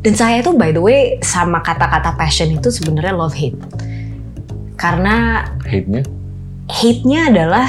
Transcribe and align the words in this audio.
Dan 0.00 0.16
saya 0.16 0.40
itu 0.40 0.56
by 0.56 0.72
the 0.72 0.80
way 0.80 1.20
sama 1.20 1.60
kata-kata 1.60 2.16
passion 2.16 2.48
itu 2.48 2.72
sebenarnya 2.72 3.12
love 3.12 3.36
hate. 3.36 3.56
Karena 4.80 5.44
Hate-nya? 5.68 6.02
hate-nya 6.70 7.20
adalah 7.28 7.68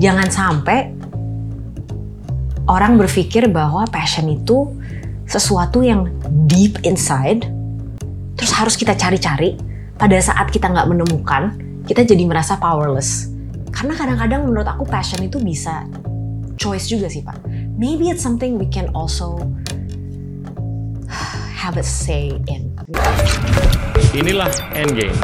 jangan 0.00 0.28
sampai 0.32 0.94
orang 2.70 2.96
berpikir 2.96 3.50
bahwa 3.50 3.84
passion 3.90 4.30
itu 4.30 4.70
sesuatu 5.26 5.82
yang 5.82 6.08
deep 6.48 6.80
inside 6.86 7.44
terus 8.38 8.52
harus 8.54 8.74
kita 8.78 8.94
cari-cari 8.94 9.58
pada 9.98 10.16
saat 10.22 10.48
kita 10.48 10.70
nggak 10.70 10.88
menemukan 10.88 11.58
kita 11.84 12.06
jadi 12.06 12.24
merasa 12.24 12.56
powerless 12.56 13.28
karena 13.74 13.98
kadang-kadang 13.98 14.46
menurut 14.46 14.68
aku 14.68 14.86
passion 14.86 15.20
itu 15.20 15.42
bisa 15.42 15.84
choice 16.56 16.86
juga 16.86 17.10
sih 17.10 17.26
pak 17.26 17.42
maybe 17.74 18.08
it's 18.08 18.22
something 18.22 18.56
we 18.56 18.68
can 18.70 18.88
also 18.94 19.42
have 21.62 21.78
a 21.78 21.86
say 21.86 22.26
in 22.50 22.74
Inilah 24.18 24.50
Endgame. 24.74 25.14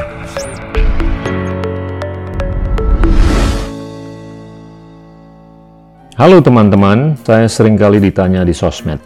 Halo 6.15 6.39
teman-teman, 6.39 7.19
saya 7.27 7.51
sering 7.51 7.75
kali 7.75 7.99
ditanya 7.99 8.47
di 8.47 8.55
sosmed. 8.55 9.03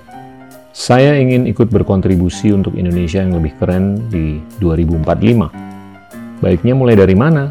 Saya 0.77 1.17
ingin 1.17 1.49
ikut 1.49 1.73
berkontribusi 1.73 2.53
untuk 2.53 2.77
Indonesia 2.77 3.25
yang 3.25 3.33
lebih 3.41 3.57
keren 3.57 4.13
di 4.13 4.37
2045. 4.61 6.45
Baiknya 6.45 6.77
mulai 6.77 7.01
dari 7.01 7.17
mana? 7.17 7.49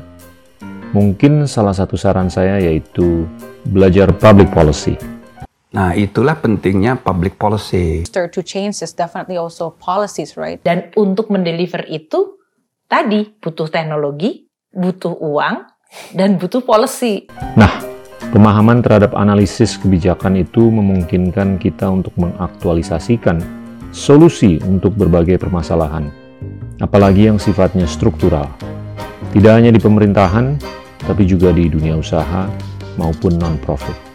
Mungkin 0.93 1.49
salah 1.49 1.73
satu 1.73 1.97
saran 1.97 2.29
saya 2.29 2.61
yaitu 2.61 3.25
belajar 3.65 4.13
public 4.13 4.53
policy. 4.53 4.93
Nah, 5.71 5.95
itulah 5.95 6.35
pentingnya 6.35 6.99
public 6.99 7.39
policy. 7.39 8.03
Start 8.03 8.35
to 8.35 8.43
change 8.43 8.83
is 8.83 8.91
definitely 8.91 9.39
also 9.39 9.71
policies, 9.71 10.35
right? 10.35 10.59
Dan 10.59 10.91
untuk 10.99 11.31
mendeliver 11.31 11.87
itu 11.87 12.43
tadi 12.91 13.31
butuh 13.39 13.71
teknologi, 13.71 14.51
butuh 14.75 15.15
uang, 15.15 15.63
dan 16.11 16.35
butuh 16.35 16.59
policy. 16.59 17.31
Nah, 17.55 17.71
pemahaman 18.35 18.83
terhadap 18.83 19.15
analisis 19.15 19.79
kebijakan 19.79 20.43
itu 20.43 20.67
memungkinkan 20.67 21.55
kita 21.55 21.87
untuk 21.87 22.11
mengaktualisasikan 22.19 23.39
solusi 23.95 24.59
untuk 24.67 24.99
berbagai 24.99 25.39
permasalahan, 25.39 26.11
apalagi 26.83 27.31
yang 27.31 27.39
sifatnya 27.39 27.87
struktural. 27.87 28.51
Tidak 29.31 29.51
hanya 29.55 29.71
di 29.71 29.79
pemerintahan, 29.79 30.59
tapi 30.99 31.23
juga 31.23 31.55
di 31.55 31.71
dunia 31.71 31.95
usaha 31.95 32.51
maupun 32.99 33.39
non-profit. 33.39 34.10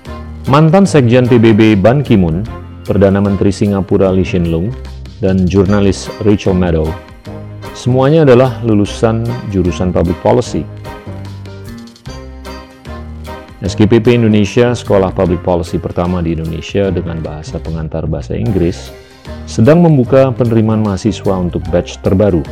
Mantan 0.47 0.87
Sekjen 0.87 1.27
PBB 1.27 1.75
Ban 1.75 2.07
Ki-moon, 2.07 2.47
Perdana 2.87 3.19
Menteri 3.19 3.51
Singapura 3.51 4.15
Lee 4.15 4.23
Hsien 4.23 4.47
Loong, 4.47 4.71
dan 5.19 5.43
jurnalis 5.43 6.07
Rachel 6.23 6.55
Maddow, 6.55 6.87
semuanya 7.75 8.23
adalah 8.23 8.63
lulusan 8.63 9.27
jurusan 9.51 9.91
Public 9.91 10.15
Policy 10.23 10.63
SKPP 13.67 14.15
Indonesia, 14.15 14.71
sekolah 14.71 15.11
public 15.11 15.43
policy 15.43 15.83
pertama 15.83 16.23
di 16.23 16.39
Indonesia 16.39 16.95
dengan 16.95 17.19
bahasa 17.19 17.59
pengantar 17.59 18.07
bahasa 18.07 18.39
Inggris, 18.39 18.95
sedang 19.51 19.83
membuka 19.83 20.31
penerimaan 20.31 20.87
mahasiswa 20.87 21.35
untuk 21.35 21.67
batch 21.75 21.99
terbaru. 21.99 22.47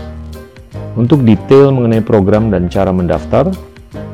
Untuk 0.98 1.22
detail 1.22 1.70
mengenai 1.70 2.02
program 2.02 2.50
dan 2.50 2.66
cara 2.66 2.90
mendaftar, 2.90 3.54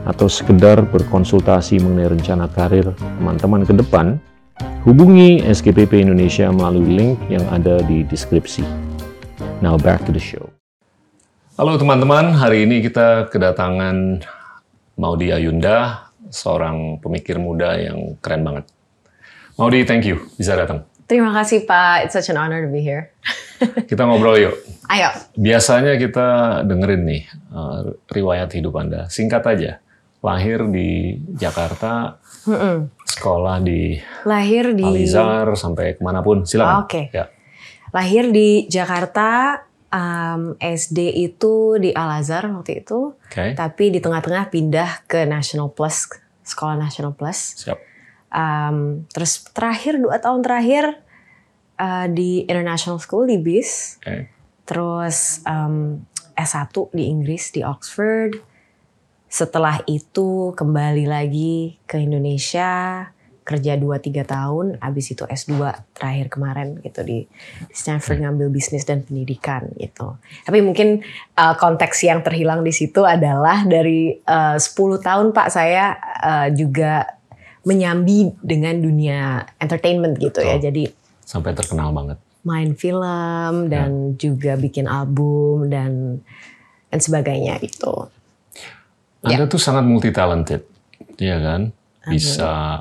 atau 0.04 0.26
sekedar 0.28 0.82
berkonsultasi 0.88 1.80
mengenai 1.80 2.12
rencana 2.12 2.50
karir 2.50 2.92
teman-teman 3.20 3.62
ke 3.64 3.72
depan, 3.76 4.20
hubungi 4.84 5.40
SKPP 5.44 6.04
Indonesia 6.04 6.48
melalui 6.52 6.88
link 6.88 7.16
yang 7.28 7.44
ada 7.48 7.80
di 7.84 8.02
deskripsi. 8.04 8.64
Now 9.60 9.78
back 9.78 10.08
to 10.08 10.12
the 10.12 10.20
show. 10.20 10.50
Halo 11.54 11.76
teman-teman, 11.76 12.34
hari 12.34 12.64
ini 12.64 12.80
kita 12.80 13.28
kedatangan 13.28 14.24
Maudi 14.96 15.32
Ayunda, 15.32 16.08
seorang 16.32 16.98
pemikir 16.98 17.36
muda 17.36 17.76
yang 17.76 18.16
keren 18.19 18.42
banget. 18.42 18.64
Maudi, 19.60 19.84
thank 19.84 20.08
you 20.08 20.24
bisa 20.34 20.56
datang. 20.56 20.89
Terima 21.10 21.34
kasih 21.34 21.66
pak 21.66 22.06
it's 22.06 22.15
such 22.15 22.31
an 22.31 22.38
honor 22.38 22.62
to 22.62 22.71
be 22.71 22.78
here 22.78 23.10
Kita 23.60 24.09
ngobrol 24.09 24.41
yuk. 24.41 24.56
ayo 24.88 25.12
Biasanya 25.37 26.00
kita 26.00 26.60
dengerin 26.65 27.03
nih 27.04 27.22
uh, 27.53 27.93
riwayat 28.09 28.56
hidup 28.56 28.72
Anda. 28.81 29.06
Singkat 29.12 29.43
aja. 29.44 29.72
Lahir 30.20 30.69
di 30.69 31.16
Jakarta, 31.32 32.20
sekolah 33.09 33.56
di 33.65 33.97
lahir 34.28 34.76
di 34.76 34.84
Alizar 34.84 35.49
sampai 35.56 35.97
ke 35.97 36.00
mana 36.04 36.20
pun. 36.20 36.44
Silakan. 36.44 36.84
Oke. 36.84 37.09
Ya. 37.09 37.32
Lahir 37.88 38.28
di 38.28 38.69
Jakarta, 38.69 39.65
um, 39.88 40.60
SD 40.60 41.25
itu 41.25 41.81
di 41.81 41.91
Al 41.97 42.20
Azhar 42.20 42.53
waktu 42.53 42.84
itu, 42.84 43.16
Oke. 43.16 43.56
tapi 43.56 43.88
di 43.88 43.99
tengah-tengah 44.04 44.53
pindah 44.53 45.09
ke 45.09 45.25
National 45.25 45.72
Plus, 45.72 46.04
sekolah 46.44 46.76
National 46.76 47.16
Plus. 47.16 47.56
Siap. 47.65 47.89
Um, 48.30 49.10
terus 49.10 49.42
terakhir 49.50 49.98
dua 49.98 50.22
tahun 50.22 50.46
terakhir 50.46 51.02
uh, 51.80 52.06
di 52.06 52.46
International 52.46 53.02
School 53.02 53.26
di 53.26 53.42
BIS, 53.42 53.98
Oke. 54.06 54.30
terus 54.64 55.42
um, 55.44 56.06
S1 56.38 56.70
di 56.94 57.04
Inggris 57.10 57.50
di 57.50 57.60
Oxford. 57.66 58.38
Setelah 59.30 59.78
itu 59.86 60.50
kembali 60.58 61.06
lagi 61.06 61.78
ke 61.86 62.02
Indonesia, 62.02 63.06
kerja 63.50 63.74
2-3 63.74 64.22
tahun, 64.26 64.66
abis 64.78 65.14
itu 65.14 65.26
S2 65.26 65.58
terakhir 65.90 66.30
kemarin 66.30 66.78
gitu 66.86 67.02
di 67.02 67.26
Stanford 67.74 68.22
ngambil 68.22 68.46
bisnis 68.50 68.86
dan 68.86 69.02
pendidikan 69.02 69.70
gitu. 69.74 70.19
Tapi 70.46 70.62
mungkin 70.62 71.02
uh, 71.34 71.54
konteks 71.58 72.06
yang 72.06 72.22
terhilang 72.22 72.62
di 72.62 72.70
situ 72.70 73.02
adalah 73.02 73.66
dari 73.66 74.14
uh, 74.22 74.54
10 74.54 74.62
tahun 75.02 75.26
Pak 75.34 75.48
saya 75.50 75.98
uh, 76.22 76.48
juga 76.54 77.19
menyambi 77.66 78.32
dengan 78.41 78.81
dunia 78.81 79.44
entertainment 79.60 80.16
gitu 80.16 80.41
ya. 80.41 80.56
Betul. 80.56 80.65
Jadi 80.71 80.82
Sampai 81.25 81.54
terkenal 81.54 81.94
banget. 81.94 82.19
main 82.41 82.72
film 82.72 83.69
dan 83.69 84.16
juga 84.16 84.56
bikin 84.56 84.88
album 84.88 85.69
dan 85.69 86.25
dan 86.88 86.99
sebagainya 86.99 87.60
gitu. 87.60 88.09
Anda 89.20 89.44
tuh 89.44 89.60
sangat 89.60 89.84
multi 89.84 90.09
talented, 90.09 90.65
iya 91.20 91.37
kan? 91.37 91.69
Bisa 92.09 92.81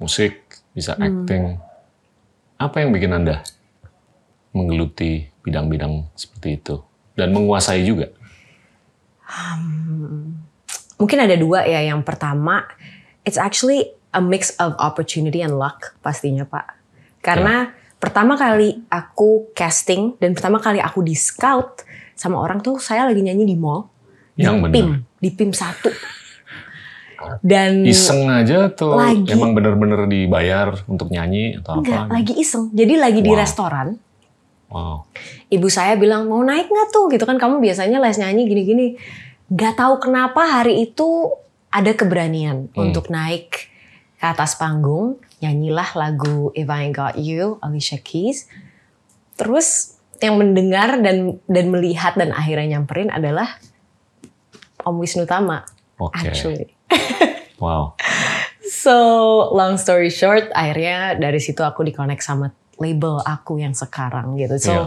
musik, 0.00 0.40
bisa 0.72 0.96
acting. 0.96 1.60
Apa 2.56 2.80
yang 2.80 2.96
bikin 2.96 3.12
Anda 3.12 3.44
menggeluti 4.56 5.28
bidang-bidang 5.44 6.08
seperti 6.16 6.56
itu 6.56 6.80
dan 7.14 7.36
menguasai 7.36 7.84
juga? 7.84 8.08
Mungkin 10.96 11.18
ada 11.20 11.36
dua 11.36 11.68
ya. 11.68 11.84
Yang 11.84 12.08
pertama, 12.08 12.64
it's 13.28 13.36
actually 13.36 13.92
a 14.14 14.22
mix 14.22 14.54
of 14.56 14.78
opportunity 14.78 15.42
and 15.42 15.58
luck 15.58 15.98
pastinya 16.00 16.46
Pak. 16.46 16.78
Karena 17.18 17.68
pertama 17.96 18.34
kali 18.34 18.86
aku 18.86 19.50
casting 19.52 20.14
dan 20.16 20.32
pertama 20.32 20.56
kali 20.56 20.78
aku 20.78 21.00
di 21.00 21.12
scout 21.12 21.82
sama 22.14 22.38
orang 22.38 22.62
tuh 22.62 22.78
saya 22.78 23.04
lagi 23.04 23.20
nyanyi 23.20 23.44
di 23.44 23.56
mall. 23.56 23.90
Yang 24.34 24.56
di. 24.60 24.70
PIM, 24.72 24.88
di 25.18 25.30
PIM 25.30 25.50
satu. 25.50 25.90
Dan 27.40 27.88
Iseng 27.88 28.28
aja 28.28 28.68
tuh 28.68 29.00
Lagi. 29.00 29.24
emang 29.32 29.56
bener-bener 29.56 30.04
dibayar 30.04 30.76
untuk 30.84 31.08
nyanyi 31.08 31.56
atau 31.56 31.80
enggak, 31.80 32.04
apa? 32.04 32.12
lagi 32.12 32.36
iseng. 32.36 32.68
Jadi 32.70 33.00
lagi 33.00 33.20
di 33.20 33.32
Wow. 33.32 33.40
restoran. 33.40 33.88
Wow. 34.66 35.06
ibu 35.48 35.70
saya 35.70 35.94
bilang 35.94 36.26
mau 36.26 36.42
naik 36.42 36.66
nggak 36.66 36.88
tuh 36.90 37.06
gitu 37.06 37.22
kan 37.22 37.38
kamu 37.38 37.62
biasanya 37.62 38.02
les 38.02 38.18
nyanyi 38.18 38.42
gini-gini 38.42 38.86
nggak 39.46 39.78
tahu 39.78 40.02
kenapa 40.02 40.42
hari 40.42 40.82
itu 40.82 41.30
ada 41.70 41.94
keberanian 41.94 42.66
Hmm. 42.68 42.90
untuk 42.90 43.06
naik 43.06 43.70
ke 44.24 44.32
atas 44.32 44.56
panggung 44.56 45.20
nyanyilah 45.44 45.92
lagu 45.92 46.48
If 46.56 46.72
I 46.72 46.88
Ain't 46.88 46.96
Got 46.96 47.20
You 47.20 47.60
Alicia 47.60 48.00
Keys 48.00 48.48
terus 49.36 50.00
yang 50.24 50.40
mendengar 50.40 50.96
dan 51.04 51.36
dan 51.44 51.68
melihat 51.68 52.16
dan 52.16 52.32
akhirnya 52.32 52.80
nyamperin 52.80 53.12
adalah 53.12 53.60
Om 54.80 54.96
Wisnu 54.96 55.28
Tama 55.28 55.68
Oke. 56.00 56.24
actually 56.24 56.72
Wow. 57.60 57.96
So 58.64 58.96
long 59.54 59.78
story 59.78 60.10
short, 60.10 60.50
akhirnya 60.52 61.16
dari 61.16 61.38
situ 61.38 61.62
aku 61.62 61.86
dikonek 61.86 62.20
sama 62.20 62.52
label 62.76 63.22
aku 63.22 63.62
yang 63.62 63.72
sekarang 63.72 64.34
gitu. 64.36 64.58
So 64.58 64.72
Iya. 64.72 64.84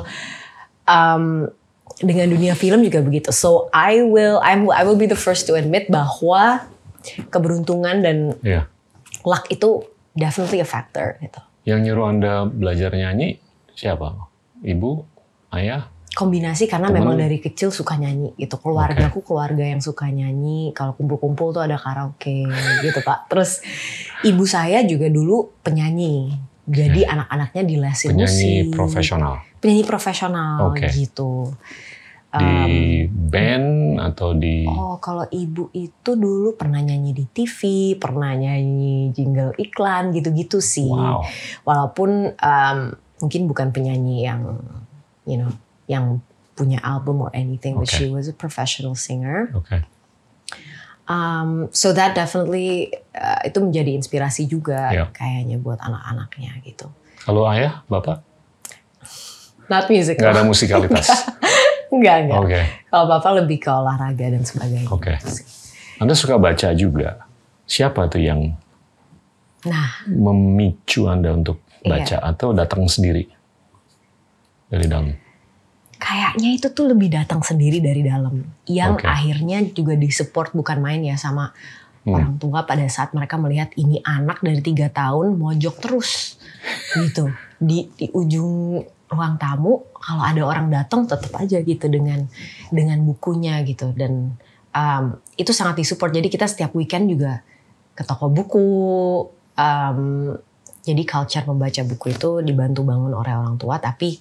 um, 0.86 1.48
dengan 1.98 2.30
dunia 2.30 2.54
film 2.54 2.84
juga 2.86 3.02
begitu. 3.02 3.34
So 3.34 3.72
I 3.74 4.04
will 4.06 4.38
I'm, 4.44 4.70
I 4.70 4.84
will 4.86 5.00
be 5.00 5.10
the 5.10 5.18
first 5.18 5.48
to 5.50 5.58
admit 5.58 5.90
bahwa 5.90 6.68
keberuntungan 7.32 8.04
dan 8.04 8.18
Iya. 8.44 8.68
Luck 9.28 9.52
itu 9.52 9.84
definitely 10.16 10.64
a 10.64 10.68
factor 10.68 11.20
gitu. 11.20 11.44
Yang 11.68 11.80
nyuruh 11.92 12.06
Anda 12.08 12.34
belajar 12.48 12.96
nyanyi 12.96 13.44
siapa? 13.76 14.16
Ibu? 14.64 14.92
Ayah? 15.52 15.92
Kombinasi 16.16 16.66
karena 16.66 16.90
Temen? 16.90 17.04
memang 17.04 17.16
dari 17.20 17.38
kecil 17.38 17.70
suka 17.70 17.94
nyanyi 17.94 18.34
gitu. 18.40 18.58
Keluarga 18.58 19.12
aku 19.12 19.22
keluarga 19.22 19.62
yang 19.62 19.78
suka 19.78 20.10
nyanyi. 20.10 20.74
Kalau 20.74 20.98
kumpul-kumpul 20.98 21.54
tuh 21.54 21.62
ada 21.62 21.78
karaoke 21.78 22.48
gitu 22.82 23.00
Pak. 23.06 23.30
Terus 23.30 23.62
ibu 24.24 24.48
saya 24.48 24.82
juga 24.82 25.12
dulu 25.12 25.54
penyanyi. 25.62 26.34
Jadi 26.68 27.06
anak-anaknya 27.06 27.64
dilesin 27.64 28.12
Penyanyi 28.12 28.68
musik. 28.68 28.76
profesional. 28.76 29.34
penyanyi 29.58 29.84
profesional 29.86 30.72
Oke. 30.74 30.90
gitu. 30.92 31.54
Di 32.28 33.08
band 33.08 33.98
atau 34.04 34.36
di 34.36 34.68
Oh, 34.68 35.00
kalau 35.00 35.24
ibu 35.32 35.72
itu 35.72 36.12
dulu 36.14 36.54
pernah 36.54 36.84
nyanyi 36.84 37.16
di 37.16 37.26
TV, 37.26 37.60
pernah 37.96 38.36
nyanyi 38.36 39.10
jingle 39.16 39.56
iklan 39.56 40.12
gitu-gitu 40.12 40.60
sih. 40.60 40.92
wow. 40.92 41.24
Walaupun 41.64 42.36
um, 42.36 42.78
mungkin 43.24 43.42
bukan 43.48 43.72
penyanyi 43.72 44.28
yang, 44.28 44.60
you 45.24 45.40
know, 45.40 45.50
yang 45.88 46.20
punya 46.54 46.78
album 46.84 47.24
or 47.24 47.32
anything, 47.34 47.80
but 47.80 47.88
Oke. 47.88 47.96
she 47.96 48.12
was 48.12 48.28
a 48.28 48.36
professional 48.36 48.94
singer. 48.94 49.50
Oke. 49.56 49.82
Um, 51.08 51.72
so 51.72 51.96
that 51.96 52.12
definitely 52.12 52.92
uh, 53.16 53.40
itu 53.48 53.64
menjadi 53.64 53.96
inspirasi 53.96 54.44
juga 54.44 54.92
Iya. 54.92 55.06
kayaknya 55.16 55.56
buat 55.56 55.80
anak-anaknya 55.80 56.60
gitu. 56.68 56.92
Kalau 57.24 57.48
ayah, 57.48 57.88
bapak 57.88 58.20
Not 59.68 59.88
music. 59.88 60.20
nggak 60.20 60.32
ada 60.36 60.44
musikalitas. 60.44 61.08
Enggak, 61.88 62.16
enggak. 62.28 62.40
Oke. 62.44 62.62
Kalau 62.88 63.06
bapak 63.08 63.32
lebih 63.44 63.58
ke 63.60 63.70
olahraga 63.72 64.26
dan 64.28 64.44
sebagainya. 64.44 64.90
Oke. 64.92 65.14
sih. 65.24 65.46
Anda 65.98 66.14
suka 66.14 66.36
baca 66.38 66.76
juga. 66.76 67.24
Siapa 67.64 68.08
tuh 68.08 68.22
yang 68.22 68.54
Nah, 69.66 69.90
memicu 70.08 71.10
Anda 71.10 71.34
untuk 71.34 71.60
Iya. 71.82 71.90
baca 71.90 72.18
atau 72.24 72.54
datang 72.54 72.86
sendiri 72.88 73.28
dari 74.68 74.88
dalam? 74.88 75.12
kayaknya 75.98 76.54
itu 76.54 76.70
tuh 76.70 76.94
lebih 76.94 77.10
datang 77.10 77.42
sendiri 77.42 77.82
dari 77.82 78.06
dalam. 78.06 78.46
Yang 78.70 79.02
Oke. 79.02 79.06
akhirnya 79.10 79.66
juga 79.74 79.98
disupport 79.98 80.54
bukan 80.54 80.78
main 80.78 81.02
ya 81.02 81.18
sama 81.18 81.52
Hmm. 82.06 82.14
orang 82.14 82.34
tua 82.38 82.64
pada 82.64 82.86
saat 82.86 83.12
mereka 83.12 83.36
melihat 83.36 83.74
ini 83.76 84.00
anak 84.06 84.40
dari 84.40 84.62
tiga 84.62 84.88
tahun 84.88 85.36
mojok 85.36 85.76
terus 85.82 86.38
gitu 86.94 87.34
di 87.58 87.90
di 87.98 88.08
ujung 88.14 88.86
ruang 89.08 89.40
tamu 89.40 89.88
kalau 89.96 90.24
ada 90.24 90.42
orang 90.44 90.68
datang 90.68 91.08
tetap 91.08 91.32
aja 91.40 91.64
gitu 91.64 91.88
dengan 91.88 92.28
dengan 92.70 93.00
bukunya 93.08 93.64
gitu. 93.64 93.96
Dan 93.96 94.36
um, 94.76 95.06
itu 95.40 95.52
sangat 95.56 95.80
disupport. 95.80 96.12
Jadi 96.12 96.28
kita 96.28 96.46
setiap 96.46 96.76
weekend 96.76 97.08
juga 97.08 97.42
ke 97.98 98.04
toko 98.04 98.30
buku 98.30 98.68
um, 99.58 100.02
jadi 100.88 101.04
culture 101.04 101.44
membaca 101.44 101.82
buku 101.84 102.16
itu 102.16 102.30
dibantu 102.44 102.84
bangun 102.84 103.12
oleh 103.12 103.34
orang 103.36 103.56
tua. 103.60 103.80
Tapi 103.80 104.20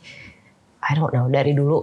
I 0.87 0.93
don't 0.95 1.11
know 1.11 1.27
dari 1.27 1.55
dulu 1.55 1.83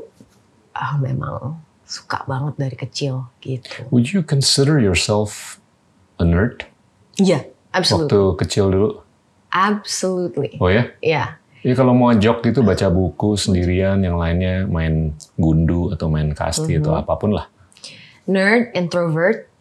ah, 0.76 0.96
memang 1.00 1.60
suka 1.84 2.24
banget 2.26 2.56
dari 2.56 2.76
kecil 2.80 3.28
gitu. 3.44 3.88
Would 3.92 4.16
you 4.16 4.24
consider 4.24 4.80
yourself 4.80 5.60
a 6.18 6.26
nerd? 6.26 6.66
Iya 7.20 7.46
absolutely. 7.76 8.10
waktu 8.10 8.22
kecil 8.42 8.66
dulu? 8.72 8.90
absolutely. 9.54 10.58
Oh 10.58 10.68
ya? 10.68 10.90
ya 11.00 11.38
Jadi 11.64 11.74
kalau 11.74 11.96
mau 11.96 12.12
jok 12.12 12.44
itu 12.44 12.60
baca 12.60 12.92
buku 12.92 13.40
sendirian, 13.40 14.04
yang 14.04 14.20
lainnya 14.20 14.68
main 14.68 15.16
gundu 15.40 15.96
atau 15.96 16.12
main 16.12 16.28
kasti 16.36 16.76
atau 16.76 16.92
Mhm. 16.94 17.02
apa 17.08 17.14
pun 17.16 17.32
lah. 17.34 17.48
nerd 18.24 18.72
introvert 18.72 19.52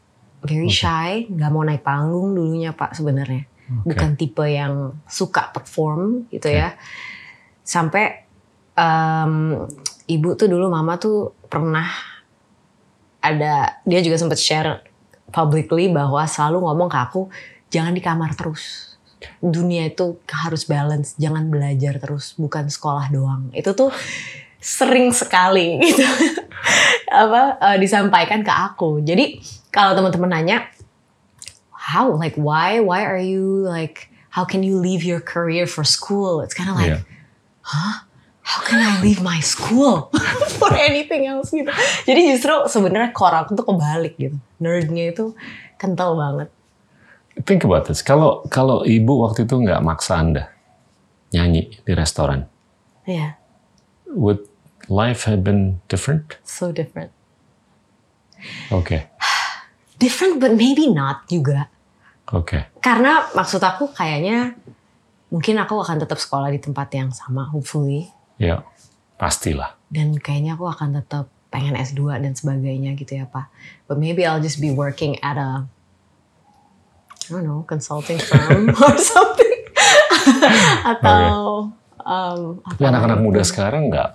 very 0.43 0.71
shy 0.71 1.27
nggak 1.27 1.51
mau 1.51 1.63
naik 1.63 1.83
panggung 1.83 2.31
dulunya 2.31 2.71
pak 2.71 2.95
sebenarnya. 2.95 3.47
Bukan 3.83 4.15
tipe 4.15 4.47
yang 4.47 4.99
suka 5.07 5.51
perform 5.51 6.27
gitu 6.31 6.47
ya. 6.47 6.75
Sampai 7.63 8.23
em, 8.75 9.67
ibu 10.07 10.35
tuh 10.35 10.47
dulu 10.47 10.71
mama 10.71 10.95
tuh 10.95 11.35
pernah 11.47 11.87
ada 13.19 13.79
dia 13.83 13.99
juga 13.99 14.19
sempat 14.19 14.39
share 14.39 14.83
publicly 15.31 15.91
bahwa 15.91 16.23
selalu 16.27 16.63
ngomong 16.63 16.91
ke 16.91 16.99
aku 16.99 17.23
jangan 17.67 17.95
di 17.95 18.03
kamar 18.03 18.35
terus 18.35 18.92
dunia 19.41 19.89
itu 19.91 20.19
harus 20.31 20.65
balance 20.65 21.15
jangan 21.19 21.49
belajar 21.49 21.99
terus 21.99 22.35
bukan 22.39 22.69
sekolah 22.69 23.11
doang 23.11 23.51
itu 23.55 23.71
tuh 23.73 23.91
sering 24.63 25.11
sekali 25.11 25.79
gitu 25.85 26.07
apa 27.11 27.59
eh, 27.61 27.77
disampaikan 27.83 28.47
ke 28.47 28.53
aku 28.53 29.03
jadi 29.03 29.39
kalau 29.75 29.99
teman-teman 29.99 30.31
nanya 30.41 30.69
how 31.75 32.15
like 32.15 32.39
why 32.39 32.79
why 32.79 33.03
are 33.03 33.19
you 33.21 33.67
like 33.67 34.09
how 34.33 34.47
can 34.47 34.63
you 34.63 34.79
leave 34.79 35.03
your 35.03 35.19
career 35.21 35.67
for 35.67 35.83
school 35.83 36.41
it's 36.41 36.55
kind 36.55 36.71
of 36.71 36.77
like 36.79 37.03
Iya. 37.63 38.07
how 38.43 38.61
can 38.67 38.83
I 38.83 38.99
leave 39.03 39.23
my 39.23 39.39
school 39.39 40.11
for 40.59 40.75
anything 40.75 41.31
else 41.31 41.55
gitu. 41.55 41.71
Jadi 42.05 42.21
justru 42.35 42.67
sebenarnya 42.67 43.15
core 43.15 43.39
aku 43.39 43.55
tuh 43.55 43.63
kebalik 43.65 44.19
gitu. 44.19 44.37
Nerdnya 44.59 45.15
itu 45.15 45.33
kental 45.79 46.19
banget. 46.19 46.51
Think 47.43 47.65
about 47.65 47.89
this. 47.89 48.05
Kalau 48.05 48.45
kalau 48.47 48.85
ibu 48.85 49.25
waktu 49.25 49.49
itu 49.49 49.57
nggak 49.57 49.81
maksa 49.81 50.21
Anda 50.21 50.53
nyanyi 51.33 51.81
di 51.81 51.93
restoran, 51.97 52.45
Yeah, 53.09 53.41
would 54.07 54.45
life 54.87 55.25
have 55.25 55.41
been 55.41 55.81
different? 55.89 56.37
so 56.45 56.69
different. 56.71 57.09
Oke, 58.75 59.07
Different 59.97 60.43
but 60.43 60.59
maybe 60.59 60.91
not 60.91 61.25
juga. 61.27 61.71
oke. 62.29 62.69
Karena 62.83 63.31
maksud 63.33 63.63
aku 63.63 63.95
kayaknya 63.95 64.59
mungkin 65.31 65.57
aku 65.57 65.79
akan 65.79 66.03
tetap 66.03 66.19
sekolah 66.19 66.51
di 66.51 66.59
tempat 66.59 66.91
yang 66.93 67.09
sama 67.15 67.47
hopefully. 67.49 68.11
Ya, 68.37 68.67
pastilah. 69.17 69.79
Dan 69.89 70.19
kayaknya 70.19 70.59
aku 70.59 70.67
akan 70.67 70.99
tetap 70.99 71.31
pengen 71.49 71.79
S2 71.79 72.19
dan 72.19 72.35
sebagainya 72.35 72.99
gitu 72.99 73.15
ya 73.15 73.31
Pak. 73.31 73.47
But 73.87 73.97
maybe 74.03 74.27
I'll 74.27 74.43
just 74.43 74.59
be 74.59 74.75
working 74.75 75.17
at 75.23 75.39
a 75.39 75.65
I 77.29 77.39
don't 77.39 77.47
know, 77.47 77.63
consulting 77.63 78.19
firm 78.19 78.71
or 78.83 78.95
something. 78.99 79.59
Atau 80.93 81.71
um, 81.99 82.41
Tapi 82.63 82.83
anak-anak 82.83 83.19
muda 83.21 83.43
sekarang 83.43 83.91
nggak 83.91 84.11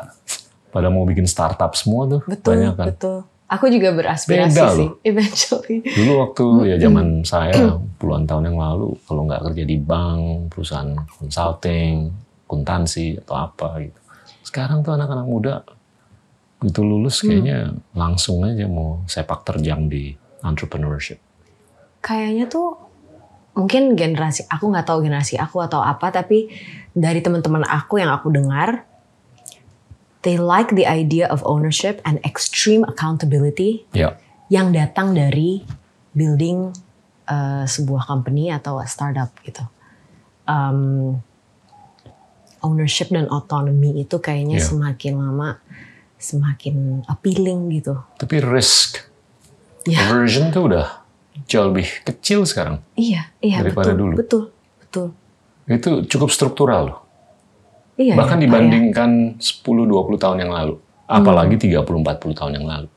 pada 0.70 0.88
mau 0.92 1.08
bikin 1.08 1.26
startup 1.26 1.72
semua 1.74 2.06
tuh. 2.08 2.22
betul, 2.28 2.52
Banyak 2.56 2.74
kan. 2.76 2.88
betul. 2.92 3.18
Aku 3.48 3.72
juga 3.72 3.96
beraspirasi 3.96 4.52
Beda 4.52 4.76
sih, 4.76 4.88
loh. 4.92 5.00
eventually. 5.08 5.80
Dulu 5.80 6.12
waktu 6.20 6.46
ya 6.68 6.76
zaman 6.84 7.24
saya 7.24 7.56
puluhan 7.96 8.28
tahun 8.28 8.52
yang 8.52 8.60
lalu, 8.60 8.92
kalau 9.08 9.24
nggak 9.24 9.40
kerja 9.48 9.64
di 9.64 9.78
bank, 9.80 10.52
perusahaan 10.52 10.92
consulting, 11.16 12.12
akuntansi 12.44 13.24
atau 13.24 13.36
apa 13.40 13.80
gitu. 13.80 14.00
Sekarang 14.44 14.84
tuh 14.84 15.00
anak-anak 15.00 15.28
muda 15.28 15.56
gitu 16.58 16.82
lulus 16.82 17.22
kayaknya 17.22 17.72
langsung 17.94 18.42
aja 18.42 18.66
mau 18.68 19.00
sepak 19.08 19.46
terjang 19.48 19.88
di 19.88 20.12
entrepreneurship. 20.44 21.22
Kayaknya 22.04 22.52
tuh 22.52 22.76
mungkin 23.58 23.98
generasi 23.98 24.46
aku 24.48 24.70
nggak 24.70 24.86
tahu 24.86 25.02
generasi 25.02 25.36
aku 25.36 25.60
atau 25.60 25.82
apa, 25.82 26.14
tapi 26.14 26.48
dari 26.94 27.20
teman-teman 27.20 27.66
aku 27.66 27.98
yang 27.98 28.14
aku 28.14 28.30
dengar, 28.30 28.86
they 30.22 30.38
like 30.38 30.70
the 30.78 30.86
idea 30.86 31.26
of 31.26 31.42
ownership 31.42 31.98
and 32.06 32.22
extreme 32.22 32.86
accountability 32.86 33.84
Ya, 33.98 34.14
yang 34.48 34.70
datang 34.70 35.18
dari 35.18 35.66
building 36.14 36.70
uh, 37.26 37.66
sebuah 37.66 38.06
company 38.06 38.54
atau 38.54 38.78
startup 38.86 39.34
gitu. 39.42 39.66
Um, 40.48 41.20
ownership 42.62 43.10
dan 43.10 43.30
autonomy 43.30 44.02
itu 44.02 44.18
kayaknya 44.18 44.58
Iya. 44.58 44.66
semakin 44.66 45.14
lama 45.18 45.62
semakin 46.18 47.06
appealing 47.06 47.70
gitu. 47.70 47.94
tapi 48.18 48.42
risk 48.42 49.06
Ya. 49.86 50.10
aversion 50.10 50.50
tuh 50.50 50.66
udah 50.66 50.97
jauh 51.46 51.70
lebih 51.70 51.88
kecil 52.08 52.48
sekarang. 52.48 52.82
Iya, 52.98 53.30
iya 53.44 53.62
Daripada 53.62 53.94
betul, 53.94 54.00
dulu. 54.02 54.14
betul, 54.18 54.44
betul. 54.82 55.08
Itu 55.70 55.92
cukup 56.10 56.30
struktural 56.34 56.82
loh. 56.90 57.00
Iya. 57.98 58.14
Bahkan 58.18 58.38
ya, 58.40 58.44
dibandingkan 58.50 59.12
10-20 59.42 60.22
tahun 60.22 60.38
yang 60.48 60.52
lalu. 60.54 60.76
Apalagi 61.08 61.56
30-40 61.58 62.38
tahun 62.38 62.54
yang 62.62 62.68
lalu. 62.68 62.90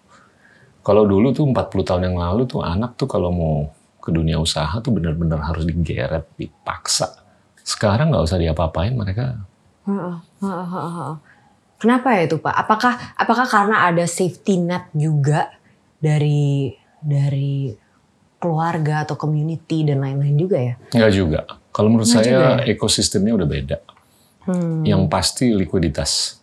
Kalau 0.80 1.04
dulu 1.04 1.30
tuh 1.30 1.44
40 1.46 1.88
tahun 1.88 2.02
yang 2.10 2.16
lalu 2.16 2.48
tuh 2.48 2.64
anak 2.64 2.96
tuh 2.96 3.06
kalau 3.06 3.30
mau 3.30 3.56
ke 4.00 4.08
dunia 4.10 4.40
usaha 4.40 4.80
tuh 4.80 4.96
benar-benar 4.96 5.44
harus 5.44 5.68
digeret, 5.68 6.24
dipaksa. 6.40 7.20
Sekarang 7.60 8.10
nggak 8.10 8.24
usah 8.24 8.40
diapa-apain 8.40 8.96
mereka. 8.96 9.36
ya. 9.36 9.38
Kenapa 11.80 12.12
ya 12.12 12.28
itu 12.28 12.36
Pak? 12.36 12.54
Apakah 12.66 12.92
apakah 13.16 13.46
karena 13.48 13.88
ada 13.88 14.04
safety 14.04 14.60
net 14.60 14.88
juga 14.92 15.48
dari 16.00 16.72
dari 17.00 17.72
keluarga 18.40 19.04
atau 19.04 19.14
community 19.14 19.84
dan 19.84 20.00
lain-lain 20.00 20.34
juga 20.34 20.58
ya? 20.58 20.74
Nggak 20.90 21.12
juga. 21.12 21.40
Kalau 21.70 21.86
menurut 21.86 22.08
Nggak 22.08 22.24
saya 22.24 22.32
juga 22.32 22.48
ya? 22.56 22.72
ekosistemnya 22.72 23.32
udah 23.36 23.46
beda. 23.46 23.76
Hmm, 24.42 24.82
Yang 24.82 25.02
pasti 25.06 25.52
likuiditas. 25.52 26.40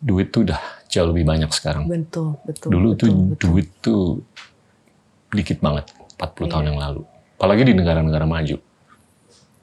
Duit 0.00 0.32
tuh 0.32 0.48
udah 0.48 0.56
jauh 0.88 1.06
lebih 1.06 1.22
banyak 1.22 1.52
sekarang. 1.52 1.84
betul, 1.86 2.40
betul. 2.42 2.68
Dulu 2.72 2.88
betul, 2.90 2.98
tuh 2.98 3.12
betul. 3.28 3.36
duit 3.46 3.68
tuh 3.78 4.02
dikit 5.30 5.60
banget, 5.60 5.86
40 6.16 6.48
tahun 6.48 6.64
Iya. 6.64 6.70
yang 6.72 6.78
lalu. 6.80 7.02
Apalagi 7.36 7.62
di 7.62 7.74
negara-negara 7.76 8.24
maju. 8.24 8.56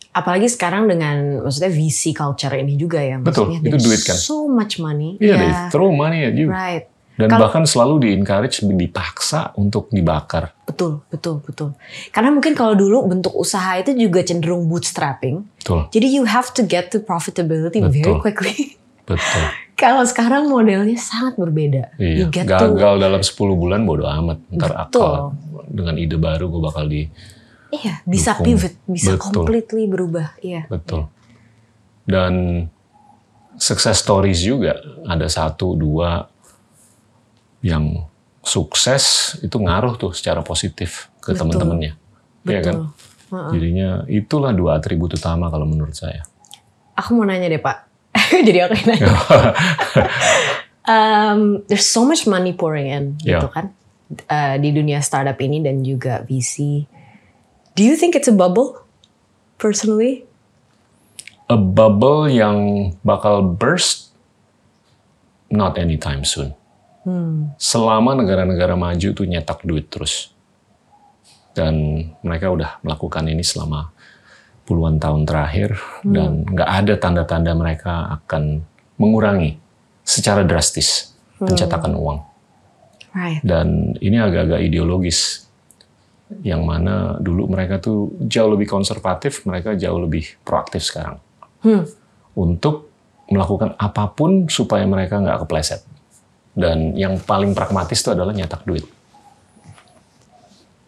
Apalagi 0.10 0.48
sekarang 0.48 0.86
dengan 0.86 1.44
maksudnya 1.44 1.70
VC 1.70 2.10
culture 2.10 2.54
ini 2.56 2.74
juga 2.74 2.98
ya. 2.98 3.18
Betul, 3.18 3.58
itu 3.60 3.78
duit 3.78 4.02
kan. 4.02 4.16
So 4.16 4.46
much 4.48 4.78
money. 4.78 5.18
Iya, 5.18 5.26
Yeah, 5.28 5.38
they 5.38 5.52
throw 5.70 5.90
money 5.92 6.22
at 6.24 6.34
you. 6.34 6.50
Right. 6.50 6.90
Dan 7.18 7.34
Kalau- 7.34 7.50
bahkan 7.50 7.66
selalu 7.66 8.06
di-encourage, 8.06 8.62
dipaksa 8.62 9.50
untuk 9.58 9.90
dibakar. 9.90 10.54
Betul, 10.70 11.02
betul, 11.10 11.42
betul. 11.42 11.74
Karena 12.14 12.30
mungkin 12.30 12.54
kalau 12.54 12.78
dulu 12.78 13.10
bentuk 13.10 13.34
usaha 13.34 13.74
itu 13.74 13.98
juga 13.98 14.22
cenderung 14.22 14.70
bootstrapping. 14.70 15.42
Betul. 15.58 15.90
Jadi 15.90 16.08
you 16.14 16.30
have 16.30 16.54
to 16.54 16.62
get 16.62 16.94
to 16.94 17.02
profitability 17.02 17.82
very 17.82 18.06
Betul. 18.06 18.22
quickly. 18.22 18.78
Betul. 19.10 19.44
Kalau 19.82 20.02
sekarang 20.06 20.50
modelnya 20.50 20.98
sangat 20.98 21.38
berbeda. 21.38 21.94
Iya. 21.98 22.14
You 22.22 22.26
get 22.30 22.46
to- 22.46 22.74
Gagal 22.78 22.94
dalam 22.98 23.22
10 23.22 23.34
bulan 23.54 23.82
bodo 23.82 24.06
amat. 24.06 24.38
Ntar 24.54 24.72
Betul. 24.86 25.02
akal 25.02 25.14
dengan 25.70 25.96
ide 25.98 26.18
baru 26.18 26.50
gue 26.50 26.62
bakal 26.62 26.86
di 26.86 27.10
Iya, 27.68 28.00
bisa 28.06 28.38
Dukung. 28.38 28.46
pivot, 28.46 28.74
bisa 28.86 29.12
Betul. 29.18 29.24
completely 29.44 29.90
berubah. 29.90 30.38
Iya. 30.40 30.70
betul. 30.70 31.10
Dan 32.06 32.64
success 33.58 34.00
stories 34.00 34.40
juga 34.40 34.78
ada 35.04 35.26
satu 35.26 35.74
dua 35.74 36.24
yang 37.62 38.06
sukses 38.42 39.36
itu 39.44 39.58
ngaruh 39.60 40.00
tuh 40.00 40.12
secara 40.16 40.40
positif 40.42 41.12
ke 41.20 41.36
teman-temannya. 41.36 41.94
Iya 42.48 42.60
kan? 42.64 42.76
Jadinya 43.52 44.08
itulah 44.08 44.56
dua 44.56 44.80
atribut 44.80 45.12
utama 45.12 45.52
kalau 45.52 45.68
menurut 45.68 45.92
saya. 45.94 46.24
Aku 46.96 47.14
mau 47.20 47.28
nanya 47.28 47.52
deh 47.52 47.60
Pak. 47.60 47.78
Jadi 48.48 48.60
aku 48.64 48.74
nanya. 48.88 49.12
Um, 50.88 51.68
there's 51.68 51.84
so 51.84 52.08
much 52.08 52.24
money 52.24 52.56
pouring 52.56 52.88
in, 52.88 53.20
Ya. 53.20 53.44
gitu 53.44 53.52
kan, 53.52 53.76
uh, 54.32 54.56
di 54.56 54.72
dunia 54.72 55.04
startup 55.04 55.36
ini 55.44 55.60
dan 55.60 55.84
juga 55.84 56.24
VC. 56.24 56.88
Do 57.76 57.84
you 57.84 58.00
think 58.00 58.16
it's 58.16 58.32
a 58.32 58.36
bubble, 58.36 58.88
personally? 59.60 60.24
A 61.52 61.60
bubble 61.60 62.32
yang 62.32 62.56
bakal 63.04 63.44
burst 63.44 64.16
not 65.52 65.76
anytime 65.76 66.24
soon. 66.24 66.56
Selama 67.56 68.12
negara-negara 68.20 68.76
maju 68.76 69.08
tuh 69.16 69.26
nyetak 69.26 69.64
duit 69.64 69.88
terus. 69.88 70.36
Dan 71.56 72.06
mereka 72.22 72.54
udah 72.54 72.78
melakukan 72.86 73.26
ini 73.26 73.42
selama 73.42 73.90
puluhan 74.68 75.00
tahun 75.00 75.24
terakhir 75.24 75.80
dan 76.04 76.44
nggak 76.44 76.70
ada 76.70 76.94
tanda-tanda 77.00 77.56
mereka 77.56 78.12
akan 78.20 78.68
mengurangi 79.00 79.56
secara 80.04 80.44
drastis 80.44 81.16
pencetakan 81.40 81.96
uang. 81.96 82.20
Right. 83.16 83.40
Dan 83.42 83.96
ini 84.04 84.20
agak-agak 84.20 84.60
ideologis. 84.60 85.48
Yang 86.44 86.62
mana 86.68 87.16
dulu 87.24 87.48
mereka 87.48 87.80
tuh 87.80 88.12
jauh 88.28 88.52
lebih 88.52 88.68
konservatif, 88.68 89.48
mereka 89.48 89.80
jauh 89.80 89.96
lebih 90.04 90.36
proaktif 90.44 90.84
sekarang. 90.84 91.24
Untuk 92.36 92.92
melakukan 93.32 93.80
apa 93.80 94.12
pun 94.12 94.52
supaya 94.52 94.84
mereka 94.84 95.24
nggak 95.24 95.48
kepleset. 95.48 95.87
Dan 96.58 96.98
yang 96.98 97.22
paling 97.22 97.54
pragmatis 97.54 98.02
itu 98.02 98.10
adalah 98.18 98.34
nyetak 98.34 98.66
duit. 98.66 98.82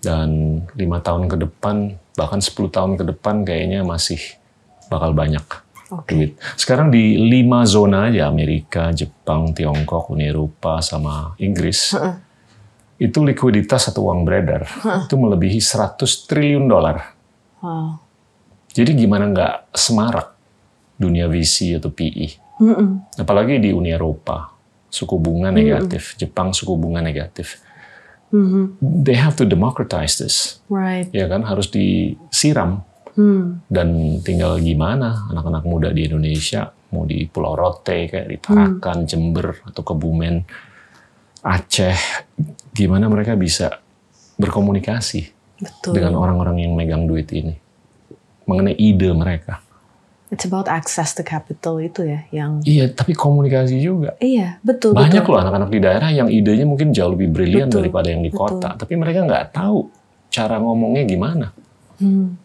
Dan 0.02 0.62
lima 0.74 0.98
tahun 0.98 1.30
ke 1.30 1.38
depan, 1.46 1.94
bahkan 2.18 2.42
10 2.42 2.74
tahun 2.74 2.98
ke 2.98 3.04
depan 3.14 3.46
kayaknya 3.46 3.86
masih 3.86 4.18
bakal 4.90 5.14
banyak 5.14 5.46
Oke. 5.94 6.10
duit. 6.10 6.32
Sekarang 6.58 6.90
di 6.90 7.20
lima 7.20 7.70
zona 7.70 8.10
aja, 8.10 8.26
Amerika, 8.32 8.90
Jepang, 8.90 9.54
Tiongkok, 9.54 10.10
Uni 10.10 10.26
Eropa, 10.26 10.82
sama 10.82 11.38
Inggris, 11.38 11.94
itu 13.00 13.20
likuiditas 13.24 13.88
atau 13.94 14.12
uang 14.12 14.28
beredar 14.28 14.68
itu 15.08 15.16
melebihi 15.16 15.64
100 15.64 16.28
triliun 16.28 16.68
dolar. 16.68 17.16
Wow. 17.64 17.96
Jadi 18.76 18.92
gimana 18.96 19.32
nggak 19.32 19.72
semarak 19.72 20.36
dunia 21.00 21.32
VC 21.32 21.80
atau 21.80 21.90
PE? 21.90 22.28
Apalagi 23.16 23.60
di 23.64 23.72
Uni 23.72 23.96
Eropa, 23.96 24.52
suku 24.90 25.16
bunga 25.18 25.50
negatif, 25.54 26.18
Jepang 26.18 26.52
suku 26.52 26.74
bunga 26.76 27.00
negatif. 27.02 27.62
They 28.82 29.18
have 29.18 29.34
to 29.42 29.46
democratize 29.46 30.22
this, 30.22 30.62
Right. 30.70 31.10
ya 31.10 31.26
kan? 31.26 31.42
Harus 31.46 31.70
disiram 31.70 32.86
dan 33.68 33.88
tinggal 34.24 34.62
gimana 34.64 35.28
anak-anak 35.28 35.64
muda 35.68 35.90
di 35.92 36.08
Indonesia 36.08 36.72
mau 36.90 37.04
di 37.04 37.28
Pulau 37.28 37.54
Rote 37.54 38.08
kayak 38.08 38.28
di 38.32 38.38
Tarakan, 38.40 39.04
Jember 39.06 39.60
atau 39.68 39.82
Kebumen, 39.84 40.42
Aceh, 41.44 41.98
gimana 42.72 43.06
mereka 43.12 43.36
bisa 43.36 43.82
berkomunikasi 44.40 45.22
Betul. 45.60 46.00
dengan 46.00 46.16
orang-orang 46.16 46.64
yang 46.64 46.74
megang 46.74 47.04
duit 47.06 47.28
ini 47.36 47.54
mengenai 48.48 48.74
ide 48.80 49.12
mereka. 49.14 49.62
It's 50.30 50.46
about 50.46 50.70
access 50.70 51.18
to 51.18 51.26
capital 51.26 51.82
itu 51.82 52.06
ya, 52.06 52.22
yang 52.30 52.62
Iya, 52.62 52.94
tapi 52.94 53.18
komunikasi 53.18 53.82
juga. 53.82 54.14
iya 54.22 54.62
betul. 54.62 54.94
Banyak 54.94 55.26
betul. 55.26 55.34
loh 55.34 55.42
anak-anak 55.42 55.70
di 55.74 55.80
daerah 55.82 56.10
yang 56.14 56.30
idenya 56.30 56.70
mungkin 56.70 56.94
jauh 56.94 57.10
lebih 57.10 57.34
brilian 57.34 57.66
Betul, 57.66 57.90
daripada 57.90 58.14
yang 58.14 58.22
di 58.22 58.30
kota, 58.30 58.78
tapi 58.78 58.94
mereka 58.94 59.26
nggak 59.26 59.58
tahu 59.58 59.90
cara 60.30 60.62
ngomongnya 60.62 61.04
gimana. 61.04 61.50
Hmm. 61.98 62.38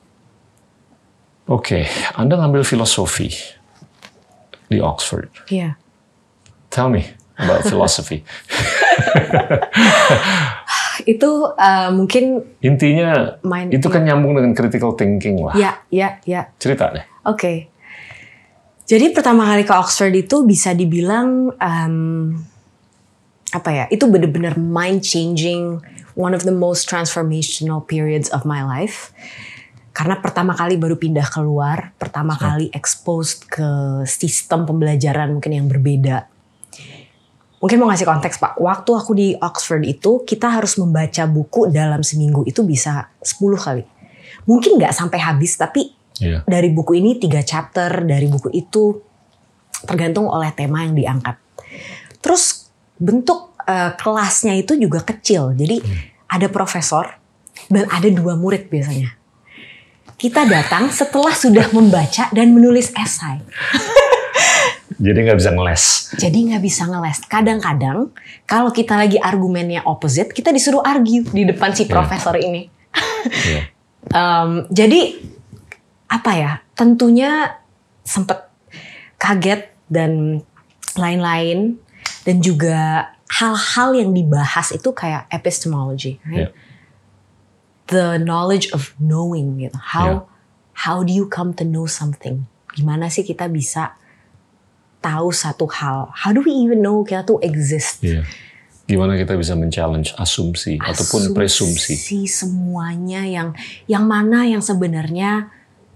Oke, 1.44 1.84
Anda 2.16 2.40
ngambil 2.40 2.64
filosofi 2.64 3.28
di 4.64 4.80
Oxford. 4.80 5.28
Iya. 5.52 5.76
Tell 6.72 6.88
me 6.88 7.04
about 7.36 7.68
philosophy. 7.68 8.24
Itu 11.04 11.52
uh, 11.52 11.90
mungkin 11.92 12.40
Intinya 12.62 13.36
Mind- 13.44 13.74
itu 13.74 13.86
kan 13.90 14.06
nyambung 14.06 14.32
dengan 14.32 14.54
critical 14.54 14.94
thinking 14.94 15.42
lah. 15.42 15.52
ya 15.52 15.82
ya 15.90 16.16
ya 16.24 16.48
Cerita 16.56 16.94
deh. 16.94 17.04
Oke. 17.26 17.73
Jadi 18.84 19.16
pertama 19.16 19.48
kali 19.48 19.64
ke 19.64 19.72
Oxford 19.72 20.12
itu 20.12 20.44
bisa 20.44 20.76
dibilang 20.76 21.56
em, 21.56 22.36
apa 23.48 23.70
ya? 23.72 23.84
Itu 23.88 24.12
benar-benar 24.12 24.60
mind 24.60 25.00
changing, 25.00 25.80
one 26.12 26.36
of 26.36 26.44
the 26.44 26.52
most 26.52 26.84
transformational 26.84 27.80
periods 27.80 28.28
of 28.28 28.44
my 28.44 28.60
life. 28.60 29.16
Karena 29.94 30.18
pertama 30.20 30.52
kali 30.52 30.76
baru 30.76 30.98
pindah 30.98 31.24
keluar, 31.32 31.96
pertama 31.96 32.34
kali 32.36 32.68
exposed 32.74 33.46
ke 33.46 34.02
sistem 34.04 34.66
pembelajaran 34.66 35.32
mungkin 35.32 35.54
yang 35.54 35.66
berbeda. 35.70 36.26
Mungkin 37.64 37.80
mau 37.80 37.88
ngasih 37.88 38.04
konteks 38.04 38.36
Pak, 38.36 38.60
waktu 38.60 38.90
aku 38.92 39.12
di 39.16 39.32
Oxford 39.40 39.88
itu 39.88 40.20
kita 40.28 40.52
harus 40.52 40.76
membaca 40.76 41.24
buku 41.24 41.72
dalam 41.72 42.04
seminggu 42.04 42.44
itu 42.44 42.60
bisa 42.60 43.08
10 43.24 43.40
kali. 43.56 43.86
Mungkin 44.44 44.76
nggak 44.76 44.92
sampai 44.92 45.16
habis 45.22 45.56
tapi 45.56 45.88
Iya. 46.14 46.46
dari 46.46 46.70
buku 46.70 47.02
ini 47.02 47.18
tiga 47.18 47.42
chapter 47.42 48.06
dari 48.06 48.30
buku 48.30 48.46
itu 48.54 49.02
tergantung 49.82 50.30
oleh 50.30 50.54
tema 50.54 50.86
yang 50.86 50.94
diangkat. 50.94 51.36
Terus 52.22 52.70
bentuk 52.96 53.58
eh, 53.66 53.92
kelasnya 53.98 54.54
itu 54.54 54.78
juga 54.78 55.02
kecil. 55.02 55.58
Jadi 55.58 55.82
ada 56.30 56.46
profesor 56.48 57.18
dan 57.66 57.90
ada 57.90 58.08
dua 58.10 58.38
murid 58.38 58.70
biasanya. 58.70 59.14
Kita 60.14 60.46
datang 60.46 60.88
setelah 60.94 61.34
sudah 61.34 61.68
membaca 61.74 62.30
dan 62.30 62.54
menulis 62.54 62.94
esai. 62.94 63.42
Jadi 65.04 65.18
nggak 65.26 65.38
bisa 65.42 65.50
ngeles. 65.50 65.84
Jadi 66.22 66.38
nggak 66.50 66.62
bisa 66.62 66.86
ngeles. 66.86 67.18
Kadang-kadang 67.26 68.14
kalau 68.46 68.70
kita 68.70 68.94
lagi 68.94 69.18
argumennya 69.18 69.82
opposite, 69.82 70.30
kita 70.30 70.54
disuruh 70.54 70.86
argue 70.86 71.26
di 71.26 71.42
depan 71.42 71.74
si 71.74 71.90
profesor 71.90 72.38
ini. 72.38 72.70
Iya. 73.26 73.62
Em, 74.04 74.68
jadi 74.68 75.16
apa 76.14 76.30
ya? 76.38 76.52
Tentunya 76.78 77.58
sempet 78.06 78.38
kaget 79.18 79.74
dan 79.90 80.42
lain-lain 80.94 81.74
dan 82.22 82.36
juga 82.38 83.10
hal-hal 83.26 83.98
yang 83.98 84.10
dibahas 84.14 84.70
itu 84.70 84.94
kayak 84.94 85.26
epistemology, 85.34 86.22
right? 86.22 86.54
Iya. 86.54 86.62
The 87.90 88.06
knowledge 88.22 88.70
of 88.70 88.94
knowing 89.02 89.58
gitu. 89.58 89.76
How 89.76 90.06
Iya. 90.06 90.18
how 90.86 90.96
do 91.02 91.10
you 91.10 91.26
come 91.26 91.50
to 91.58 91.66
know 91.66 91.90
something? 91.90 92.46
Gimana 92.72 93.10
sih 93.10 93.26
kita 93.26 93.50
bisa 93.50 93.98
tahu 95.02 95.34
satu 95.34 95.66
hal? 95.68 96.14
How 96.14 96.30
do 96.32 96.40
we 96.46 96.54
even 96.54 96.80
know 96.80 97.02
kita 97.02 97.26
tuh 97.26 97.42
exist? 97.42 98.00
Iya. 98.06 98.22
Gimana 98.84 99.16
kita 99.16 99.32
bisa 99.40 99.56
men-challenge 99.56 100.12
asumsi, 100.20 100.76
ataupun 100.76 101.32
presumsi. 101.32 101.96
Asumsi 101.96 102.28
semuanya 102.28 103.24
yang 103.24 103.56
yang 103.88 104.04
mana 104.04 104.44
yang 104.44 104.60
sebenarnya 104.60 105.48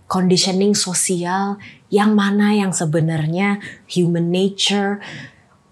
conditioning 0.08 0.72
sosial, 0.72 1.60
yang 1.92 2.16
mana 2.16 2.56
yang 2.56 2.72
sebenarnya 2.72 3.60
human 3.86 4.32
nature. 4.32 4.98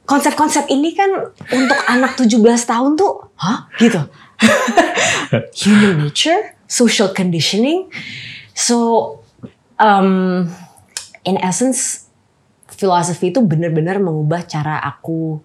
Konsep-konsep 0.06 0.70
ini 0.70 0.94
kan 0.94 1.32
untuk 1.50 1.80
anak 1.90 2.14
17 2.14 2.38
tahun 2.44 2.94
tuh, 2.94 3.32
hah? 3.40 3.66
Gitu. 3.80 3.98
human 5.64 6.06
nature, 6.06 6.54
social 6.68 7.10
conditioning. 7.10 7.88
So 8.52 9.18
um, 9.80 10.46
in 11.24 11.36
essence 11.40 12.06
filosofi 12.70 13.32
itu 13.32 13.40
benar-benar 13.40 13.98
mengubah 13.98 14.44
cara 14.44 14.78
aku 14.84 15.40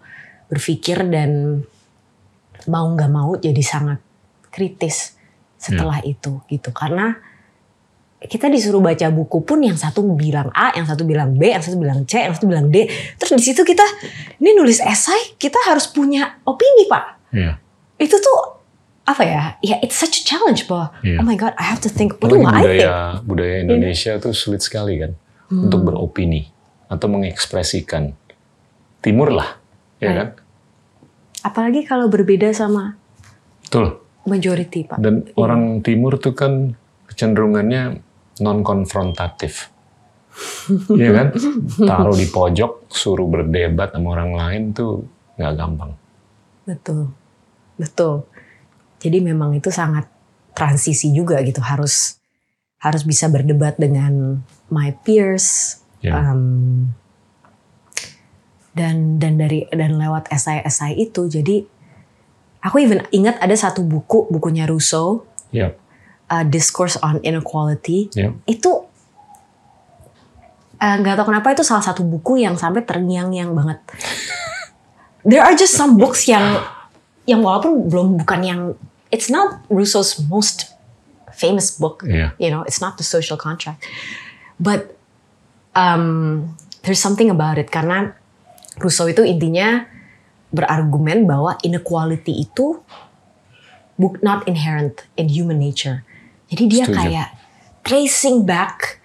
berpikir 0.51 0.99
dan 1.07 1.63
mau 2.67 2.85
nggak 2.91 3.11
mau 3.11 3.33
jadi 3.39 3.63
sangat 3.63 4.03
kritis 4.51 5.15
setelah 5.55 6.03
itu 6.03 6.43
gitu 6.51 6.75
karena 6.75 7.15
kita 8.21 8.53
disuruh 8.53 8.77
baca 8.79 9.09
buku 9.09 9.41
pun 9.41 9.65
yang 9.65 9.73
satu 9.73 10.05
bilang 10.13 10.53
A, 10.53 10.69
yang 10.77 10.85
satu 10.85 11.01
bilang 11.03 11.33
B, 11.33 11.49
yang 11.49 11.63
satu 11.65 11.77
bilang 11.81 12.05
C, 12.05 12.21
yang 12.21 12.33
satu 12.37 12.45
bilang 12.45 12.69
D. 12.69 12.85
Terus 13.17 13.33
di 13.33 13.43
situ 13.49 13.65
kita 13.65 13.81
ini 14.37 14.53
nulis 14.53 14.77
esai, 14.77 15.33
kita 15.41 15.57
harus 15.65 15.89
punya 15.89 16.37
opini 16.45 16.85
pak. 16.85 17.05
Iya. 17.33 17.57
Itu 17.97 18.21
tuh 18.21 18.61
apa 19.09 19.25
ya? 19.25 19.43
Ya 19.65 19.81
it's 19.81 19.97
such 19.97 20.21
a 20.21 20.23
challenge 20.23 20.69
bahwa 20.69 20.93
Iya. 21.01 21.17
oh 21.17 21.25
my 21.25 21.33
god 21.33 21.57
I 21.57 21.65
have 21.65 21.81
to 21.81 21.89
think 21.89 22.21
what 22.21 22.29
do 22.29 22.37
Apalagi 22.37 22.45
I 22.45 22.61
think? 22.61 22.61
budaya 22.77 22.93
budaya 23.25 23.55
Indonesia 23.65 24.11
tuh 24.21 24.33
sulit 24.37 24.61
sekali 24.61 25.01
kan 25.01 25.11
untuk 25.49 25.81
beropini 25.83 26.45
atau 26.87 27.09
mengekspresikan 27.09 28.13
timur 29.01 29.33
lah, 29.33 29.57
ya 29.97 30.07
Right. 30.07 30.17
kan? 30.21 30.27
Apalagi 31.41 31.81
kalau 31.83 32.05
berbeda 32.05 32.53
sama 32.53 33.01
Betul. 33.65 33.97
majority, 34.29 34.85
Pak. 34.85 35.01
Dan 35.01 35.25
orang 35.33 35.81
timur 35.81 36.21
tuh 36.21 36.37
kan 36.37 36.77
kecenderungannya 37.09 37.97
non 38.41 38.65
konfrontatif. 38.65 39.69
Iya 40.89 41.11
kan? 41.11 41.27
Taruh 41.89 42.15
di 42.15 42.27
pojok, 42.27 42.89
suruh 42.89 43.27
berdebat 43.27 43.93
sama 43.93 44.17
orang 44.17 44.31
lain 44.33 44.61
tuh 44.73 45.05
nggak 45.37 45.53
gampang. 45.55 45.91
Betul. 46.65 47.11
Betul. 47.77 48.25
Jadi 49.01 49.17
memang 49.21 49.53
itu 49.57 49.69
sangat 49.69 50.09
transisi 50.57 51.13
juga 51.13 51.41
gitu. 51.45 51.61
Harus 51.61 52.17
harus 52.81 53.05
bisa 53.05 53.29
berdebat 53.29 53.77
dengan 53.77 54.41
my 54.73 54.93
peers. 55.05 55.77
Ya. 56.01 56.17
Um, 56.17 56.97
dan 58.71 59.19
dan 59.19 59.35
dari 59.35 59.67
dan 59.69 59.99
lewat 59.99 60.31
esai-esai 60.31 60.95
itu 60.95 61.27
jadi 61.27 61.67
aku 62.63 62.79
even 62.79 63.03
ingat 63.11 63.35
ada 63.43 63.51
satu 63.51 63.83
buku 63.83 64.31
bukunya 64.31 64.63
Rousseau 64.63 65.27
Ya, 65.51 65.75
uh, 66.31 66.45
Discourse 66.47 66.95
on 67.03 67.19
Inequality 67.21 68.07
ya, 68.15 68.31
itu 68.47 68.71
eh, 70.79 70.95
nggak 70.97 71.19
tahu 71.19 71.25
kenapa 71.29 71.51
itu 71.51 71.67
salah 71.67 71.83
satu 71.83 72.07
buku 72.07 72.41
yang 72.41 72.55
sampai 72.55 72.87
terngiang-ngiang 72.87 73.51
banget. 73.51 73.79
There 75.29 75.43
are 75.43 75.53
just 75.53 75.77
some 75.77 75.99
books 76.01 76.25
yang 76.25 76.57
yang 77.29 77.45
walaupun 77.45 77.85
belum 77.91 78.07
bukan 78.25 78.39
yang 78.41 78.61
it's 79.13 79.29
not 79.29 79.61
Rousseau's 79.69 80.17
most 80.17 80.73
famous 81.35 81.69
book, 81.77 82.01
Iya. 82.07 82.33
you 82.41 82.49
know, 82.49 82.65
it's 82.65 82.81
not 82.81 82.97
the 82.97 83.05
social 83.05 83.37
contract, 83.37 83.85
but 84.57 84.97
um, 85.77 86.49
there's 86.81 86.97
something 87.01 87.29
about 87.29 87.61
it 87.61 87.69
karena 87.69 88.17
Rousseau 88.81 89.05
itu 89.05 89.21
intinya 89.21 89.85
berargumen 90.49 91.29
bahwa 91.29 91.55
inequality 91.61 92.49
itu 92.49 92.81
not 94.25 94.41
inherent 94.49 95.05
in 95.13 95.29
human 95.29 95.61
nature. 95.61 96.01
Jadi 96.51 96.63
dia 96.67 96.83
Setuju. 96.85 96.97
kayak 96.99 97.29
tracing 97.81 98.43
back 98.43 98.99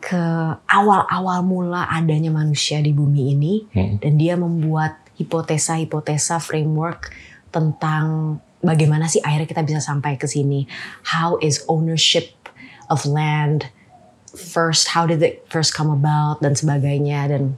ke 0.00 0.20
awal-awal 0.68 1.40
mula 1.40 1.88
adanya 1.88 2.28
manusia 2.28 2.80
di 2.80 2.92
bumi 2.92 3.32
ini 3.32 3.54
Hmm. 3.72 3.96
dan 4.00 4.12
dia 4.16 4.36
membuat 4.36 5.00
hipotesa-hipotesa 5.16 6.40
framework 6.40 7.12
tentang 7.48 8.36
bagaimana 8.60 9.06
sih 9.06 9.20
akhirnya 9.22 9.48
kita 9.48 9.62
bisa 9.62 9.80
sampai 9.80 10.16
ke 10.16 10.26
sini. 10.26 10.66
How 11.14 11.36
is 11.40 11.62
ownership 11.68 12.32
of 12.88 13.04
land 13.04 13.68
first? 14.32 14.92
How 14.92 15.06
did 15.06 15.22
it 15.24 15.44
first 15.48 15.72
come 15.72 15.88
about 15.88 16.40
dan 16.44 16.56
sebagainya 16.56 17.28
dan 17.30 17.56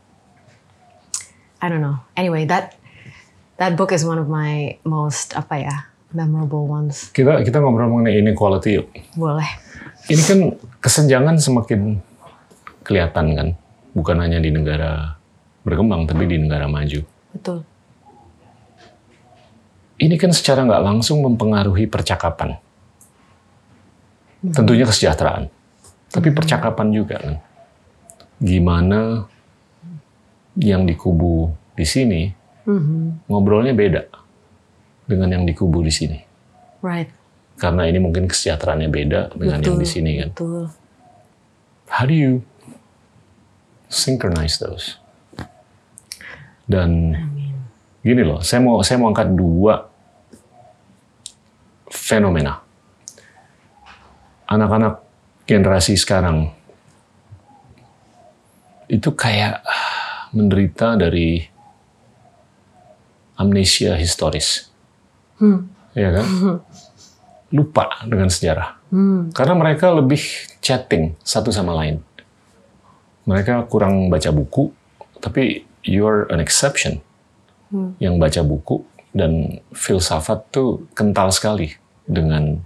I 1.56 1.72
don't 1.72 1.80
know. 1.80 2.04
Anyway, 2.14 2.44
that 2.46 2.76
that 3.56 3.74
book 3.74 3.90
is 3.90 4.04
one 4.04 4.20
of 4.20 4.28
my 4.28 4.76
most 4.84 5.32
apa 5.32 5.54
ya 5.64 5.76
memorable 6.14 6.66
ones. 6.66 7.10
Kita 7.10 7.42
kita 7.42 7.58
ngobrol 7.58 7.90
mengenai 7.90 8.22
inequality 8.22 8.70
yuk. 8.78 8.86
Boleh. 9.18 9.46
Ini 10.06 10.22
kan 10.22 10.38
kesenjangan 10.78 11.36
semakin 11.42 11.98
kelihatan 12.86 13.26
kan, 13.34 13.48
bukan 13.90 14.16
hanya 14.22 14.38
di 14.38 14.54
negara 14.54 15.18
berkembang 15.66 16.06
tapi 16.06 16.30
di 16.30 16.38
negara 16.38 16.70
maju. 16.70 17.02
Betul. 17.34 17.66
Ini 19.96 20.14
kan 20.20 20.30
secara 20.30 20.62
nggak 20.62 20.84
langsung 20.84 21.24
mempengaruhi 21.24 21.88
percakapan. 21.88 22.60
Tentunya 24.46 24.86
kesejahteraan, 24.86 25.50
tapi 26.12 26.30
percakapan 26.30 26.94
juga 26.94 27.18
kan. 27.18 27.34
Gimana 28.38 29.26
yang 30.54 30.86
di 30.86 30.94
kubu 30.94 31.50
di 31.74 31.82
sini 31.82 32.30
Mhm. 32.68 33.26
ngobrolnya 33.28 33.74
beda 33.74 34.02
dengan 35.06 35.30
yang 35.30 35.44
di 35.46 35.54
kubu 35.54 35.80
di 35.86 35.94
sini. 35.94 36.18
Right. 36.82 37.08
Karena 37.56 37.88
ini 37.88 37.98
mungkin 38.02 38.28
kesejahteraannya 38.28 38.90
beda 38.92 39.20
dengan 39.32 39.58
yang 39.64 39.78
di 39.80 39.88
sini 39.88 40.10
kan. 40.20 40.30
Betul. 40.34 40.68
How 41.88 42.04
do 42.04 42.12
you 42.12 42.44
synchronize 43.88 44.60
those? 44.60 45.00
Dan 46.66 47.14
gini 48.02 48.22
loh, 48.26 48.42
saya 48.42 48.60
mau 48.60 48.82
saya 48.82 48.98
mau 48.98 49.08
angkat 49.14 49.32
dua 49.32 49.86
fenomena. 51.88 52.60
Anak-anak 54.50 55.02
generasi 55.46 55.94
sekarang 55.94 56.50
itu 58.86 59.10
kayak 59.14 59.62
ah, 59.62 60.30
menderita 60.34 60.98
dari 60.98 61.42
amnesia 63.38 63.94
historis. 63.98 64.70
Ya 65.94 66.10
kan? 66.12 66.26
Lupa 67.56 67.88
dengan 68.04 68.28
sejarah. 68.28 68.76
Karena 69.30 69.54
mereka 69.54 69.90
lebih 69.92 70.20
chatting 70.60 71.14
satu 71.20 71.50
sama 71.50 71.74
lain. 71.74 72.02
Mereka 73.26 73.66
kurang 73.66 74.06
baca 74.06 74.30
buku, 74.30 74.70
tapi 75.18 75.66
you're 75.82 76.26
an 76.30 76.38
exception 76.38 77.02
yang 77.98 78.16
baca 78.16 78.40
buku 78.40 78.82
dan 79.10 79.58
filsafat 79.74 80.46
tuh 80.54 80.86
kental 80.94 81.34
sekali 81.34 81.74
dengan 82.06 82.62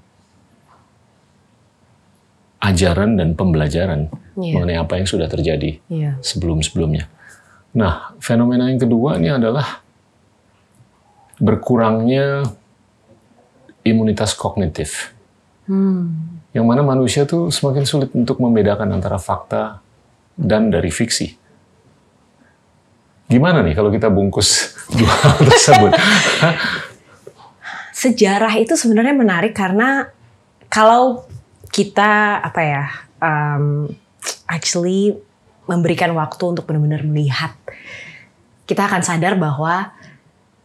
ajaran 2.61 3.17
dan 3.17 3.33
pembelajaran 3.33 4.13
Iya. 4.37 4.53
mengenai 4.57 4.77
apa 4.77 5.01
yang 5.01 5.09
sudah 5.09 5.29
terjadi 5.33 5.81
Iya. 5.89 6.21
sebelum-sebelumnya. 6.21 7.09
Nah, 7.73 8.13
fenomena 8.21 8.69
yang 8.69 8.77
kedua 8.77 9.17
ini 9.17 9.33
adalah 9.33 9.81
berkurangnya 11.41 12.45
imunitas 13.91 14.33
kognitif. 14.33 15.13
Yang 16.51 16.67
mana 16.67 16.83
manusia 16.83 17.27
tuh 17.27 17.51
semakin 17.55 17.85
sulit 17.87 18.11
untuk 18.15 18.43
membedakan 18.43 18.91
antara 18.91 19.19
fakta 19.23 19.79
dan 20.35 20.71
dari 20.71 20.91
fiksi. 20.91 21.39
Gimana 23.31 23.63
nih 23.63 23.79
kalau 23.79 23.95
kita 23.95 24.11
bungkus 24.11 24.75
dua 24.99 25.15
hal 25.15 25.39
tersebut? 25.47 25.93
Sejarah 27.95 28.51
itu 28.59 28.75
sebenarnya 28.75 29.15
menarik 29.15 29.55
karena 29.55 30.11
kalau 30.67 31.23
kita 31.71 32.43
apa 32.43 32.61
ya 32.67 32.85
um, 33.23 33.87
actually 34.51 35.15
memberikan 35.71 36.11
waktu 36.19 36.43
untuk 36.51 36.67
benar-benar 36.67 37.07
melihat, 37.07 37.55
kita 38.67 38.91
akan 38.91 39.07
sadar 39.07 39.39
bahwa 39.39 39.95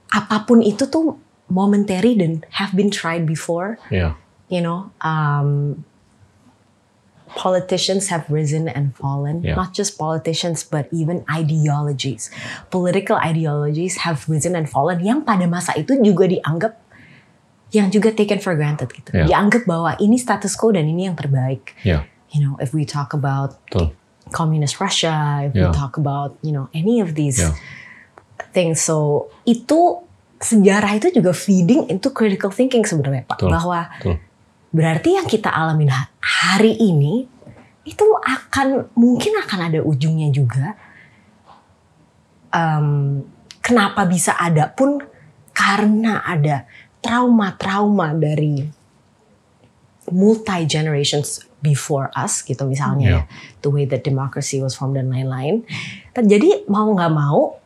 apa 0.10 0.38
pun 0.50 0.66
itu 0.66 0.90
tuh 0.90 1.22
momentary 1.48 2.16
dan 2.16 2.44
have 2.58 2.74
been 2.74 2.90
tried 2.90 3.26
before. 3.26 3.78
ya, 3.94 4.14
you 4.50 4.62
know, 4.62 4.90
um, 5.02 5.84
politicians 7.36 8.08
have 8.08 8.26
risen 8.30 8.68
and 8.70 8.96
fallen. 8.96 9.44
Yeah. 9.44 9.56
Not 9.56 9.74
just 9.74 9.98
politicians, 9.98 10.64
but 10.64 10.88
even 10.92 11.26
ideologies. 11.28 12.32
Political 12.72 13.18
ideologies 13.20 13.98
have 14.08 14.24
risen 14.30 14.56
and 14.56 14.70
fallen. 14.70 15.04
Yang 15.04 15.26
pada 15.28 15.46
masa 15.50 15.76
itu 15.76 16.00
juga 16.00 16.30
dianggap 16.32 16.80
yang 17.76 17.92
juga 17.92 18.16
taken 18.16 18.40
for 18.40 18.56
granted 18.56 18.88
gitu. 18.96 19.12
Yeah. 19.12 19.28
Dianggap 19.28 19.68
bahwa 19.68 20.00
ini 20.00 20.16
status 20.16 20.56
quo 20.56 20.72
dan 20.72 20.88
ini 20.88 21.12
yang 21.12 21.18
terbaik. 21.20 21.76
ya, 21.84 22.08
You 22.32 22.40
know, 22.44 22.56
if 22.64 22.72
we 22.72 22.88
talk 22.88 23.12
about 23.12 23.60
betul. 23.68 23.92
communist 24.32 24.80
Russia, 24.80 25.44
if 25.44 25.52
Yeah. 25.56 25.70
we 25.70 25.76
talk 25.76 26.00
about 26.00 26.40
you 26.40 26.56
know 26.56 26.72
any 26.72 27.04
of 27.04 27.20
these 27.20 27.40
Ya, 27.42 27.52
things. 28.56 28.80
So 28.80 29.28
itu 29.44 30.05
sejarah 30.36 30.96
itu 30.96 31.10
juga 31.12 31.32
feeding 31.32 31.88
into 31.88 32.12
critical 32.12 32.52
thinking 32.52 32.84
sebenarnya 32.84 33.24
Pak. 33.24 33.40
Betul. 33.40 33.50
Bahwa 33.52 33.80
betul. 33.98 34.16
berarti 34.70 35.10
yang 35.16 35.26
kita 35.26 35.50
alamin 35.50 35.90
ha- 35.90 36.12
hari 36.20 36.76
ini 36.76 37.26
itu 37.86 38.06
akan 38.18 38.90
mungkin 38.98 39.34
akan 39.40 39.60
ada 39.72 39.80
ujungnya 39.82 40.30
juga. 40.34 40.74
Em, 42.50 43.20
kenapa 43.60 44.08
bisa 44.08 44.36
ada 44.36 44.72
pun 44.72 45.04
karena 45.52 46.24
ada 46.24 46.64
trauma-trauma 47.00 48.16
dari 48.16 48.64
multi 50.10 50.60
generations 50.66 51.42
before 51.60 52.14
us 52.14 52.46
gitu 52.46 52.62
misalnya 52.70 53.06
Iya. 53.06 53.18
ya 53.18 53.22
the 53.60 53.70
way 53.74 53.84
that 53.90 54.06
democracy 54.06 54.62
was 54.62 54.78
formed 54.78 54.96
dan 54.96 55.10
lain-lain. 55.10 55.66
Jadi 56.14 56.70
mau 56.70 56.94
nggak 56.94 57.12
mau 57.12 57.58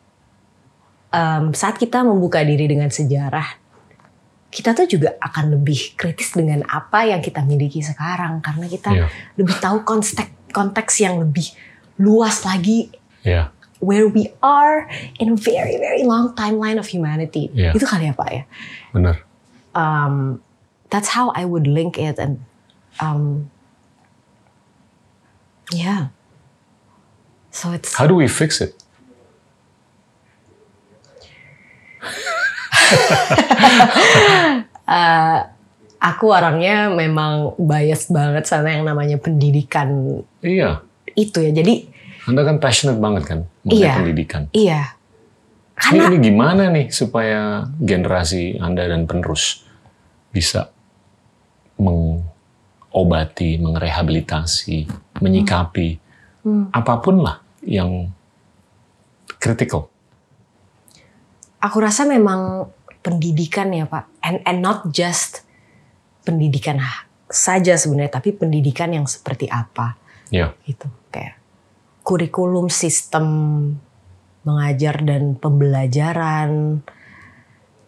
em, 1.09 1.53
saat 1.53 1.75
kita 1.75 2.01
membuka 2.01 2.41
diri 2.41 2.65
dengan 2.65 2.87
sejarah 2.87 3.57
kita 4.49 4.73
tuh 4.73 4.89
juga 4.89 5.13
akan 5.21 5.61
lebih 5.61 5.93
kritis 5.93 6.33
dengan 6.33 6.65
apa 6.65 7.05
yang 7.05 7.21
kita 7.21 7.45
miliki 7.45 7.85
sekarang 7.85 8.41
karena 8.41 8.65
kita 8.65 8.89
Iya. 8.89 9.05
lebih 9.37 9.53
tahu 9.61 9.85
konteks 9.85 10.25
konteks 10.49 10.93
yang 10.99 11.21
lebih 11.21 11.53
luas 12.01 12.41
lagi 12.41 12.89
ya, 13.21 13.53
where 13.77 14.09
we 14.09 14.33
are 14.41 14.89
in 15.21 15.33
a 15.33 15.37
very 15.37 15.77
very 15.77 16.01
long 16.01 16.33
timeline 16.33 16.81
of 16.81 16.89
humanity 16.89 17.53
Iya. 17.53 17.77
itu 17.77 17.85
kali 17.85 18.09
ya 18.09 18.13
pak 18.17 18.29
ya 18.33 18.43
benar. 18.89 19.15
um, 19.77 20.41
that's 20.89 21.13
how 21.13 21.29
I 21.37 21.45
would 21.45 21.69
link 21.69 22.01
it 22.01 22.17
and 22.17 22.41
um, 22.97 23.53
yeah 25.69 26.09
so 27.53 27.69
it's 27.69 27.93
How 27.93 28.09
do 28.09 28.15
we 28.17 28.25
fix 28.25 28.61
it? 28.61 28.73
Eh, 34.89 35.37
aku 36.01 36.25
orangnya 36.33 36.89
memang 36.89 37.53
bias 37.55 38.09
banget 38.09 38.49
sama 38.49 38.73
yang 38.73 38.81
namanya 38.81 39.21
pendidikan 39.21 40.21
Iya, 40.41 40.81
itu 41.13 41.37
ya. 41.37 41.51
Jadi 41.53 41.85
Anda 42.25 42.41
kan 42.41 42.57
passionate 42.57 42.97
banget 42.97 43.23
kan 43.25 43.39
mengenai 43.61 43.85
Iya. 43.85 43.93
pendidikan. 43.95 44.41
iya. 44.49 44.81
Ini, 45.77 45.77
Karena 45.77 46.03
ini 46.09 46.17
gimana 46.19 46.63
nih 46.67 46.87
supaya 46.89 47.39
generasi 47.77 48.57
Anda 48.57 48.89
dan 48.89 49.05
penerus 49.05 49.63
bisa 50.29 50.73
mengobati, 51.79 53.55
mengrehabilitasi, 53.57 54.89
menyikapi 55.21 55.89
Hmm. 56.39 56.67
apa 56.71 56.93
pun 56.97 57.19
lah 57.19 57.39
yang 57.61 58.09
kritikal. 59.37 59.87
Aku 61.59 61.77
rasa 61.79 62.07
memang 62.07 62.71
pendidikan 62.99 63.71
ya 63.71 63.87
Pak, 63.87 64.09
and 64.23 64.43
and 64.43 64.59
not 64.59 64.91
just 64.91 65.43
pendidikan 66.27 66.79
saja 67.29 67.77
sebenarnya, 67.77 68.19
tapi 68.19 68.35
pendidikan 68.35 68.91
yang 68.91 69.05
seperti 69.05 69.45
apa 69.47 69.99
Ya, 70.29 70.53
gitu 70.69 70.85
kayak 71.09 71.41
kurikulum 72.05 72.69
sistem 72.69 73.25
mengajar 74.45 75.01
dan 75.01 75.33
pembelajaran 75.33 76.81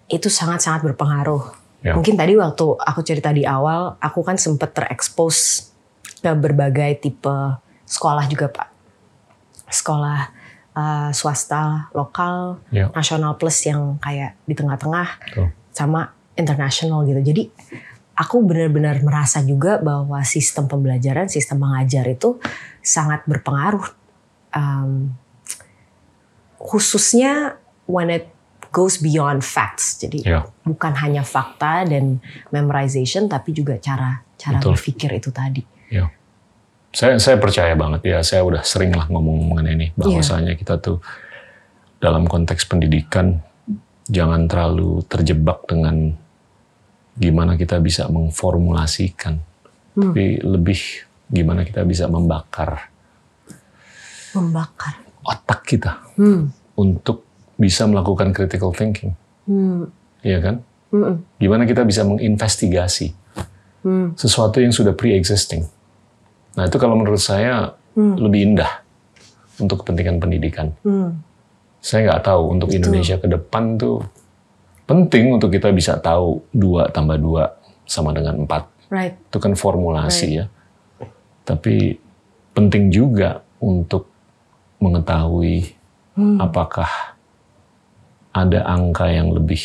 itu 0.10 0.28
sangat-sangat 0.28 0.92
berpengaruh. 0.92 1.54
Ya. 1.86 1.94
Mungkin 1.94 2.18
tadi 2.18 2.34
waktu 2.38 2.66
aku 2.82 3.02
cerita 3.06 3.30
di 3.30 3.46
awal, 3.46 3.98
aku 4.02 4.26
kan 4.26 4.42
sempat 4.42 4.74
terekspos 4.74 5.70
ke 6.22 6.34
berbagai 6.34 7.02
tipe 7.02 7.38
sekolah 7.86 8.26
juga 8.26 8.50
Pak. 8.50 8.70
Sekolah 9.70 10.41
uh, 10.76 11.10
swasta 11.12 11.92
lokal, 11.92 12.60
Ya. 12.72 12.88
nasional 12.92 13.36
plus 13.36 13.64
yang 13.66 14.00
kayak 14.00 14.36
di 14.48 14.54
tengah-tengah, 14.56 15.08
sama 15.72 16.12
internasional 16.36 17.04
gitu. 17.06 17.22
Jadi 17.22 17.44
aku 18.16 18.44
benar-benar 18.44 19.00
merasa 19.04 19.40
juga 19.42 19.80
bahwa 19.80 20.20
sistem 20.24 20.68
pembelajaran, 20.68 21.28
sistem 21.32 21.64
mengajar 21.64 22.06
itu 22.08 22.40
sangat 22.84 23.24
berpengaruh. 23.28 23.88
Um, 24.52 25.16
khususnya 26.60 27.56
when 27.88 28.12
it 28.12 28.28
goes 28.72 29.00
beyond 29.00 29.44
facts. 29.44 30.00
Jadi 30.00 30.24
ya, 30.24 30.48
bukan 30.64 30.96
hanya 31.04 31.24
fakta 31.28 31.84
dan 31.88 32.24
memorization, 32.54 33.28
tapi 33.28 33.52
juga 33.52 33.76
cara 33.82 34.24
cara 34.40 34.58
Betul. 34.60 34.74
berpikir 34.80 35.10
itu 35.20 35.30
tadi. 35.30 35.64
ya. 35.92 36.08
Saya 36.92 37.16
saya 37.18 37.40
percaya 37.40 37.72
banget 37.74 38.02
ya. 38.04 38.20
Saya 38.20 38.44
udah 38.44 38.62
sering 38.62 38.92
lah 38.92 39.08
ngomong 39.08 39.48
mengenai 39.56 39.76
ini 39.76 39.88
Iya. 39.90 39.96
bahwasanya 39.96 40.54
kita 40.60 40.76
tuh 40.78 41.00
dalam 42.04 42.28
konteks 42.28 42.68
pendidikan 42.68 43.40
jangan 44.12 44.44
terlalu 44.46 45.00
terjebak 45.08 45.64
dengan 45.66 46.12
gimana 47.16 47.56
kita 47.56 47.80
bisa 47.80 48.08
mengformulasikan, 48.08 49.40
Hmm. 49.94 50.12
tapi 50.12 50.42
lebih 50.42 50.80
gimana 51.28 51.64
kita 51.64 51.86
bisa 51.86 52.08
membakar 52.08 52.92
Membakar. 54.32 55.00
otak 55.22 55.64
kita 55.64 56.02
Hmm. 56.18 56.50
untuk 56.74 57.24
bisa 57.56 57.86
melakukan 57.86 58.34
critical 58.34 58.74
thinking, 58.74 59.14
Hmm. 59.46 59.88
ya 60.20 60.42
kan? 60.42 60.66
Hmm. 60.90 61.24
Gimana 61.38 61.64
kita 61.64 61.86
bisa 61.86 62.04
menginvestigasi 62.04 63.14
Hmm. 63.86 64.12
sesuatu 64.18 64.60
yang 64.60 64.74
sudah 64.74 64.92
pre-existing. 64.92 65.64
Nah 66.56 66.64
itu 66.68 66.78
kalau 66.78 66.96
menurut 66.96 67.22
saya 67.22 67.76
Hmm. 67.92 68.16
lebih 68.16 68.56
indah 68.56 68.72
untuk 69.60 69.84
kepentingan 69.84 70.24
pendidikan. 70.24 70.72
Hmm. 70.82 71.20
Saya 71.84 72.08
nggak 72.08 72.24
tahu 72.24 72.56
untuk 72.56 72.72
Indonesia 72.72 73.20
ke 73.20 73.28
depan 73.28 73.76
tuh 73.76 74.00
penting 74.88 75.36
untuk 75.36 75.52
kita 75.52 75.72
bisa 75.72 76.00
tahu 76.00 76.40
dua 76.52 76.88
tambah 76.88 77.20
dua 77.20 77.52
sama 77.84 78.16
dengan 78.16 78.48
empat. 78.48 78.64
Right. 78.88 79.20
Itu 79.28 79.44
kan 79.44 79.56
formulasi 79.56 80.40
ya. 80.40 80.46
Tapi 81.44 82.00
penting 82.52 82.92
juga 82.92 83.44
untuk 83.60 84.08
mengetahui 84.80 85.76
Hmm. 86.12 86.40
apakah 86.40 87.16
ada 88.32 88.60
angka 88.68 89.08
yang 89.08 89.32
lebih 89.32 89.60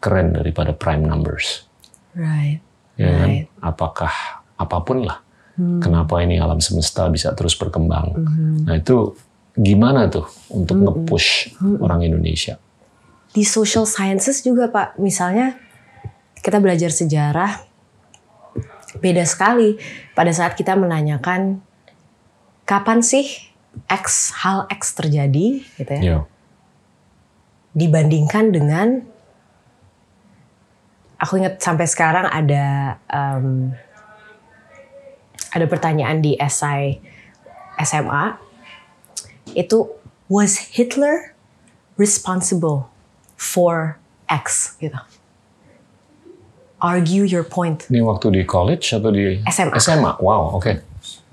keren 0.00 0.32
daripada 0.32 0.72
prime 0.72 1.04
numbers. 1.04 1.64
Right. 2.12 2.60
Ya 2.96 3.12
kan? 3.12 3.28
Right. 3.28 3.46
Apakah 3.60 4.12
apa 4.56 4.76
pun 4.80 5.04
lah. 5.04 5.20
Hmm. 5.58 5.82
Kenapa 5.82 6.22
ini 6.22 6.38
alam 6.38 6.62
semesta 6.62 7.10
bisa 7.10 7.34
terus 7.34 7.58
berkembang. 7.58 8.14
Hmm. 8.14 8.62
Nah 8.64 8.78
itu 8.78 9.18
gimana 9.58 10.06
tuh 10.06 10.30
untuk 10.54 10.78
nge-push 10.78 11.58
orang 11.82 12.06
Indonesia? 12.06 12.62
di 13.32 13.44
social 13.44 13.84
sciences 13.84 14.40
juga 14.40 14.72
Pak, 14.72 14.96
misalnya 14.96 15.56
kita 16.40 16.58
belajar 16.62 16.88
sejarah 16.88 17.66
beda 18.98 19.22
sekali 19.28 19.76
pada 20.16 20.32
saat 20.32 20.56
kita 20.56 20.72
menanyakan 20.72 21.60
kapan 22.64 23.04
sih 23.04 23.28
X 23.84 24.32
hal 24.42 24.64
X 24.72 24.96
terjadi 24.96 25.60
gitu 25.76 25.92
ya 25.92 26.02
Ya, 26.02 26.18
dibandingkan 27.76 28.50
dengan 28.50 29.04
aku 31.20 31.38
ingat 31.38 31.60
sampai 31.60 31.84
sekarang 31.84 32.26
ada 32.32 32.96
em, 33.12 33.76
ada 35.54 35.66
pertanyaan 35.66 36.20
di 36.20 36.34
esai 36.36 37.00
SMA 37.80 38.36
itu 39.56 39.88
was 40.28 40.74
Hitler 40.76 41.32
responsible 41.96 42.90
for 43.38 43.96
X 44.28 44.76
gitu 44.82 44.98
argue 46.78 47.26
your 47.26 47.42
point 47.42 47.86
ini 47.90 48.02
waktu 48.02 48.30
di 48.30 48.42
college 48.46 48.86
atau 48.94 49.10
di 49.10 49.42
SMA. 49.50 49.76
SMA. 49.82 50.12
Wow, 50.22 50.58
oke, 50.58 50.72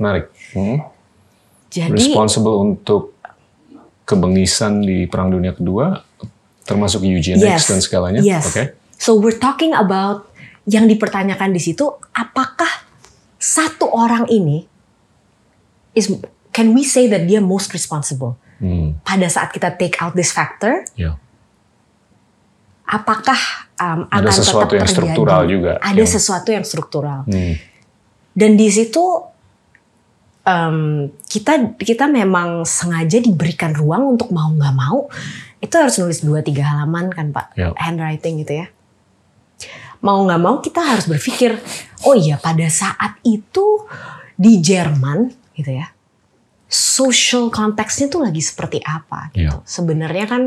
menarik. 0.02 0.30
Hmm. 0.54 0.82
jadi 1.70 1.92
Responsible 1.92 2.56
untuk 2.62 3.18
kebengisan 4.06 4.86
di 4.86 5.10
Perang 5.10 5.34
Dunia 5.34 5.54
Kedua, 5.54 5.98
termasuk 6.66 7.06
eugenics 7.06 7.68
dan 7.68 7.80
segalanya. 7.82 8.22
Yes. 8.22 8.54
Oke. 8.54 8.78
So 8.96 9.18
we're 9.18 9.38
talking 9.38 9.76
about 9.76 10.30
yang 10.66 10.90
dipertanyakan 10.90 11.54
di 11.54 11.62
situ 11.62 11.86
apakah 12.16 12.85
satu 13.46 13.86
orang 13.88 14.26
ini 14.28 14.66
is 15.94 16.10
can 16.50 16.74
we 16.74 16.82
say 16.82 17.06
that 17.06 17.24
dia 17.24 17.38
most 17.38 17.70
responsible 17.70 18.34
Hmm, 18.56 18.96
pada 19.04 19.28
saat 19.28 19.52
kita 19.52 19.68
take 19.70 20.00
out 20.00 20.16
this 20.16 20.32
factor 20.32 20.88
ya. 20.96 21.20
apakah 22.84 23.36
um, 23.76 24.08
Ada 24.08 24.22
akan 24.24 24.34
sesuatu 24.34 24.56
tetap 24.66 24.72
yang 24.72 24.88
terjadi? 24.88 24.96
struktural 24.96 25.42
juga, 25.46 25.72
ada 25.78 25.92
yang- 25.94 26.08
sesuatu 26.10 26.50
yang 26.50 26.64
struktural 26.64 27.20
Hmm. 27.26 27.56
dan 28.32 28.52
di 28.56 28.70
situ 28.70 29.04
um, 30.42 30.80
kita 31.22 31.76
kita 31.76 32.06
memang 32.08 32.64
sengaja 32.64 33.20
diberikan 33.20 33.74
ruang 33.74 34.16
untuk 34.16 34.30
mau 34.30 34.48
nggak 34.48 34.72
mau 34.74 35.12
itu 35.58 35.74
harus 35.74 35.98
nulis 35.98 36.22
dua 36.22 36.40
tiga 36.40 36.64
halaman 36.64 37.10
kan 37.10 37.34
pak 37.34 37.52
Ya. 37.54 37.74
handwriting 37.76 38.40
gitu 38.40 38.64
ya 38.64 38.68
mau 40.06 40.22
nggak 40.22 40.38
mau 40.40 40.62
kita 40.62 40.82
harus 40.86 41.10
berpikir 41.10 41.58
oh 42.06 42.14
iya 42.14 42.38
pada 42.38 42.70
saat 42.70 43.18
itu 43.26 43.90
di 44.38 44.62
Jerman 44.62 45.26
gitu 45.58 45.74
ya 45.74 45.90
social 46.70 47.50
konteksnya 47.50 48.06
tuh 48.08 48.22
lagi 48.22 48.40
seperti 48.40 48.78
apa 48.80 49.34
gitu 49.34 49.50
Ya. 49.50 49.66
sebenarnya 49.66 50.26
kan 50.28 50.44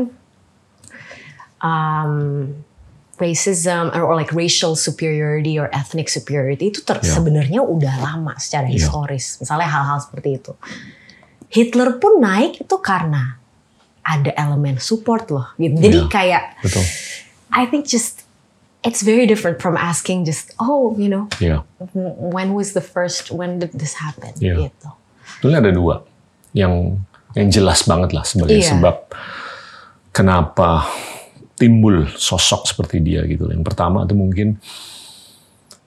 um, 1.59 2.13
racism 3.19 3.91
or 3.91 4.15
like 4.15 4.31
racial 4.31 4.75
superiority 4.75 5.59
or 5.59 5.67
ethnic 5.75 6.07
superiority 6.07 6.71
itu 6.71 6.79
ter- 6.81 7.03
Ya. 7.03 7.11
sebenarnya 7.11 7.59
udah 7.59 7.99
lama 7.99 8.39
secara 8.39 8.71
Ya. 8.71 8.79
historis. 8.79 9.35
Misalnya 9.43 9.67
hal-hal 9.67 9.99
seperti 9.99 10.39
itu. 10.39 10.53
Hitler 11.51 11.99
pun 11.99 12.21
naik 12.21 12.63
itu 12.63 12.75
karena 12.79 13.35
ada 14.05 14.31
elemen 14.39 14.79
support 14.79 15.27
loh. 15.29 15.51
Gitu. 15.59 15.75
Jadi 15.75 15.99
Ya. 15.99 16.07
kayak 16.07 16.43
Betul. 16.63 16.85
I 17.51 17.67
think 17.67 17.83
just 17.83 18.18
it's 18.81 19.03
very 19.03 19.27
different 19.27 19.59
from 19.59 19.75
asking 19.75 20.23
just 20.23 20.55
oh 20.57 20.95
you 20.95 21.11
know 21.11 21.27
w- 21.91 22.15
when 22.31 22.55
was 22.55 22.71
the 22.71 22.81
first 22.81 23.27
when 23.29 23.59
did 23.59 23.75
this 23.75 23.99
happen 23.99 24.31
Ya. 24.39 24.55
gitu. 24.55 24.89
Sebenarnya 25.39 25.59
ada 25.67 25.71
dua 25.71 25.95
yang 26.55 26.97
yang 27.37 27.47
jelas 27.51 27.85
banget 27.85 28.15
lah 28.15 28.25
sebagai 28.25 28.57
Iya. 28.57 28.73
sebab 28.73 28.95
kenapa 30.09 30.87
timbul 31.55 32.07
sosok 32.15 32.65
seperti 32.65 33.03
dia 33.03 33.21
gitu. 33.27 33.45
Yang 33.51 33.63
pertama 33.67 34.07
itu 34.07 34.15
mungkin 34.15 34.57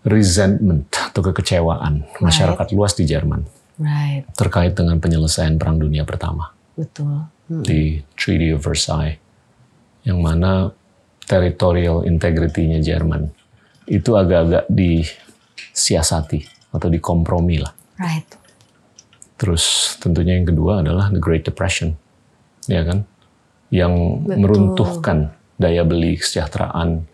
resentment 0.02 0.90
atau 0.90 1.22
kekecewaan 1.22 2.06
masyarakat 2.18 2.66
luas 2.74 2.92
di 2.92 3.06
Jerman 3.06 3.46
Right, 3.80 4.28
terkait 4.36 4.76
dengan 4.76 5.00
penyelesaian 5.00 5.56
Perang 5.56 5.80
Dunia 5.80 6.04
Pertama 6.04 6.52
betul. 6.76 7.26
Hmm. 7.50 7.62
di 7.64 8.04
Treaty 8.14 8.52
of 8.52 8.62
Versailles, 8.62 9.18
yang 10.04 10.20
mana 10.20 10.70
territorial 11.32 12.04
integrity-nya 12.04 12.84
Jerman 12.84 13.32
itu 13.88 14.12
agak-agak 14.12 14.68
disiasati 14.68 16.44
atau 16.76 16.92
dikompromi 16.92 17.56
lah. 17.56 17.72
Right. 17.96 18.28
Terus 19.40 19.96
tentunya 19.96 20.36
yang 20.36 20.44
kedua 20.44 20.84
adalah 20.84 21.08
the 21.08 21.18
Great 21.18 21.48
Depression, 21.48 21.96
ya 22.68 22.84
kan, 22.84 23.08
yang 23.72 24.22
Betul. 24.22 24.38
meruntuhkan 24.44 25.18
daya 25.56 25.82
beli 25.88 26.20
kesejahteraan 26.20 27.08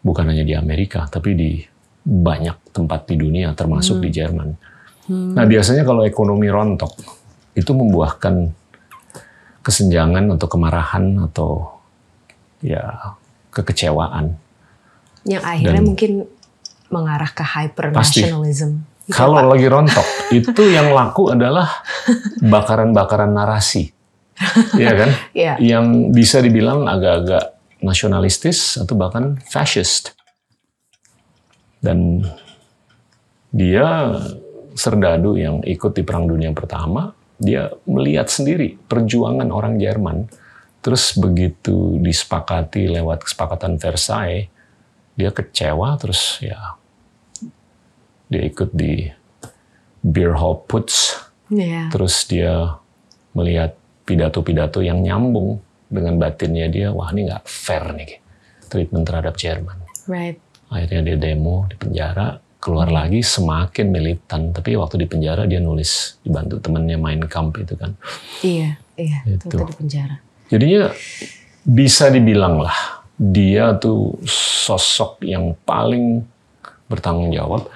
bukan 0.00 0.24
hanya 0.30 0.46
di 0.46 0.54
Amerika, 0.54 1.10
tapi 1.10 1.34
di 1.34 1.50
banyak 2.06 2.70
tempat 2.70 3.10
di 3.10 3.18
dunia, 3.18 3.50
termasuk 3.52 3.98
di 3.98 4.14
Jerman. 4.14 4.48
Nah, 5.10 5.44
biasanya 5.44 5.82
kalau 5.82 6.06
ekonomi 6.06 6.46
rontok, 6.46 6.96
itu 7.58 7.70
membuahkan 7.74 8.50
kesenjangan 9.66 10.38
atau 10.38 10.46
kemarahan 10.46 11.26
atau 11.26 11.82
ya 12.62 13.14
kekecewaan. 13.56 14.36
Yang 15.24 15.42
akhirnya 15.42 15.82
Dan- 15.82 15.88
mungkin 15.88 16.12
mengarah 16.92 17.30
ke 17.32 17.42
hyper 17.42 17.90
nationalism. 17.90 18.84
Gitu, 19.06 19.14
Kalau 19.14 19.38
Pak. 19.42 19.48
lagi 19.54 19.66
rontok, 19.66 20.06
itu 20.38 20.62
yang 20.66 20.90
laku 20.90 21.30
adalah 21.34 21.82
bakaran-bakaran 22.42 23.32
narasi. 23.32 23.90
Iya 24.76 24.92
kan? 24.92 25.10
Iya. 25.32 25.54
Yang 25.56 25.86
bisa 26.12 26.38
dibilang 26.44 26.84
agak-agak 26.84 27.56
nasionalistis 27.80 28.76
atau 28.76 28.92
bahkan 28.92 29.40
fascist. 29.48 30.12
Dan 31.80 32.20
dia 33.48 34.12
serdadu 34.76 35.40
yang 35.40 35.64
ikut 35.64 35.96
di 35.96 36.04
Perang 36.04 36.28
Dunia 36.28 36.52
Pertama, 36.52 37.16
dia 37.40 37.72
melihat 37.88 38.28
sendiri 38.28 38.76
perjuangan 38.88 39.48
orang 39.48 39.80
Jerman. 39.80 40.28
Terus 40.86 41.18
begitu 41.18 41.98
disepakati 41.98 42.86
lewat 42.86 43.26
kesepakatan 43.26 43.74
Versailles, 43.74 44.46
dia 45.18 45.34
kecewa 45.34 45.98
terus 45.98 46.38
ya 46.38 46.76
dia 48.28 48.42
ikut 48.44 48.70
di 48.70 49.08
beer 50.04 50.36
hall 50.36 50.62
putsch 50.68 51.24
Iya. 51.46 51.94
terus 51.94 52.26
dia 52.26 52.74
melihat 53.30 53.78
pidato-pidato 54.02 54.82
yang 54.82 54.98
nyambung 54.98 55.62
dengan 55.86 56.18
batinnya 56.18 56.66
dia 56.66 56.90
wah 56.90 57.06
ini 57.14 57.30
nggak 57.30 57.46
fair 57.46 57.94
nih 57.94 58.18
treatment 58.66 59.06
terhadap 59.06 59.38
Jerman 59.38 59.78
Right. 60.10 60.42
akhirnya 60.66 61.14
dia 61.14 61.16
demo 61.30 61.70
di 61.70 61.78
penjara 61.78 62.42
keluar 62.58 62.90
lagi 62.90 63.22
semakin 63.22 63.94
militan 63.94 64.50
tapi 64.50 64.74
waktu 64.74 64.98
di 64.98 65.06
penjara 65.06 65.46
dia 65.46 65.62
nulis 65.62 66.18
dibantu 66.26 66.58
temennya 66.58 66.98
main 66.98 67.22
Kampf 67.22 67.62
itu 67.62 67.78
kan 67.78 67.94
Iya, 68.42 68.82
iya. 68.98 69.18
Itu 69.22 69.46
Itu. 69.46 69.62
di 69.62 69.74
penjara. 69.78 70.25
Jadinya 70.50 70.90
bisa 71.66 72.10
dibilang 72.12 72.62
lah 72.62 73.04
dia 73.16 73.72
tuh 73.80 74.20
sosok 74.28 75.24
yang 75.24 75.56
paling 75.64 76.22
bertanggung 76.86 77.32
jawab 77.32 77.66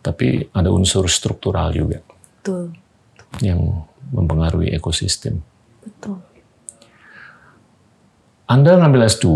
tapi 0.00 0.46
ada 0.54 0.70
unsur 0.70 1.10
struktural 1.10 1.74
juga 1.74 1.98
Betul. 2.38 2.70
yang 3.42 3.82
mempengaruhi 4.14 4.70
ekosistem. 4.70 5.42
Betul. 5.82 6.22
Anda 8.46 8.78
ngambil 8.78 9.10
S2 9.10 9.26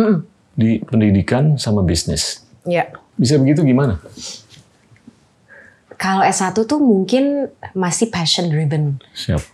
Mm-mm. 0.00 0.24
di 0.56 0.80
pendidikan 0.80 1.60
sama 1.60 1.84
bisnis. 1.84 2.40
Iya. 2.64 2.96
Bisa 3.20 3.36
begitu 3.36 3.60
gimana? 3.60 4.00
Kalau 6.00 6.24
S1 6.24 6.56
tuh 6.64 6.80
mungkin 6.80 7.52
masih 7.76 8.08
passion 8.08 8.48
driven. 8.48 8.96
Siap. 9.12 9.44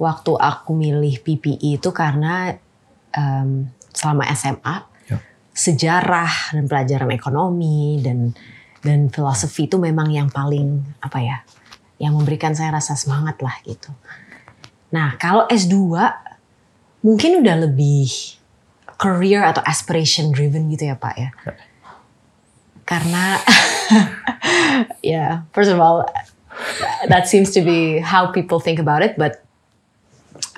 Waktu 0.00 0.32
aku 0.32 0.72
milih 0.72 1.20
PPI 1.20 1.76
itu 1.76 1.92
karena 1.92 2.56
em, 3.12 3.68
selama 3.92 4.24
SMA 4.32 4.88
Ya. 5.10 5.18
sejarah 5.52 6.56
dan 6.56 6.64
pelajaran 6.70 7.10
ekonomi 7.12 8.00
dan 8.00 8.32
dan 8.80 9.12
filosofi 9.12 9.68
itu 9.68 9.76
memang 9.76 10.08
yang 10.08 10.32
paling 10.32 10.80
apa 11.04 11.18
ya 11.20 11.36
yang 12.00 12.16
memberikan 12.16 12.56
saya 12.56 12.72
rasa 12.72 12.96
semangat 12.96 13.42
lah 13.44 13.52
gitu. 13.68 13.92
Nah 14.94 15.20
kalau 15.20 15.44
S2 15.50 15.76
mungkin 17.04 17.44
udah 17.44 17.68
lebih 17.68 18.08
career 18.96 19.44
atau 19.44 19.60
aspiration 19.68 20.32
driven 20.32 20.70
gitu 20.72 20.88
ya 20.88 20.96
Pak 20.96 21.14
ya. 21.20 21.28
Karena 22.88 23.36
ya 25.04 25.44
first 25.52 25.68
of 25.68 25.76
all 25.76 26.06
that 27.10 27.28
seems 27.28 27.52
to 27.52 27.60
be 27.60 28.00
how 28.00 28.30
people 28.32 28.60
think 28.60 28.78
about 28.80 29.04
it 29.04 29.18
but 29.20 29.44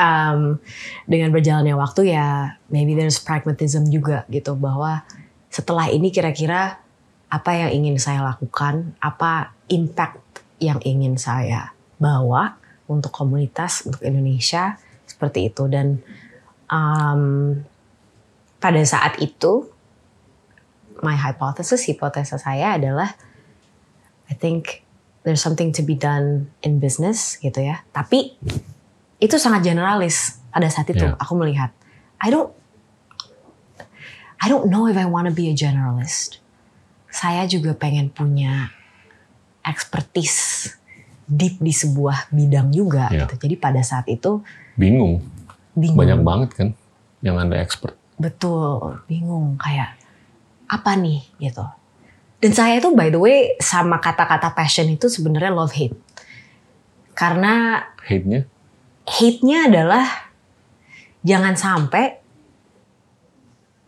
um, 0.02 0.58
dengan 1.06 1.30
berjalannya 1.30 1.78
waktu 1.78 2.10
ya 2.10 2.58
maybe 2.74 2.98
there's 2.98 3.22
pragmatism 3.22 3.86
juga 3.86 4.26
gitu 4.26 4.58
bahwa 4.58 5.06
setelah 5.52 5.86
ini 5.92 6.10
kira-kira 6.10 6.82
apa 7.32 7.50
yang 7.56 7.70
ingin 7.72 7.96
saya 7.96 8.20
lakukan, 8.20 8.92
apa 9.00 9.56
impact 9.72 10.44
yang 10.60 10.82
ingin 10.84 11.16
saya 11.16 11.72
bawa 11.96 12.60
untuk 12.90 13.14
komunitas, 13.14 13.88
untuk 13.88 14.04
Indonesia 14.04 14.76
seperti 15.08 15.48
itu 15.48 15.64
dan 15.70 16.04
um, 16.68 17.56
pada 18.60 18.82
saat 18.84 19.16
itu 19.24 19.68
my 21.00 21.16
hypothesis, 21.16 21.88
hipotesa 21.88 22.36
saya 22.36 22.76
adalah 22.76 23.16
I 24.28 24.34
think 24.36 24.84
there's 25.24 25.40
something 25.40 25.72
to 25.76 25.82
be 25.84 25.96
done 25.96 26.52
in 26.60 26.80
business 26.80 27.40
gitu 27.40 27.64
ya. 27.64 27.84
Tapi 27.96 28.36
itu 29.22 29.38
sangat 29.38 29.62
generalis 29.62 30.42
pada 30.50 30.66
saat 30.66 30.90
itu 30.90 31.06
Yeah. 31.06 31.14
aku 31.14 31.38
melihat. 31.38 31.70
I 32.18 32.28
don't 32.28 32.50
I 34.42 34.50
don't 34.50 34.66
know 34.66 34.90
if 34.90 34.98
I 34.98 35.06
want 35.06 35.30
to 35.30 35.34
be 35.34 35.46
a 35.46 35.54
generalist. 35.54 36.42
Saya 37.06 37.46
juga 37.46 37.78
pengen 37.78 38.10
punya 38.10 38.74
expertise 39.62 40.74
deep 41.30 41.62
di 41.62 41.70
sebuah 41.70 42.34
bidang 42.34 42.74
juga 42.74 43.06
Yeah. 43.14 43.30
gitu. 43.30 43.46
Jadi 43.46 43.54
pada 43.56 43.78
saat 43.80 44.10
itu 44.10 44.42
Bingung. 44.74 45.22
bingung. 45.72 45.96
Banyak 46.02 46.20
banget 46.20 46.50
kan 46.52 46.68
yang 47.22 47.38
Anda 47.38 47.62
expert. 47.62 47.94
Betul, 48.18 49.00
bingung 49.06 49.54
kayak 49.56 49.94
apa 50.66 50.98
nih 50.98 51.22
gitu. 51.38 51.62
Dan 52.42 52.50
saya 52.50 52.82
itu 52.82 52.90
by 52.90 53.08
the 53.08 53.20
way 53.22 53.54
sama 53.62 54.02
kata-kata 54.02 54.50
passion 54.50 54.90
itu 54.90 55.06
sebenarnya 55.06 55.54
love 55.54 55.70
hate. 55.70 55.94
Karena 57.14 57.86
Hate-nya? 58.02 58.50
Hate-nya 59.06 59.70
adalah 59.70 60.06
jangan 61.22 61.54
sampai 61.54 62.18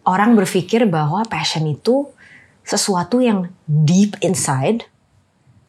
orang 0.04 0.36
berpikir 0.36 0.86
bahwa 0.86 1.24
passion 1.26 1.64
itu 1.66 2.08
sesuatu 2.64 3.20
yang 3.20 3.52
deep 3.68 4.16
inside 4.24 4.88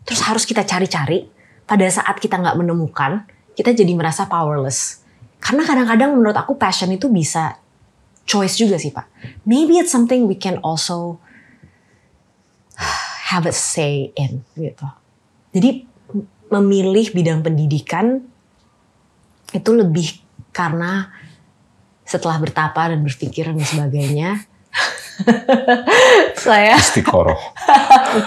terus 0.06 0.22
harus 0.24 0.44
kita 0.48 0.64
cari-cari. 0.64 1.28
Pada 1.66 1.90
saat 1.90 2.22
kita 2.22 2.38
nggak 2.38 2.62
menemukan 2.62 3.26
kita 3.58 3.74
jadi 3.74 3.90
merasa 3.98 4.30
powerless. 4.30 5.02
Karena 5.42 5.66
kadang-kadang 5.66 6.14
menurut 6.14 6.38
aku 6.38 6.60
passion 6.62 6.94
itu 6.94 7.10
bisa 7.10 7.58
choice 8.26 8.58
juga 8.58 8.78
sih 8.78 8.94
pak. 8.94 9.10
Maybe 9.50 9.82
it's 9.82 9.90
something 9.90 10.30
we 10.30 10.38
can 10.38 10.62
also 10.62 11.18
have 13.34 13.50
a 13.50 13.56
say 13.56 14.14
in 14.14 14.46
gitu. 14.54 14.86
Jadi 15.58 15.90
memilih 16.54 17.10
bidang 17.16 17.42
pendidikan 17.42 18.22
itu 19.52 19.70
lebih 19.72 20.22
karena 20.50 21.12
setelah 22.02 22.38
bertapa 22.38 22.90
dan 22.90 23.02
berpikir 23.02 23.50
dan 23.50 23.60
sebagainya 23.60 24.46
saya 26.46 26.76
Istiqoroh. 26.76 27.40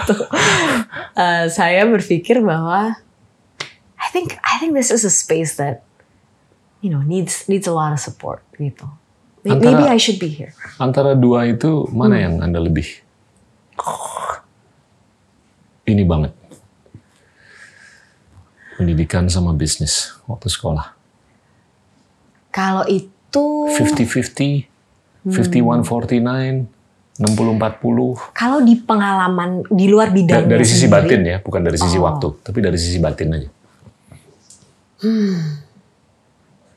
eh, 1.21 1.45
saya 1.47 1.85
berpikir 1.85 2.41
bahwa 2.41 2.97
I 3.99 4.07
think 4.09 4.33
I 4.41 4.57
think 4.57 4.73
this 4.73 4.89
is 4.89 5.05
a 5.05 5.13
space 5.13 5.55
that 5.57 5.85
you 6.81 6.89
know 6.89 7.05
needs 7.05 7.45
needs 7.45 7.69
a 7.69 7.73
lot 7.75 7.93
of 7.93 8.01
support 8.01 8.41
gitu. 8.57 8.89
May- 9.45 9.55
Antara- 9.55 9.77
Maybe 9.79 9.85
I 9.85 9.99
should 10.01 10.17
be 10.17 10.27
here. 10.27 10.51
Antara 10.81 11.13
dua 11.13 11.45
itu 11.45 11.85
mana 11.93 12.17
Hmm. 12.17 12.23
yang 12.25 12.35
Anda 12.41 12.59
lebih 12.59 12.87
ini 15.85 16.03
banget? 16.03 16.33
Pendidikan 18.75 19.27
sama 19.27 19.51
bisnis 19.51 20.15
waktu 20.25 20.47
sekolah. 20.47 20.98
Kalau 22.49 22.83
itu 22.85 23.45
50-50, 23.69 24.65
Hmm. 25.19 25.35
51-49, 25.35 26.65
60-40. 27.19 28.15
kalau 28.31 28.63
di 28.63 28.79
pengalaman 28.79 29.67
di 29.67 29.85
luar 29.85 30.07
Da- 30.09 30.15
bidang 30.15 30.43
dari 30.47 30.63
sisi 30.63 30.87
batin 30.87 31.21
ya, 31.21 31.37
bukan 31.39 31.61
dari 31.61 31.75
sisi 31.75 31.99
Oh. 31.99 32.07
waktu, 32.07 32.39
tapi 32.41 32.59
dari 32.59 32.79
sisi 32.79 32.97
batin 32.97 33.29
aja. 33.35 33.49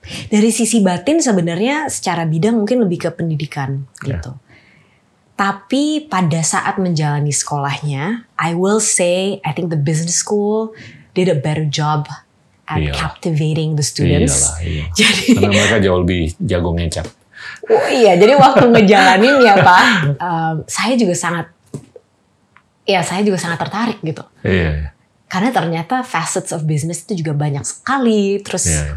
Dari 0.03 0.51
sisi 0.51 0.83
batin 0.83 1.23
sebenarnya 1.23 1.87
secara 1.87 2.27
bidang 2.27 2.59
mungkin 2.59 2.83
lebih 2.83 3.07
ke 3.07 3.11
pendidikan 3.15 3.87
Ya. 4.03 4.19
gitu. 4.19 4.35
Tapi 5.33 6.07
pada 6.07 6.43
saat 6.43 6.77
menjalani 6.77 7.31
sekolahnya, 7.31 8.27
I 8.35 8.53
will 8.53 8.83
say 8.83 9.39
I 9.43 9.55
think 9.55 9.71
the 9.71 9.79
business 9.79 10.19
school 10.19 10.75
did 11.15 11.31
a 11.31 11.39
better 11.39 11.65
job 11.65 12.11
at 12.73 12.81
Iyalah. 12.81 12.97
captivating 12.99 13.75
the 13.75 13.83
students. 13.83 14.57
Iyalah, 14.57 14.57
iya. 14.65 14.85
Jadi 14.99 15.25
Karena 15.37 15.49
mereka 15.51 15.77
jauh 15.79 15.99
lebih 16.01 16.23
jago 16.39 16.71
ngecap. 16.73 17.07
Oh 17.65 17.89
iya, 17.89 18.15
jadi 18.15 18.35
waktu 18.35 18.71
ngejalanin 18.71 19.39
ya 19.39 19.55
Pak, 19.57 19.83
em, 20.15 20.57
saya 20.79 20.95
juga 20.95 21.15
sangat, 21.15 21.47
ya 22.85 23.03
saya 23.03 23.23
juga 23.23 23.39
sangat 23.39 23.59
tertarik 23.59 23.99
gitu. 24.01 24.23
Iya, 24.43 24.71
iya. 24.73 24.89
Karena 25.27 25.51
ternyata 25.51 26.03
facets 26.03 26.51
of 26.51 26.63
business 26.63 27.03
itu 27.03 27.19
juga 27.19 27.33
banyak 27.33 27.63
sekali. 27.63 28.39
Terus 28.39 28.67
Iya, 28.67 28.79
iya. 28.79 28.97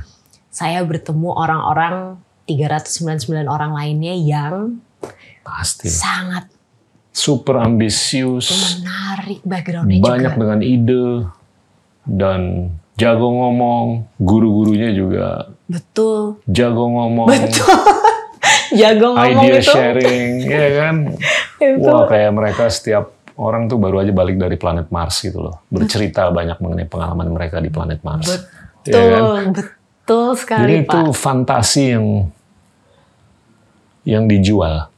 saya 0.50 0.80
bertemu 0.82 1.30
orang-orang 1.32 2.18
399 2.46 3.26
orang 3.46 3.74
lainnya 3.74 4.14
yang 4.14 4.78
Pasti. 5.42 5.90
sangat 5.90 6.46
Super 7.10 7.64
ambisius, 7.64 8.52
menarik 8.78 9.40
backgroundnya 9.42 10.04
banyak 10.04 10.34
juga. 10.36 10.42
dengan 10.42 10.60
ide, 10.60 11.06
dan 12.04 12.42
jago 12.96 13.28
ngomong. 13.30 14.08
Guru-gurunya 14.18 14.92
juga 14.92 15.52
Betul. 15.66 16.40
jago 16.48 16.86
ngomong. 16.88 17.28
Jago 18.76 19.16
ngomong 19.16 19.46
Idea 19.46 19.62
itu. 19.62 19.72
sharing, 19.72 20.30
ya 20.44 20.68
kan? 20.76 20.96
Itu. 21.64 21.86
Wah, 21.86 22.10
kayak 22.12 22.32
mereka 22.36 22.68
setiap 22.68 23.16
orang 23.40 23.72
tuh 23.72 23.80
baru 23.80 24.04
aja 24.04 24.12
balik 24.12 24.36
dari 24.36 24.60
planet 24.60 24.92
Mars 24.92 25.24
gitu 25.24 25.40
loh. 25.40 25.64
Bercerita 25.70 26.28
banyak 26.28 26.60
mengenai 26.60 26.84
pengalaman 26.84 27.30
mereka 27.32 27.64
di 27.64 27.72
planet 27.72 28.04
Mars. 28.04 28.28
Betul, 28.28 28.92
Ya 28.92 29.00
kan? 29.16 29.24
betul 29.56 30.28
Jadi 30.28 30.42
sekali 30.44 30.74
itu 30.84 30.92
Pak. 30.92 31.16
fantasi 31.16 31.84
yang 31.96 32.06
yang 34.04 34.24
dijual, 34.28 34.92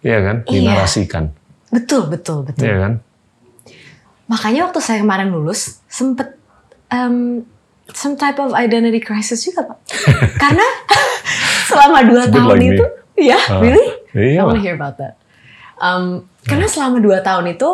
ya 0.00 0.18
kan? 0.18 0.36
Iya. 0.42 0.52
Dinarasikan, 0.56 1.24
Betul, 1.68 2.08
betul, 2.08 2.42
betul. 2.42 2.64
ya 2.64 2.76
kan? 2.80 2.92
Makanya 4.26 4.66
waktu 4.66 4.80
saya 4.80 4.98
kemarin 4.98 5.28
lulus 5.28 5.78
sempet 5.86 6.39
um, 6.90 7.46
some 7.90 8.14
type 8.14 8.38
of 8.38 8.54
identity 8.54 9.00
crisis 9.00 9.42
juga 9.42 9.66
Pak. 9.66 9.78
Karena 10.42 10.66
selama 11.70 11.98
dua 12.06 12.22
It's 12.26 12.34
tahun 12.34 12.56
like 12.58 12.70
itu, 12.74 12.84
ya, 13.16 13.38
Ah, 13.48 13.58
really? 13.58 13.88
iya 14.14 14.40
I 14.40 14.44
want 14.44 14.58
to 14.58 14.64
hear 14.64 14.74
about 14.74 14.98
that. 14.98 15.18
Um, 15.80 16.28
karena 16.44 16.68
selama 16.68 17.00
dua 17.00 17.24
tahun 17.24 17.56
itu, 17.56 17.70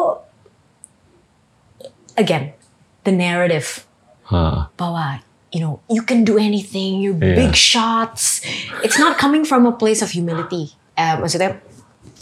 again, 2.17 2.55
the 3.03 3.13
narrative 3.13 3.83
Hah, 4.27 4.71
bahwa 4.75 5.23
you 5.51 5.61
know 5.61 5.79
you 5.91 6.03
can 6.03 6.23
do 6.23 6.39
anything, 6.39 6.99
you're 7.03 7.15
Iya. 7.19 7.35
big 7.47 7.55
shots. 7.55 8.43
It's 8.83 8.99
not 8.99 9.19
coming 9.19 9.43
from 9.43 9.67
a 9.67 9.75
place 9.75 10.03
of 10.03 10.11
humility. 10.11 10.75
Eh, 10.95 11.15
maksudnya 11.19 11.59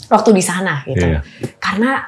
waktu 0.09 0.29
di 0.33 0.43
sana 0.43 0.81
gitu. 0.85 1.05
Iya. 1.05 1.19
Karena 1.57 2.05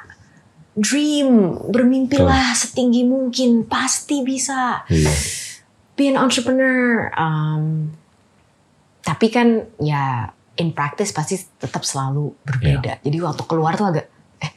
dream, 0.78 1.58
bermimpilah 1.74 2.54
setinggi 2.54 3.02
mungkin, 3.04 3.66
pasti 3.66 4.22
bisa. 4.22 4.86
iya. 4.88 5.12
Be 5.98 6.14
an 6.14 6.22
entrepreneur. 6.22 7.10
Um, 7.18 7.98
tapi 9.02 9.34
kan 9.34 9.66
ya 9.82 10.30
in 10.62 10.74
practice 10.78 11.10
pasti 11.10 11.42
tetap 11.58 11.82
selalu 11.82 12.38
berbeda. 12.46 13.02
Jadi 13.02 13.18
waktu 13.18 13.44
keluar 13.50 13.74
tuh 13.74 13.90
agak 13.90 14.06
eh 14.38 14.52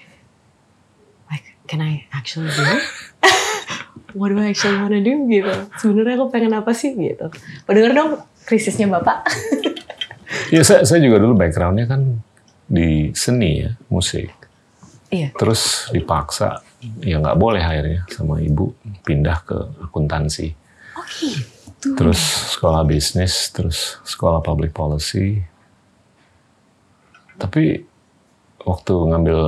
like 1.32 1.56
can 1.64 1.80
I 1.80 2.04
actually 2.12 2.52
do 2.52 2.60
it? 2.60 2.82
What 4.18 4.34
do 4.34 4.42
I 4.42 4.52
actually 4.52 4.76
wanna 4.76 5.00
do 5.00 5.24
gitu. 5.32 5.52
Sebenarnya 5.80 6.20
aku 6.20 6.26
pengen 6.28 6.52
apa 6.52 6.74
sih 6.76 6.92
gitu. 6.92 7.32
Oh, 7.64 7.72
denger 7.72 7.92
dong 7.96 8.10
krisisnya 8.44 8.90
Bapak. 8.90 9.24
Ya 10.50 10.62
saya, 10.66 10.82
saya 10.86 11.02
juga 11.02 11.22
dulu 11.22 11.38
backgroundnya 11.38 11.86
kan 11.90 12.22
di 12.66 13.10
seni 13.14 13.66
ya, 13.66 13.70
musik. 13.90 14.30
Iya. 15.10 15.28
Terus 15.34 15.90
dipaksa, 15.90 16.62
ya 17.02 17.18
nggak 17.20 17.38
boleh 17.38 17.60
akhirnya 17.60 18.06
sama 18.10 18.38
ibu 18.40 18.72
pindah 19.02 19.38
ke 19.44 19.58
akuntansi. 19.84 20.54
Oh 20.96 21.04
gitu. 21.18 21.96
Terus 21.96 22.20
sekolah 22.56 22.84
bisnis, 22.84 23.48
terus 23.50 23.96
sekolah 24.04 24.44
public 24.44 24.70
policy. 24.70 25.40
Tapi 27.40 27.80
waktu 28.60 28.92
ngambil 28.92 29.40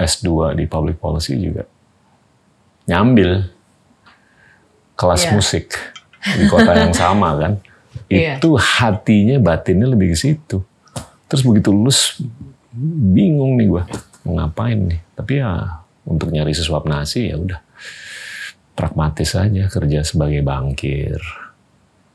S2 0.00 0.56
di 0.56 0.64
public 0.64 0.96
policy 0.96 1.36
juga 1.36 1.68
nyambil 2.88 3.44
kelas 4.96 5.28
Iya. 5.28 5.32
musik 5.36 5.76
di 6.40 6.44
kota 6.48 6.72
yang 6.76 6.96
sama 6.96 7.36
kan. 7.36 7.52
Iya. 8.10 8.38
Itu 8.38 8.54
hatinya 8.58 9.38
batinnya 9.38 9.86
lebih 9.86 10.14
ke 10.14 10.18
situ. 10.18 10.62
Terus 11.30 11.42
begitu 11.46 11.70
lulus 11.70 12.18
bingung 13.14 13.54
nih 13.54 13.66
gua 13.70 13.82
mau 14.26 14.40
ngapain 14.40 14.78
nih. 14.78 15.00
Tapi 15.16 15.32
ya 15.40 15.80
untuk 16.08 16.32
nyari 16.32 16.52
sesuap 16.52 16.88
nasi 16.88 17.30
ya 17.30 17.36
udah 17.38 17.60
pragmatis 18.74 19.36
aja 19.36 19.68
kerja 19.68 20.00
sebagai 20.02 20.40
bankir. 20.40 21.20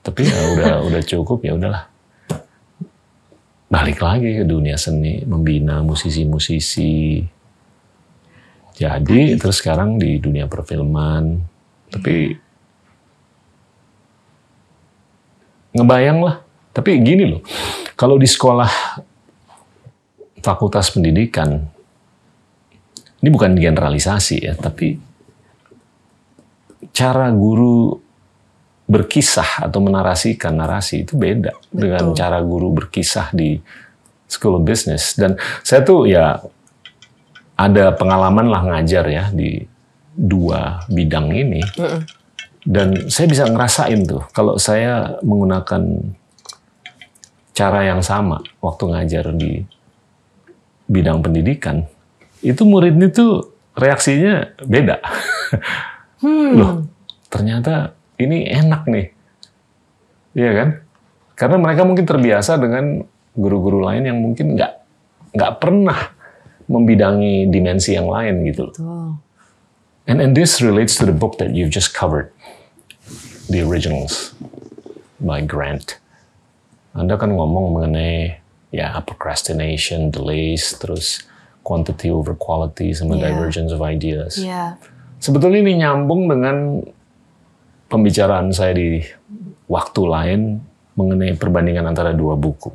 Tapi 0.02 0.22
ya 0.26 0.42
udah 0.58 0.74
udah 0.92 1.02
cukup 1.06 1.46
ya 1.46 1.54
udahlah. 1.54 1.86
Balik 3.66 4.00
lagi 4.00 4.40
ke 4.40 4.46
dunia 4.46 4.78
seni, 4.78 5.26
membina 5.26 5.82
musisi-musisi. 5.82 7.26
Jadi 8.76 9.36
terus 9.40 9.60
sekarang 9.60 9.98
di 9.98 10.22
dunia 10.22 10.46
perfilman. 10.46 11.42
Tapi 11.90 12.46
ngebayang 15.76 16.20
lah. 16.24 16.36
Tapi 16.76 17.00
gini 17.00 17.24
loh, 17.24 17.42
kalau 17.96 18.20
di 18.20 18.28
sekolah 18.28 18.68
fakultas 20.44 20.92
pendidikan, 20.92 21.72
ini 23.26 23.34
bukan 23.34 23.58
generalisasi 23.58 24.46
ya, 24.46 24.54
tapi 24.54 25.02
cara 26.94 27.34
guru 27.34 27.98
berkisah 28.86 29.66
atau 29.66 29.82
menarasikan 29.82 30.54
narasi 30.54 31.02
itu 31.02 31.18
beda 31.18 31.58
dengan 31.74 32.14
cara 32.14 32.38
guru 32.46 32.70
berkisah 32.70 33.34
di 33.34 33.58
School 34.30 34.62
of 34.62 34.64
Business. 34.70 35.18
Dan 35.18 35.42
saya 35.66 35.82
tuh 35.82 36.06
ya 36.06 36.38
ada 37.58 37.98
pengalaman 37.98 38.46
lah 38.46 38.62
ngajar 38.62 39.10
ya 39.10 39.34
di 39.34 39.66
dua 40.14 40.86
bidang 40.86 41.34
ini. 41.34 41.66
Dan 42.62 43.10
saya 43.10 43.26
bisa 43.26 43.50
ngerasain 43.50 44.06
tuh 44.06 44.22
kalau 44.30 44.62
saya 44.62 45.18
menggunakan 45.26 45.82
cara 47.58 47.90
yang 47.90 48.06
sama 48.06 48.38
waktu 48.62 48.84
ngajar 48.86 49.34
di 49.34 49.66
bidang 50.86 51.26
pendidikan, 51.26 51.90
itu 52.46 52.62
muridnya 52.62 53.10
tuh 53.10 53.58
reaksinya 53.74 54.54
beda. 54.62 55.02
Loh, 56.54 56.86
ternyata 57.28 57.98
ini 58.22 58.46
enak 58.46 58.86
nih. 58.86 59.08
Iya 60.38 60.52
kan? 60.54 60.70
Karena 61.36 61.58
mereka 61.60 61.82
mungkin 61.84 62.06
terbiasa 62.08 62.56
dengan 62.62 63.04
guru-guru 63.36 63.84
lain 63.84 64.08
yang 64.08 64.22
mungkin 64.22 64.56
nggak 64.56 64.74
nggak 65.36 65.54
pernah 65.60 66.16
membidangi 66.72 67.52
dimensi 67.52 67.98
yang 67.98 68.08
lain 68.08 68.48
gitu. 68.48 68.72
Tuh. 68.72 69.12
And 70.06 70.22
and 70.22 70.38
this 70.38 70.62
relates 70.62 70.96
to 71.02 71.04
the 71.10 71.16
book 71.16 71.42
that 71.42 71.58
you've 71.58 71.74
just 71.74 71.98
covered, 71.98 72.30
the 73.50 73.66
originals 73.66 74.38
by 75.18 75.42
Grant. 75.42 75.98
Anda 76.96 77.18
kan 77.20 77.34
ngomong 77.36 77.76
mengenai 77.76 78.40
ya 78.72 78.96
procrastination, 79.04 80.14
delays, 80.14 80.78
terus 80.80 81.26
quantity 81.66 82.14
over 82.14 82.38
quality, 82.38 82.94
sama 82.94 83.18
Yeah. 83.18 83.34
divergence 83.34 83.74
of 83.74 83.82
ideas. 83.82 84.38
Iya. 84.38 84.78
Sebetulnya 85.18 85.66
ini 85.66 85.82
nyambung 85.82 86.30
dengan 86.30 86.86
pembicaraan 87.90 88.54
saya 88.54 88.78
di 88.78 89.02
waktu 89.66 90.02
lain 90.06 90.62
mengenai 90.94 91.34
perbandingan 91.34 91.90
antara 91.90 92.14
dua 92.14 92.38
buku. 92.38 92.70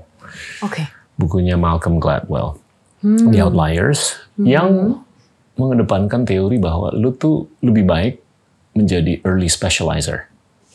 Oke. 0.67 0.83
Bukunya 1.15 1.55
Malcolm 1.55 2.03
Gladwell, 2.03 2.59
The 3.05 3.39
Outliers, 3.47 4.19
yang 4.41 4.99
mengedepankan 5.55 6.25
teori 6.25 6.57
bahwa 6.57 6.91
lu 6.97 7.13
tuh 7.13 7.47
lebih 7.61 7.85
baik 7.85 8.15
menjadi 8.73 9.21
early 9.23 9.47
specializer. 9.47 10.27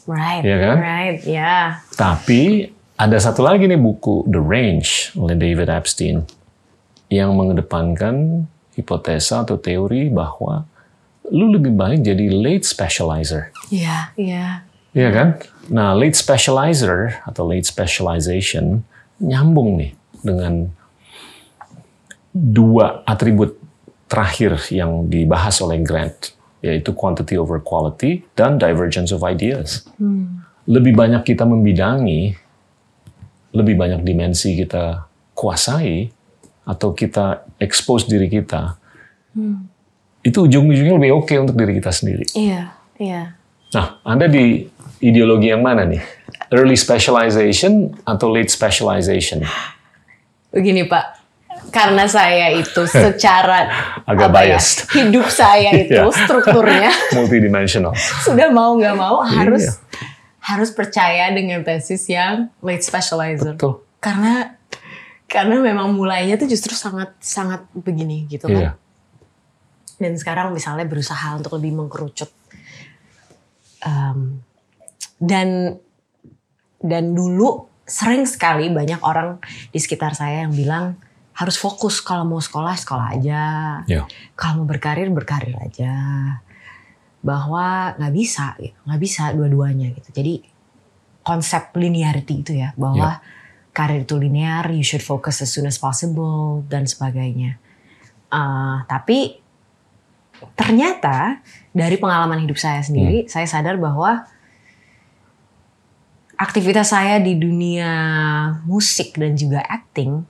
Right. 0.06 0.46
Iya 0.46 0.58
kan? 0.62 0.78
Right. 0.78 1.18
Ya. 1.26 1.82
Tapi 1.98 2.70
ada 2.96 3.18
satu 3.18 3.42
lagi 3.42 3.66
nih 3.66 3.82
buku 3.82 4.24
The 4.30 4.38
Range 4.38 5.18
oleh 5.18 5.36
David 5.36 5.68
Epstein 5.68 6.22
yang 7.10 7.34
mengedepankan 7.38 8.46
hipotesa 8.76 9.46
atau 9.48 9.56
teori 9.56 10.12
bahwa 10.12 10.68
lu 11.32 11.50
lebih 11.50 11.74
baik 11.74 12.06
jadi 12.06 12.26
late 12.30 12.66
specializer. 12.66 13.50
Iya. 13.74 14.14
Iya. 14.20 14.46
Iya 14.96 15.10
kan? 15.12 15.28
Nah, 15.68 15.92
late 15.92 16.16
specializer 16.16 17.20
atau 17.28 17.44
late 17.50 17.68
specialization 17.68 18.86
nyambung 19.20 19.76
nih 19.80 19.92
dengan 20.24 20.72
dua 22.32 23.04
atribut 23.04 23.60
terakhir 24.08 24.56
yang 24.72 25.12
dibahas 25.12 25.60
oleh 25.60 25.84
Grant, 25.84 26.36
yaitu 26.64 26.96
quantity 26.96 27.36
over 27.36 27.60
quality 27.60 28.24
dan 28.40 28.56
divergence 28.56 29.12
of 29.12 29.26
ideas. 29.28 29.84
Lebih 30.66 30.96
banyak 30.96 31.28
kita 31.28 31.44
membidangi, 31.44 32.36
lebih 33.52 33.76
banyak 33.76 34.04
dimensi 34.04 34.56
kita 34.56 35.08
kuasai, 35.36 36.12
atau 36.66 36.92
kita 36.92 37.46
expose 37.58 38.06
diri 38.06 38.28
kita, 38.28 38.76
itu 40.20 40.38
ujung-ujungnya 40.42 40.98
lebih 40.98 41.14
oke 41.16 41.34
untuk 41.38 41.56
diri 41.56 41.78
kita 41.78 41.92
sendiri. 41.92 42.26
Iya. 42.34 42.74
Iya. 42.98 43.24
Nah, 43.72 43.88
Anda 44.02 44.26
di 44.26 44.66
ideologi 45.00 45.52
yang 45.52 45.62
mana 45.62 45.86
nih? 45.86 46.02
Early 46.50 46.74
specialization 46.74 47.94
atau 48.02 48.32
late 48.32 48.50
specialization? 48.50 49.44
Begini 50.50 50.88
Pak, 50.88 51.06
karena 51.70 52.08
saya 52.08 52.56
itu 52.56 52.88
secara 53.06 53.68
Agak 54.08 54.32
ya, 54.32 54.56
biased. 54.56 54.88
hidup 54.96 55.28
saya 55.28 55.76
itu 55.84 55.92
Iya. 56.00 56.08
strukturnya 56.10 56.90
Multidimensional. 57.18 57.92
sudah 58.24 58.48
mau 58.50 58.80
nggak 58.80 58.96
mau 58.96 59.20
harus 59.22 59.68
Iya. 59.68 59.74
harus 60.40 60.70
percaya 60.72 61.30
dengan 61.36 61.62
tesis 61.62 62.08
yang 62.08 62.48
late 62.64 62.82
specializer. 62.82 63.60
Betul. 63.60 63.84
Karena 64.00 64.55
Karena 65.26 65.58
memang 65.60 65.92
mulainya 65.98 66.38
tuh 66.38 66.46
justru 66.46 66.78
sangat 66.78 67.18
sangat 67.20 67.66
begini 67.74 68.30
gitu 68.30 68.46
kan. 68.48 68.62
Iya. 68.62 68.72
Dan 69.96 70.14
sekarang 70.20 70.52
misalnya 70.54 70.86
berusaha 70.86 71.36
untuk 71.36 71.56
lebih 71.58 71.74
mengkerucut. 71.76 72.30
Em, 73.86 74.42
dan 75.22 75.80
dan 76.82 77.04
dulu 77.16 77.66
sering 77.86 78.26
sekali 78.26 78.70
banyak 78.74 79.02
orang 79.02 79.42
di 79.70 79.80
sekitar 79.82 80.18
saya 80.18 80.46
yang 80.46 80.54
bilang 80.54 80.98
harus 81.36 81.60
fokus 81.60 82.00
kalau 82.00 82.24
mau 82.24 82.40
sekolah 82.40 82.74
sekolah 82.80 83.08
aja, 83.20 83.44
Iya. 83.86 84.08
kalau 84.40 84.64
mau 84.64 84.68
berkarir 84.72 85.12
berkarir 85.12 85.54
aja, 85.60 85.94
bahwa 87.20 87.98
nggak 88.00 88.14
bisa, 88.16 88.56
gitu. 88.62 88.78
nggak 88.88 89.02
bisa 89.02 89.24
dua-duanya 89.36 89.92
gitu. 89.92 90.10
Jadi 90.16 90.34
konsep 91.26 91.74
linearity 91.76 92.46
itu 92.46 92.54
ya 92.56 92.72
bahwa 92.78 93.20
karir 93.76 94.08
itu 94.08 94.16
linear, 94.16 94.72
you 94.72 94.82
should 94.88 95.04
focus 95.04 95.44
as 95.44 95.52
soon 95.52 95.68
as 95.68 95.76
possible 95.76 96.64
dan 96.72 96.88
sebagainya. 96.88 97.60
Eh, 98.32 98.78
tapi 98.88 99.44
ternyata 100.56 101.44
dari 101.76 102.00
pengalaman 102.00 102.40
hidup 102.40 102.56
saya 102.56 102.80
sendiri, 102.80 103.28
saya 103.28 103.44
sadar 103.44 103.76
bahwa 103.76 104.24
aktivitas 106.36 106.92
saya 106.92 107.20
di 107.20 107.36
dunia 107.36 107.92
musik 108.68 109.16
dan 109.16 109.36
juga 109.36 109.64
acting 109.64 110.24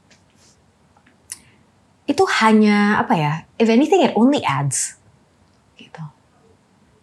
itu 2.06 2.22
hanya 2.38 3.02
apa 3.02 3.14
ya? 3.18 3.34
If 3.58 3.66
anything, 3.66 4.06
it 4.06 4.14
only 4.14 4.46
adds, 4.46 5.02
gitu. 5.74 6.06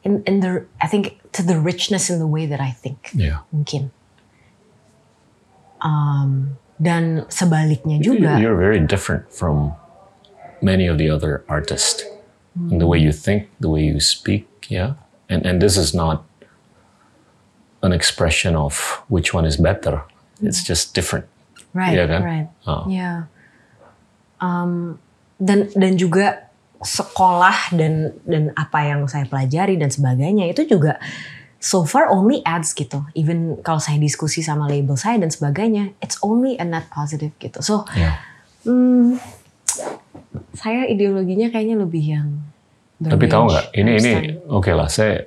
In, 0.07 0.23
in 0.31 0.39
the, 0.39 0.67
I 0.79 0.87
think 0.87 1.19
to 1.35 1.43
the 1.43 1.59
richness 1.59 2.07
in 2.07 2.23
the 2.23 2.27
way 2.31 2.47
that 2.47 2.63
I 2.63 2.71
think 2.71 3.11
Iya. 3.11 3.43
mungkin. 3.51 3.91
Um, 5.83 6.57
dan 6.83 7.27
sebaliknya 7.31 7.99
juga. 8.03 8.39
You're 8.39 8.59
very 8.59 8.83
different 8.83 9.31
from 9.31 9.75
many 10.63 10.87
of 10.87 10.99
the 10.99 11.11
other 11.11 11.43
artists. 11.47 12.07
In 12.53 12.77
the 12.77 12.87
way 12.87 13.01
you 13.01 13.17
think, 13.17 13.49
the 13.65 13.73
way 13.73 13.81
you 13.81 13.97
speak, 13.97 14.45
yeah. 14.69 15.01
And 15.33 15.41
and 15.49 15.57
this 15.57 15.81
is 15.81 15.97
not 15.97 16.29
an 17.81 17.97
expression 17.97 18.53
of 18.53 19.01
which 19.09 19.33
one 19.33 19.49
is 19.49 19.57
better. 19.57 20.05
It's 20.45 20.61
just 20.61 20.93
different. 20.93 21.25
Right, 21.73 21.97
Iya 21.97 22.05
kan? 22.13 22.21
right. 22.21 22.49
Oh. 22.69 22.85
Ya. 22.93 23.33
Um, 24.37 25.01
dan 25.41 25.73
dan 25.73 25.97
juga 25.97 26.53
sekolah 26.85 27.73
dan 27.73 28.13
dan 28.29 28.53
apa 28.53 28.85
yang 28.85 29.09
saya 29.09 29.25
pelajari 29.25 29.81
dan 29.81 29.89
sebagainya 29.89 30.51
itu 30.51 30.67
juga 30.67 31.01
so 31.63 31.87
far 31.87 32.11
only 32.11 32.43
adds 32.43 32.75
gitu. 32.75 33.07
Even 33.15 33.63
kalau 33.63 33.79
saya 33.79 34.03
diskusi 34.03 34.43
sama 34.43 34.67
label 34.67 34.99
saya 34.99 35.23
dan 35.23 35.31
sebagainya, 35.31 35.95
it's 36.03 36.19
only 36.19 36.59
a 36.59 36.67
net 36.67 36.91
positive 36.91 37.31
gitu. 37.39 37.63
So, 37.63 37.87
Yeah. 37.95 38.19
hmm, 38.67 39.23
saya 40.59 40.91
ideologinya 40.91 41.55
kayaknya 41.55 41.79
lebih 41.79 42.03
yang 42.03 42.29
Tapi 43.03 43.27
tahu 43.27 43.51
nggak? 43.51 43.67
Ini 43.75 43.91
ini 43.99 44.13
oke 44.47 44.71
lah. 44.75 44.87
Saya 44.87 45.27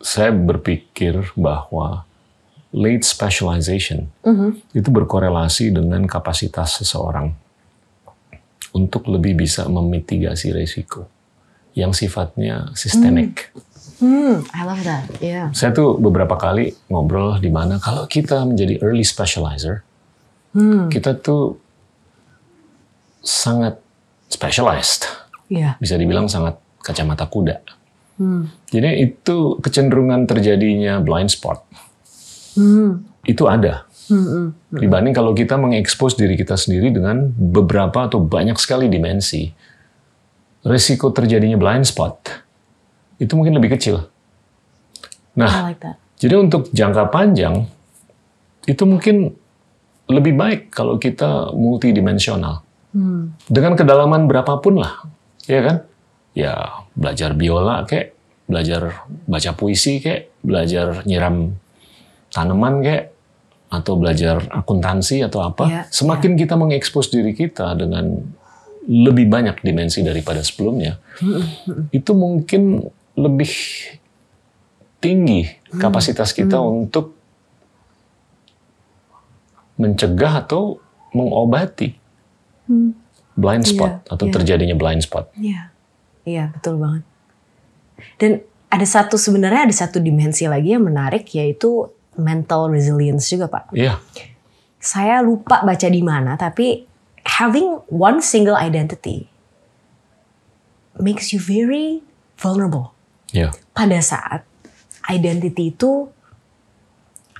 saya 0.00 0.32
berpikir 0.32 1.20
bahwa 1.36 2.08
late 2.72 3.04
specialization 3.04 4.08
itu 4.72 4.88
berkorelasi 4.88 5.68
dengan 5.68 6.08
kapasitas 6.08 6.80
seseorang 6.80 7.36
untuk 8.72 9.04
lebih 9.08 9.36
bisa 9.36 9.68
memitigasi 9.68 10.52
resiko 10.52 11.08
yang 11.76 11.92
sifatnya 11.92 12.72
sistemik. 12.72 13.52
Hmm, 13.98 14.46
I 14.54 14.62
love 14.62 14.82
that. 14.86 15.10
Yeah. 15.18 15.50
Saya 15.50 15.74
tuh 15.74 15.98
beberapa 15.98 16.38
kali 16.38 16.70
ngobrol 16.86 17.42
di 17.42 17.50
mana 17.50 17.82
kalau 17.82 18.06
kita 18.06 18.46
menjadi 18.46 18.78
early 18.78 19.02
specializer, 19.02 19.82
kita 20.90 21.18
tuh 21.18 21.58
sangat 23.20 23.78
specialized 24.30 25.06
Iya. 25.48 25.80
bisa 25.80 25.96
dibilang 25.96 26.28
sangat 26.28 26.60
kacamata 26.84 27.26
kuda. 27.26 27.58
Jadi 28.68 28.88
itu 28.98 29.62
kecenderungan 29.62 30.26
terjadinya 30.26 30.98
blind 30.98 31.30
spot. 31.30 31.62
Itu 33.22 33.46
ada. 33.46 33.86
Dibanding 34.72 35.14
kalau 35.14 35.34
kita 35.34 35.54
mengekspos 35.54 36.14
diri 36.18 36.34
kita 36.34 36.54
sendiri 36.58 36.90
dengan 36.90 37.30
beberapa 37.30 38.10
atau 38.10 38.18
banyak 38.22 38.58
sekali 38.58 38.90
dimensi, 38.90 39.50
resiko 40.66 41.14
terjadinya 41.14 41.54
blind 41.60 41.86
spot 41.86 42.47
itu 43.18 43.32
mungkin 43.34 43.54
lebih 43.58 43.74
kecil. 43.74 44.06
Nah, 45.38 45.70
like 45.70 45.82
jadi 46.18 46.34
untuk 46.34 46.70
jangka 46.74 47.14
panjang 47.14 47.70
itu 48.66 48.82
mungkin 48.82 49.38
lebih 50.10 50.34
baik 50.34 50.60
kalau 50.74 50.98
kita 50.98 51.54
multidimensional. 51.54 52.66
Dengan 53.46 53.78
kedalaman 53.78 54.26
berapapun 54.26 54.82
lah, 54.82 55.06
ya 55.46 55.60
kan? 55.62 55.76
Ya 56.34 56.82
belajar 56.98 57.36
biola 57.38 57.86
kayak, 57.86 58.16
belajar 58.50 59.06
baca 59.28 59.50
puisi 59.54 60.02
kayak, 60.02 60.34
belajar 60.42 61.06
nyiram 61.06 61.54
tanaman 62.34 62.82
kayak, 62.82 63.14
atau 63.70 63.94
belajar 64.00 64.42
akuntansi 64.50 65.22
atau 65.22 65.46
apa. 65.46 65.64
Iya, 65.68 65.82
Semakin 65.92 66.34
kita 66.34 66.58
mengekspos 66.58 67.12
diri 67.12 67.36
kita 67.36 67.76
dengan 67.78 68.18
lebih 68.88 69.28
banyak 69.28 69.60
dimensi 69.60 70.00
daripada 70.00 70.40
sebelumnya, 70.40 70.96
itu 71.92 72.12
mungkin 72.16 72.88
lebih 73.18 73.50
tinggi 75.02 75.46
kapasitas 75.78 76.30
kita 76.30 76.62
untuk 76.62 77.18
mencegah 79.78 80.42
atau 80.42 80.82
mengobati 81.14 81.94
blind 83.38 83.64
spot 83.66 84.02
Iya, 84.02 84.10
atau 84.10 84.26
iya. 84.26 84.34
terjadinya 84.34 84.76
blind 84.78 85.02
spot. 85.06 85.30
Iya, 85.38 85.70
iya 86.26 86.44
betul 86.50 86.82
banget. 86.82 87.02
Dan 88.18 88.42
ada 88.68 88.86
satu 88.86 89.14
sebenarnya 89.14 89.70
ada 89.70 89.74
satu 89.74 90.02
dimensi 90.02 90.44
lagi 90.50 90.74
yang 90.74 90.84
menarik 90.84 91.24
yaitu 91.32 91.88
mental 92.18 92.68
resilience 92.70 93.30
juga 93.30 93.46
pak. 93.46 93.70
Iya, 93.72 94.02
Saya 94.78 95.22
lupa 95.22 95.62
baca 95.62 95.88
di 95.90 96.02
mana 96.02 96.34
tapi 96.34 96.86
having 97.38 97.82
one 97.90 98.18
single 98.18 98.58
identity 98.58 99.30
makes 100.98 101.30
you 101.30 101.38
very 101.38 102.02
vulnerable 102.34 102.97
iya, 103.32 103.52
pada 103.72 103.98
saat 104.00 104.44
identity 105.08 105.72
itu 105.72 106.12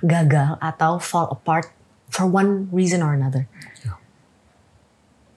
gagal 0.01 0.57
atau 0.62 1.03
fall 1.03 1.28
apart 1.34 1.68
for 2.09 2.24
one 2.24 2.70
reason 2.72 3.05
or 3.05 3.12
another. 3.12 3.45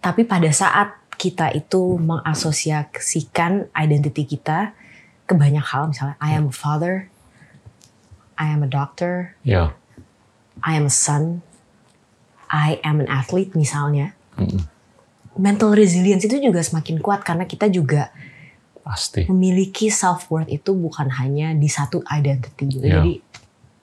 Tapi 0.02 0.26
pada 0.26 0.50
saat 0.50 0.98
kita 1.22 1.54
itu 1.54 2.02
mengasosiasikan 2.02 3.70
identity 3.78 4.26
kita 4.26 4.74
ke 5.30 5.38
banyak 5.38 5.62
hal, 5.62 5.94
misalnya 5.94 6.18
I 6.18 6.34
am 6.34 6.50
a 6.50 6.56
father, 6.56 7.06
I 8.34 8.50
am 8.50 8.66
a 8.66 8.70
doctor, 8.70 9.38
iya, 9.46 9.78
I 10.66 10.74
am 10.74 10.90
a 10.90 10.94
son, 10.94 11.46
I 12.50 12.82
am 12.82 12.98
an 12.98 13.06
athlete 13.06 13.54
misalnya. 13.54 14.18
Mental 15.38 15.78
resilience 15.78 16.26
itu 16.26 16.42
juga 16.42 16.66
semakin 16.66 16.98
kuat 16.98 17.22
karena 17.22 17.46
kita 17.46 17.70
juga 17.70 18.10
pasti. 18.82 19.30
memiliki 19.30 19.88
self 19.88 20.28
worth 20.28 20.50
itu 20.50 20.74
bukan 20.74 21.08
hanya 21.16 21.54
di 21.54 21.70
satu 21.70 22.02
identity 22.10 22.66
gitu. 22.68 22.84
Yeah. 22.84 23.02
Jadi 23.02 23.14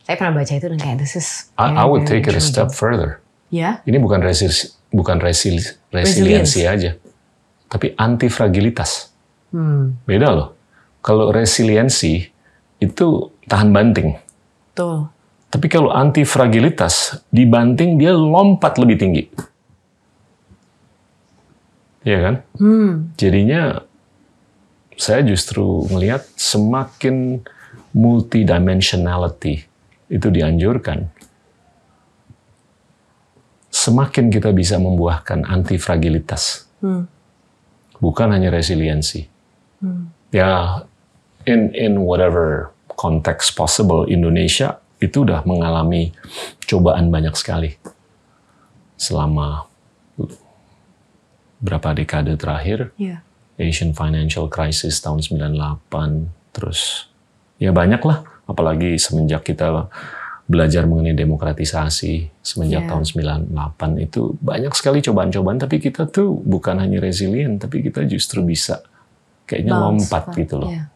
saya 0.03 0.15
pernah 0.17 0.35
baca 0.37 0.53
itu 0.53 0.67
dan 0.67 0.79
kayak 0.79 0.97
this 0.99 1.15
is 1.15 1.49
I, 1.55 1.73
I 1.73 1.85
would 1.85 2.05
take 2.05 2.25
it 2.25 2.35
a 2.35 2.41
step 2.41 2.73
further. 2.73 3.23
Ya, 3.49 3.81
Ini 3.83 3.97
bukan 3.97 4.21
resil 4.21 4.53
bukan 4.93 5.21
resil 5.21 5.57
resiliensi 5.89 6.65
aja, 6.65 7.01
tapi 7.67 7.97
anti 7.97 8.29
fragilitas. 8.29 9.09
hmm, 9.53 10.05
Beda 10.05 10.29
loh. 10.29 10.49
Kalau 11.01 11.33
resiliensi 11.33 12.29
itu 12.77 13.07
tahan 13.49 13.73
banting. 13.73 14.13
tuh. 14.77 15.09
Tapi 15.49 15.65
kalau 15.67 15.89
anti 15.89 16.29
fragilitas 16.29 17.25
dibanting 17.33 17.97
dia 17.97 18.13
lompat 18.13 18.77
lebih 18.77 19.01
tinggi. 19.01 19.25
Iya 22.05 22.19
kan? 22.21 22.35
Hmm, 22.57 22.93
Jadinya 23.17 23.81
saya 24.99 25.23
justru 25.23 25.87
melihat 25.95 26.27
semakin 26.35 27.47
multidimensionality 27.95 29.63
itu 30.11 30.29
dianjurkan. 30.29 31.07
Semakin 33.71 34.27
kita 34.29 34.51
bisa 34.51 34.77
membuahkan 34.83 35.47
anti 35.47 35.79
fragilitas. 35.79 36.67
Bukan 38.03 38.29
hanya 38.35 38.51
resiliensi. 38.51 39.31
Ya 40.35 40.83
in 41.47 41.71
in 41.79 42.03
whatever 42.03 42.75
context 42.99 43.55
possible 43.55 44.03
Indonesia 44.11 44.83
itu 44.99 45.23
udah 45.23 45.47
mengalami 45.47 46.11
cobaan 46.67 47.15
banyak 47.15 47.39
sekali 47.39 47.79
selama 48.99 49.71
berapa 51.63 51.95
dekade 51.95 52.35
terakhir. 52.35 52.91
ya, 52.99 53.23
Asian 53.59 53.91
Financial 53.93 54.47
Crisis 54.47 55.03
tahun 55.03 55.21
98, 55.21 56.55
terus 56.55 57.11
ya 57.59 57.75
banyak 57.75 58.01
lah, 58.07 58.23
apalagi 58.47 58.97
semenjak 58.97 59.43
kita 59.43 59.91
belajar 60.49 60.89
mengenai 60.89 61.13
demokratisasi 61.13 62.33
semenjak 62.41 62.89
Yeah. 62.89 62.91
tahun 62.97 63.05
98 63.53 64.09
itu 64.09 64.33
banyak 64.41 64.73
sekali 64.73 65.05
cobaan-cobaan 65.05 65.61
tapi 65.61 65.77
kita 65.77 66.09
tuh 66.09 66.41
bukan 66.41 66.81
hanya 66.81 67.05
resilient 67.05 67.61
tapi 67.61 67.85
kita 67.85 68.09
justru 68.09 68.41
bisa 68.41 68.81
kayaknya 69.45 69.77
Bounce 69.77 70.09
lompat 70.09 70.25
gitu 70.33 70.57
loh. 70.57 70.73
yeah. 70.73 70.89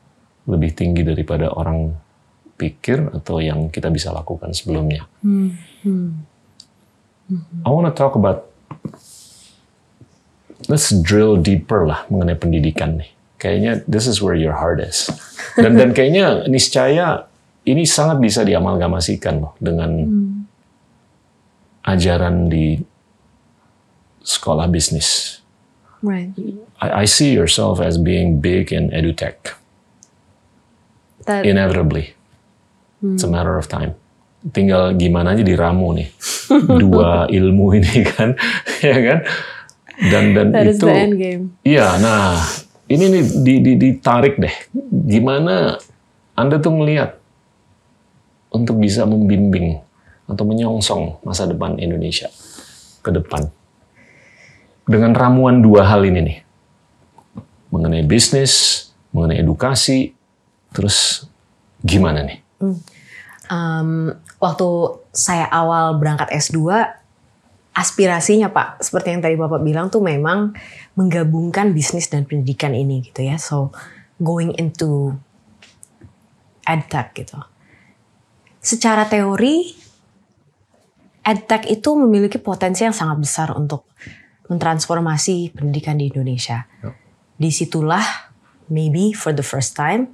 Lebih 0.49 0.73
tinggi 0.73 1.05
daripada 1.05 1.53
orang 1.53 1.93
pikir 2.57 3.13
atau 3.13 3.45
yang 3.45 3.69
kita 3.69 3.93
bisa 3.93 4.09
lakukan 4.09 4.57
sebelumnya. 4.57 5.05
Hmm, 5.21 5.53
hmm. 5.85 6.09
I 7.65 7.69
want 7.69 7.89
to 7.89 7.95
talk 7.95 8.17
about 8.17 8.52
let's 10.69 10.91
drill 10.91 11.39
deeper 11.39 11.87
lah 11.87 12.05
mengenai 12.13 12.39
pendidikan 12.39 13.01
nih. 13.01 13.11
Kayaknya 13.39 13.73
this 13.91 14.07
is 14.07 14.23
where 14.23 14.39
your 14.39 14.55
heart 14.55 14.79
is. 14.79 15.11
Dan 15.59 15.75
dan 15.75 15.91
kayaknya 15.91 16.47
niscaya 16.47 17.27
ini 17.67 17.87
sangat 17.87 18.23
bisa 18.23 18.47
diamalgamasikan 18.47 19.43
loh 19.43 19.55
dengan 19.59 19.91
ajaran 21.83 22.47
di 22.47 22.79
sekolah 24.23 24.71
bisnis. 24.71 25.43
Right. 26.03 26.35
I, 26.83 27.03
I 27.03 27.05
see 27.07 27.31
yourself 27.35 27.79
as 27.79 27.99
being 27.99 28.43
big 28.43 28.75
in 28.75 28.91
edutech, 28.91 29.55
That, 31.27 31.47
inevitably. 31.47 32.15
It's 33.03 33.23
a 33.23 33.31
matter 33.31 33.59
of 33.59 33.67
time. 33.67 33.99
Tinggal 34.43 34.99
gimana 34.99 35.35
aja 35.35 35.43
diramu 35.47 35.95
nih 35.95 36.11
dua 36.83 37.31
ilmu 37.31 37.79
ini 37.79 38.07
kan, 38.07 38.35
ya 38.83 38.99
kan? 38.99 39.19
Dan 39.99 40.33
dan 40.33 40.47
that 40.55 40.65
is 40.69 40.81
itu 40.81 40.87
the 40.89 40.95
end 40.95 41.15
game. 41.21 41.43
Iya, 41.67 42.01
nah 42.01 42.41
ini 42.89 43.05
nih 43.09 43.23
di, 43.45 43.55
di, 43.61 43.73
ditarik 43.77 44.41
deh. 44.41 44.55
Gimana 44.89 45.77
Anda 46.37 46.57
tuh 46.61 46.73
melihat 46.73 47.21
untuk 48.53 48.81
bisa 48.81 49.05
membimbing 49.09 49.81
atau 50.29 50.45
menyongsong 50.49 51.25
masa 51.25 51.45
depan 51.45 51.77
Indonesia 51.77 52.29
ke 53.05 53.11
depan 53.13 53.49
dengan 54.87 55.15
ramuan 55.15 55.63
dua 55.63 55.87
hal 55.87 56.03
ini 56.03 56.21
nih, 56.21 56.39
mengenai 57.71 58.05
bisnis, 58.07 58.87
mengenai 59.15 59.41
edukasi, 59.43 60.15
terus 60.75 61.27
gimana 61.83 62.27
nih? 62.27 62.39
Um, 63.53 64.17
waktu 64.43 64.69
saya 65.15 65.47
awal 65.51 65.99
berangkat 66.01 66.33
S2, 66.35 66.59
aspirasinya 67.73 68.53
Pak, 68.53 68.85
seperti 68.85 69.17
yang 69.17 69.23
tadi 69.25 69.37
Bapak 69.37 69.61
bilang 69.65 69.89
tuh 69.89 70.05
memang 70.05 70.53
menggabungkan 70.97 71.73
bisnis 71.73 72.13
dan 72.13 72.29
pendidikan 72.29 72.77
ini 72.77 73.01
gitu 73.05 73.25
ya. 73.25 73.41
So, 73.41 73.73
going 74.21 74.57
into 74.61 75.17
edtech 76.69 77.17
gitu. 77.17 77.41
Secara 78.63 79.09
teori, 79.09 79.75
edtech 81.25 81.67
itu 81.67 81.91
memiliki 81.99 82.39
potensi 82.39 82.85
yang 82.87 82.95
sangat 82.95 83.19
besar 83.19 83.49
untuk 83.57 83.89
mentransformasi 84.47 85.57
pendidikan 85.57 85.97
di 85.99 86.13
Indonesia. 86.13 86.69
Yep. 86.85 86.95
Di 87.41 87.51
situlah 87.51 88.05
maybe 88.71 89.17
for 89.17 89.35
the 89.35 89.43
first 89.43 89.75
time 89.75 90.13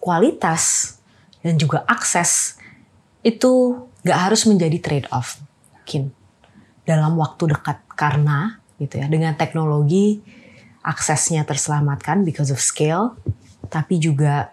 kualitas 0.00 0.96
dan 1.44 1.60
juga 1.60 1.84
akses 1.84 2.56
itu 3.20 3.84
gak 4.02 4.32
harus 4.32 4.48
menjadi 4.48 4.80
trade 4.80 5.08
off 5.12 5.36
mungkin 5.76 6.16
dalam 6.90 7.14
waktu 7.14 7.54
dekat 7.54 7.78
karena 7.94 8.58
gitu 8.82 8.98
ya 8.98 9.06
dengan 9.06 9.36
teknologi 9.38 10.18
aksesnya 10.82 11.46
terselamatkan 11.46 12.26
because 12.26 12.50
of 12.50 12.58
scale 12.58 13.14
tapi 13.70 14.02
juga 14.02 14.50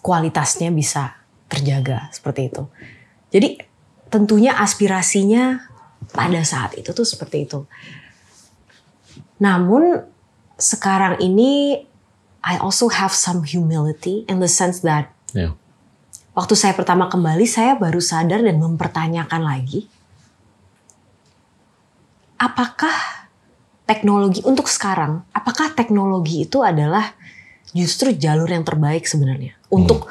kualitasnya 0.00 0.72
bisa 0.72 1.16
terjaga 1.48 2.08
seperti 2.12 2.52
itu. 2.52 2.64
Jadi 3.32 3.48
tentunya 4.08 4.56
aspirasinya 4.56 5.64
pada 6.12 6.40
saat 6.44 6.76
itu 6.78 6.92
tuh 6.92 7.04
seperti 7.04 7.44
itu. 7.48 7.66
Namun 9.40 10.04
sekarang 10.56 11.20
ini 11.20 11.84
I 12.44 12.60
also 12.60 12.92
have 12.92 13.16
some 13.16 13.42
humility 13.44 14.28
in 14.28 14.38
the 14.40 14.48
sense 14.48 14.84
that 14.84 15.14
Ya, 15.34 15.50
waktu 16.38 16.54
saya 16.54 16.78
pertama 16.78 17.10
kembali 17.10 17.42
saya 17.42 17.74
baru 17.74 17.98
sadar 17.98 18.38
dan 18.38 18.62
mempertanyakan 18.62 19.42
lagi 19.42 19.90
apakah 22.36 22.92
teknologi 23.84 24.40
untuk 24.42 24.66
sekarang 24.66 25.22
apakah 25.30 25.72
teknologi 25.72 26.44
itu 26.44 26.60
adalah 26.60 27.12
justru 27.70 28.14
jalur 28.14 28.48
yang 28.48 28.64
terbaik 28.64 29.04
sebenarnya 29.04 29.52
untuk 29.68 30.08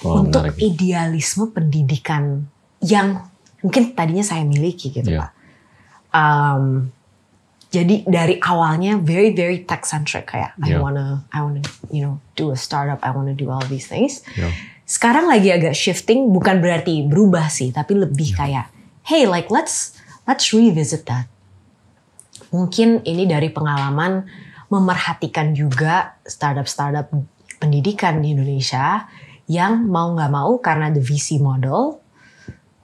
Wah, 0.00 0.24
untuk 0.24 0.48
menarik. 0.48 0.56
idealisme 0.58 1.52
pendidikan 1.52 2.48
yang 2.80 3.28
mungkin 3.60 3.92
tadinya 3.92 4.24
saya 4.24 4.40
miliki 4.42 4.88
gitu 4.88 5.04
Iya. 5.10 5.20
Pak. 5.20 5.30
Um, 6.10 6.90
jadi 7.70 8.02
dari 8.02 8.40
awalnya 8.42 8.98
very 8.98 9.30
very 9.30 9.62
tech 9.62 9.84
centric 9.84 10.26
kayak 10.26 10.56
I 10.58 10.74
Iya. 10.74 10.78
wanna 10.80 11.22
I 11.30 11.44
wanna 11.44 11.62
you 11.92 12.00
know 12.00 12.18
do 12.34 12.50
a 12.50 12.58
startup 12.58 12.98
I 13.04 13.12
wanna 13.12 13.36
do 13.36 13.52
all 13.52 13.62
these 13.62 13.86
things. 13.86 14.24
ya, 14.34 14.48
Sekarang 14.82 15.30
lagi 15.30 15.54
agak 15.54 15.76
shifting 15.76 16.34
bukan 16.34 16.58
berarti 16.58 17.06
berubah 17.06 17.46
sih 17.46 17.70
tapi 17.70 17.94
lebih 17.94 18.34
kayak 18.34 18.72
hey 19.06 19.22
like 19.22 19.46
let's 19.52 19.94
let's 20.24 20.50
revisit 20.50 21.06
that. 21.06 21.30
Mungkin 22.50 23.06
ini 23.06 23.26
dari 23.26 23.50
pengalaman 23.50 24.26
memerhatikan 24.70 25.54
juga 25.54 26.18
startup-startup 26.26 27.10
pendidikan 27.58 28.22
di 28.22 28.34
Indonesia 28.34 29.06
yang 29.50 29.86
mau 29.86 30.14
nggak 30.14 30.30
mau 30.30 30.58
karena 30.62 30.94
the 30.94 31.02
VC 31.02 31.42
model 31.42 31.98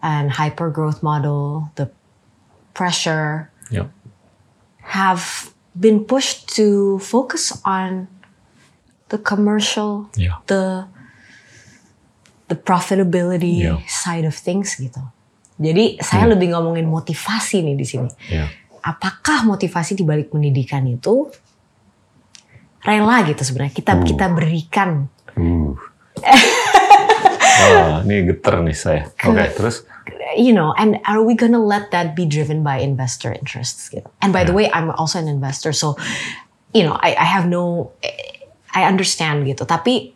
and 0.03 0.35
hyper 0.35 0.71
growth 0.71 1.03
model, 1.03 1.71
the 1.79 1.87
pressure 2.75 3.51
ya, 3.71 3.87
have 4.95 5.51
been 5.79 6.03
pushed 6.03 6.51
to 6.51 6.99
focus 6.99 7.55
on 7.63 8.11
the 9.09 9.19
commercial, 9.19 10.11
ya. 10.19 10.43
the 10.51 10.91
the 12.47 12.59
profitability 12.59 13.63
Yeah. 13.67 13.83
side 13.87 14.27
of 14.27 14.35
things 14.35 14.79
gitu. 14.79 15.03
Jadi 15.57 15.99
saya 16.05 16.29
lebih 16.29 16.53
ngomongin 16.53 16.85
motivasi 16.87 17.65
nih 17.65 17.75
di 17.79 17.87
sini. 17.87 18.11
ya. 18.29 18.47
Apakah 18.87 19.43
motivasi 19.43 19.99
di 19.99 20.07
balik 20.07 20.31
pendidikan 20.31 20.87
itu 20.87 21.27
rela 22.87 23.27
gitu 23.27 23.43
sebenarnya 23.43 23.75
kita 23.75 23.93
Hmm. 23.99 24.07
kita 24.07 24.27
berikan 24.31 24.91
Uh. 25.37 25.77
Wah, 27.57 28.01
ini 28.07 28.25
geter 28.33 28.65
nih 28.65 28.73
saya. 28.73 29.03
Oke, 29.21 29.45
terus? 29.53 29.85
you 30.37 30.53
know, 30.53 30.73
and 30.77 30.97
are 31.09 31.21
we 31.21 31.37
gonna 31.37 31.61
let 31.61 31.89
that 31.93 32.17
be 32.17 32.25
driven 32.25 32.65
by 32.65 32.81
investor 32.81 33.33
interests? 33.33 33.89
Gitu? 33.89 34.07
And 34.21 34.33
by 34.33 34.45
the 34.45 34.53
way, 34.53 34.69
I'm 34.73 34.93
also 34.97 35.21
an 35.21 35.29
investor, 35.29 35.73
so 35.73 35.97
you 36.73 36.85
know, 36.85 36.97
I, 37.01 37.17
I 37.17 37.27
have 37.27 37.49
no, 37.49 37.93
I 38.73 38.85
understand 38.89 39.45
gitu. 39.49 39.65
Tapi 39.65 40.13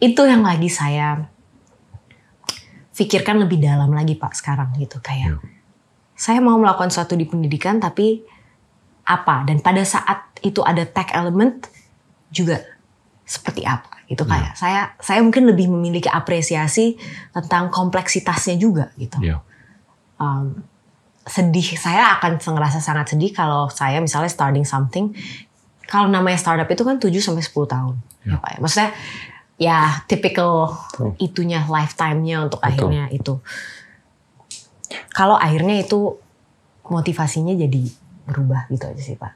itu 0.00 0.22
yang 0.24 0.44
lagi 0.44 0.68
saya 0.68 1.28
pikirkan 2.92 3.42
lebih 3.42 3.58
dalam 3.58 3.90
lagi 3.90 4.14
pak 4.14 4.32
sekarang 4.36 4.70
gitu 4.78 5.02
kayak 5.02 5.34
Iya. 5.34 5.38
Saya 6.22 6.38
mau 6.38 6.54
melakukan 6.54 6.94
sesuatu 6.94 7.18
di 7.18 7.26
pendidikan 7.26 7.82
tapi 7.82 8.22
apa 9.02 9.42
dan 9.42 9.58
pada 9.58 9.82
saat 9.82 10.30
itu 10.46 10.62
ada 10.62 10.86
tech 10.86 11.10
element 11.10 11.66
juga 12.30 12.62
seperti 13.26 13.66
apa 13.66 14.06
gitu 14.06 14.22
kayak 14.22 14.54
saya 14.54 14.94
saya 15.02 15.18
mungkin 15.18 15.50
lebih 15.50 15.66
memiliki 15.66 16.06
apresiasi 16.06 16.94
tentang 17.34 17.74
kompleksitasnya 17.74 18.54
juga 18.54 18.94
gitu 18.94 19.18
Ya, 19.18 19.42
um, 20.22 20.62
sedih 21.26 21.74
saya 21.74 22.14
akan 22.18 22.38
ngerasa 22.38 22.78
sangat 22.78 23.14
sedih 23.14 23.34
kalau 23.34 23.66
saya 23.66 23.98
misalnya 23.98 24.30
starting 24.30 24.66
something 24.66 25.10
kalau 25.90 26.06
namanya 26.06 26.38
startup 26.38 26.70
itu 26.70 26.82
kan 26.86 27.02
7 27.02 27.10
sampai 27.18 27.42
10 27.42 27.74
tahun 27.74 27.94
ya 28.26 28.38
Pak 28.38 28.50
ya. 28.54 28.58
Maksudnya 28.62 28.90
ya 29.58 29.78
typical 30.06 30.70
Betul. 30.70 31.10
itunya 31.18 31.60
lifetime-nya 31.66 32.46
untuk 32.46 32.58
Betul. 32.62 32.70
akhirnya 32.70 33.04
itu. 33.10 33.34
Kalau 35.08 35.34
akhirnya 35.34 35.80
itu 35.80 36.18
motivasinya 36.84 37.54
jadi 37.54 37.82
berubah 38.24 38.66
gitu 38.68 38.84
aja 38.84 38.98
sih 38.98 39.14
Pak. 39.14 39.32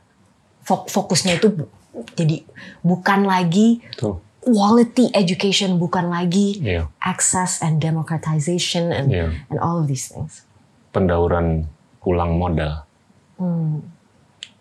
Fok- 0.63 0.87
Fokusnya 0.87 1.37
itu 1.37 1.51
bu- 1.53 1.71
jadi 2.13 2.43
bukan 2.81 3.25
lagi 3.25 3.81
betul. 3.87 4.21
quality 4.41 5.11
education, 5.11 5.75
bukan 5.77 6.07
lagi 6.07 6.59
Iya, 6.59 6.87
access 6.99 7.59
and 7.61 7.79
democratization 7.79 8.91
and 8.91 9.09
Iya. 9.09 9.27
and 9.49 9.59
all 9.59 9.81
of 9.81 9.87
these 9.87 10.07
things. 10.07 10.43
pendauran 10.91 11.69
ulang 12.03 12.37
modal. 12.37 12.89
Hmm. 13.37 13.85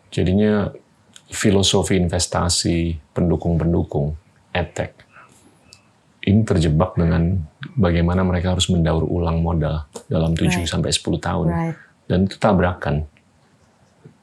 Jadinya 0.10 0.68
filosofi 1.28 1.96
investasi 1.96 3.00
pendukung-pendukung 3.12 4.16
edtech 4.52 4.92
ini 6.26 6.42
terjebak 6.42 6.98
dengan 6.98 7.38
bagaimana 7.78 8.26
mereka 8.26 8.58
harus 8.58 8.66
mendaur 8.70 9.06
ulang 9.06 9.46
modal 9.46 9.86
dalam 10.10 10.34
7 10.34 10.50
Right. 10.50 10.66
sampai 10.66 10.90
10 10.90 11.22
tahun. 11.22 11.48
Right. 11.50 11.76
Dan 12.06 12.26
itu 12.26 12.36
tabrakan 12.38 13.06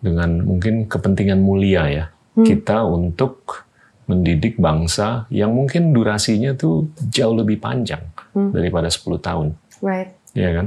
dengan 0.03 0.43
mungkin 0.43 0.91
kepentingan 0.91 1.39
mulia 1.39 1.87
ya 1.87 2.05
kita 2.33 2.83
untuk 2.83 3.63
mendidik 4.11 4.59
bangsa 4.59 5.31
yang 5.31 5.55
mungkin 5.55 5.95
durasinya 5.95 6.59
tuh 6.59 6.91
jauh 7.07 7.37
lebih 7.39 7.63
panjang 7.63 8.03
daripada 8.35 8.91
10 8.91 9.21
tahun. 9.23 9.55
Right. 9.79 10.11
Iya 10.35 10.51
kan? 10.59 10.67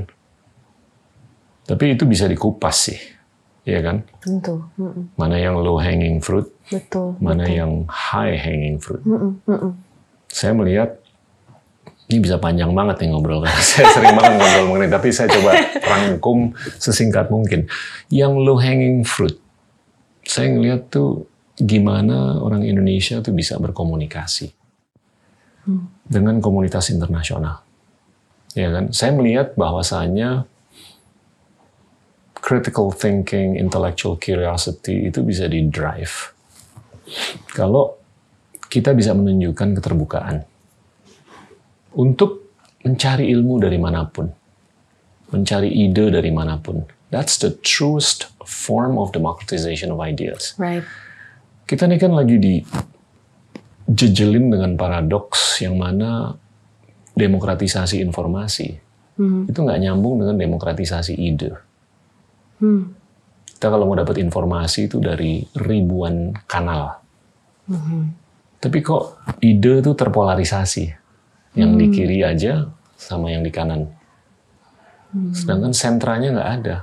Tapi 1.66 1.98
itu 1.98 2.06
bisa 2.06 2.30
dikupas 2.30 2.78
sih, 2.78 3.00
iya 3.66 3.82
kan? 3.82 4.06
Tentu. 4.22 4.62
Mm-mm. 4.78 5.18
Mana 5.18 5.42
yang 5.42 5.58
low 5.58 5.82
hanging 5.82 6.22
fruit, 6.22 6.46
Betul. 6.70 7.18
mana 7.18 7.42
betul. 7.42 7.58
yang 7.58 7.72
high 7.90 8.38
hanging 8.38 8.78
fruit. 8.78 9.02
Mm-mm, 9.02 9.42
mm-mm. 9.50 9.74
Saya 10.30 10.54
melihat 10.54 11.02
ini 12.06 12.22
bisa 12.22 12.38
panjang 12.38 12.70
banget 12.72 13.02
nih 13.02 13.10
ngobrol 13.14 13.42
karena 13.42 13.64
saya 13.74 13.90
sering 13.94 14.14
banget 14.14 14.34
ngobrol 14.38 14.66
mengenai 14.70 14.92
tapi 14.94 15.10
saya 15.10 15.28
coba 15.32 15.52
rangkum 15.82 16.54
sesingkat 16.78 17.28
mungkin. 17.34 17.66
Yang 18.14 18.34
low 18.46 18.58
hanging 18.62 19.02
fruit, 19.02 19.38
saya 20.26 20.54
ngelihat 20.54 20.94
tuh 20.94 21.26
gimana 21.58 22.38
orang 22.44 22.68
Indonesia 22.68 23.24
tuh 23.24 23.32
bisa 23.32 23.58
berkomunikasi 23.58 24.54
dengan 26.06 26.38
komunitas 26.44 26.94
internasional. 26.94 27.66
Ya 28.54 28.70
kan? 28.70 28.94
Saya 28.94 29.12
melihat 29.18 29.58
bahwasanya 29.58 30.46
critical 32.38 32.94
thinking, 32.94 33.58
intellectual 33.58 34.22
curiosity 34.22 35.10
itu 35.10 35.26
bisa 35.26 35.50
di 35.50 35.66
drive 35.66 36.36
kalau 37.54 37.98
kita 38.70 38.94
bisa 38.94 39.14
menunjukkan 39.18 39.78
keterbukaan 39.82 40.46
untuk 41.96 42.54
mencari 42.84 43.32
ilmu 43.34 43.58
dari 43.58 43.80
mana 43.82 44.06
pun, 44.06 44.30
mencari 45.32 45.72
ide 45.72 46.12
dari 46.12 46.30
mana 46.30 46.60
pun. 46.60 46.86
That's 47.10 47.40
the 47.40 47.56
truest 47.64 48.28
form 48.44 49.00
of 49.00 49.16
democratization 49.16 49.96
of 49.96 50.04
ideas. 50.04 50.54
Right. 50.60 50.84
Kita 51.66 51.90
ini 51.90 51.98
kan 51.98 52.14
lagi 52.14 52.38
di 52.38 52.62
jejelin 53.90 54.54
dengan 54.54 54.76
paradoks 54.78 55.62
yang 55.62 55.78
mana 55.78 56.34
demokratisasi 57.16 58.02
informasi 58.04 58.68
itu 59.48 59.56
nggak 59.56 59.80
nyambung 59.80 60.20
dengan 60.20 60.36
demokratisasi 60.36 61.16
ide. 61.16 61.56
Kita 63.56 63.72
kalau 63.72 63.88
mau 63.88 63.96
dapat 63.96 64.20
informasi 64.20 64.92
itu 64.92 65.00
dari 65.00 65.40
ribuan 65.56 66.36
kanal. 66.44 67.00
Tapi 68.60 68.78
kok 68.84 69.24
ide 69.40 69.80
itu 69.80 69.92
terpolarisasi. 69.96 71.05
Yang 71.56 71.72
di 71.80 71.86
kiri 71.92 72.20
aja 72.22 72.68
sama 73.00 73.32
yang 73.32 73.44
di 73.44 73.52
kanan. 73.52 73.88
Sedangkan 75.32 75.72
sentranya 75.72 76.36
nggak 76.36 76.52
ada. 76.62 76.76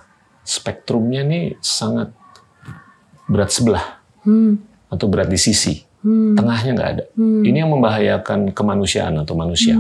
Spektrumnya 0.43 1.23
nih 1.23 1.61
sangat 1.61 2.11
berat 3.29 3.53
sebelah. 3.53 4.01
Atau 4.89 5.07
berat 5.13 5.29
di 5.29 5.37
sisi. 5.37 5.85
Tengahnya 6.03 6.73
nggak 6.75 6.91
ada. 6.97 7.05
Ini 7.21 7.63
yang 7.63 7.71
membahayakan 7.77 8.51
kemanusiaan 8.57 9.21
atau 9.23 9.37
manusia. 9.39 9.77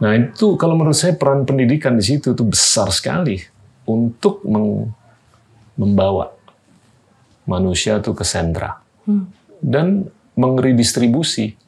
Nah 0.00 0.12
itu 0.14 0.54
kalau 0.54 0.78
menurut 0.78 0.96
saya 0.96 1.18
peran 1.18 1.42
pendidikan 1.42 1.98
di 1.98 2.04
situ 2.06 2.32
itu 2.32 2.44
besar 2.46 2.88
sekali 2.94 3.42
untuk 3.84 4.40
membawa 5.76 6.32
manusia 7.44 8.00
tuh 8.00 8.16
ke 8.16 8.24
sentra 8.24 8.80
dan 9.60 10.08
mengridistribusi 10.38 11.58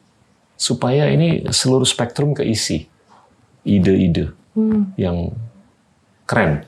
supaya 0.57 1.07
ini 1.13 1.45
seluruh 1.47 1.85
spektrum 1.85 2.33
keisi 2.33 2.89
ide-ide 3.61 4.33
yang 4.97 5.31
keren. 6.25 6.65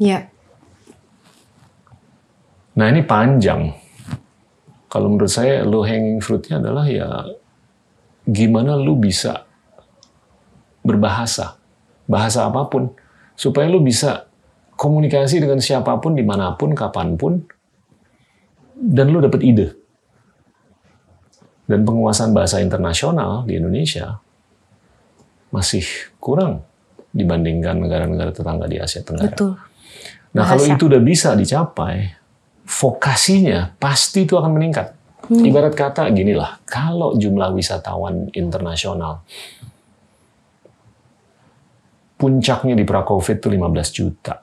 Iya. 0.00 0.32
Nah 2.76 2.86
ini 2.88 3.04
panjang. 3.04 3.72
Kalau 4.88 5.12
menurut 5.12 5.28
saya 5.28 5.62
low 5.68 5.84
hanging 5.84 6.24
fruitnya 6.24 6.60
adalah 6.60 6.88
ya 6.88 7.28
gimana 8.24 8.74
lu 8.74 8.96
bisa 8.96 9.44
berbahasa, 10.80 11.60
bahasa 12.06 12.46
apa 12.46 12.66
pun, 12.70 12.94
supaya 13.34 13.66
lu 13.66 13.82
bisa 13.82 14.30
komunikasi 14.78 15.42
dengan 15.42 15.58
siapa 15.58 15.98
pun, 15.98 16.14
di 16.14 16.22
mana 16.22 16.54
pun, 16.54 16.72
kapan 16.72 17.18
pun, 17.18 17.42
dan 18.76 19.10
lu 19.10 19.18
dapat 19.18 19.40
ide. 19.42 19.66
Dan 21.66 21.82
penguasaan 21.82 22.30
bahasa 22.30 22.62
internasional 22.62 23.42
di 23.42 23.58
Indonesia 23.58 24.22
masih 25.50 25.82
kurang 26.22 26.62
dibandingkan 27.10 27.80
negara-negara 27.82 28.30
tetangga 28.30 28.66
di 28.70 28.78
Asia 28.78 29.02
Tenggara. 29.02 29.34
Betul. 29.34 29.52
Nah, 30.36 30.44
kalau 30.44 30.62
Bahasa. 30.68 30.76
itu 30.76 30.84
udah 30.86 31.02
bisa 31.02 31.28
dicapai, 31.32 32.12
vokasinya 32.68 33.72
pasti 33.80 34.28
itu 34.28 34.36
akan 34.36 34.52
meningkat. 34.52 34.92
Ibarat 35.26 35.74
kata 35.74 36.06
gini 36.14 36.38
lah, 36.38 36.62
kalau 36.62 37.18
jumlah 37.18 37.50
wisatawan 37.50 38.30
internasional 38.30 39.26
puncaknya 42.14 42.78
di 42.78 42.84
pra-COVID 42.86 43.36
itu 43.42 43.48
15 43.50 43.90
juta. 43.90 44.34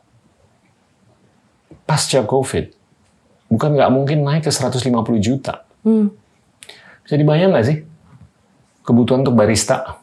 Pasca 1.84 2.20
COVID, 2.24 2.66
bukan 3.48 3.70
nggak 3.80 3.92
mungkin 3.92 4.28
naik 4.28 4.48
ke 4.48 4.52
150 4.52 5.20
juta. 5.20 5.64
Bisa 7.04 7.16
dibayang 7.20 7.52
nggak 7.52 7.66
sih? 7.68 7.78
Kebutuhan 8.84 9.24
untuk 9.24 9.36
barista, 9.36 10.00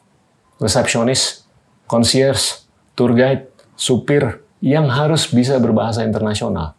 resepsionis, 0.61 1.45
concierge, 1.85 2.65
tour 2.97 3.13
guide, 3.17 3.49
supir 3.77 4.45
yang 4.61 4.89
harus 4.93 5.29
bisa 5.33 5.57
berbahasa 5.57 6.05
internasional. 6.05 6.77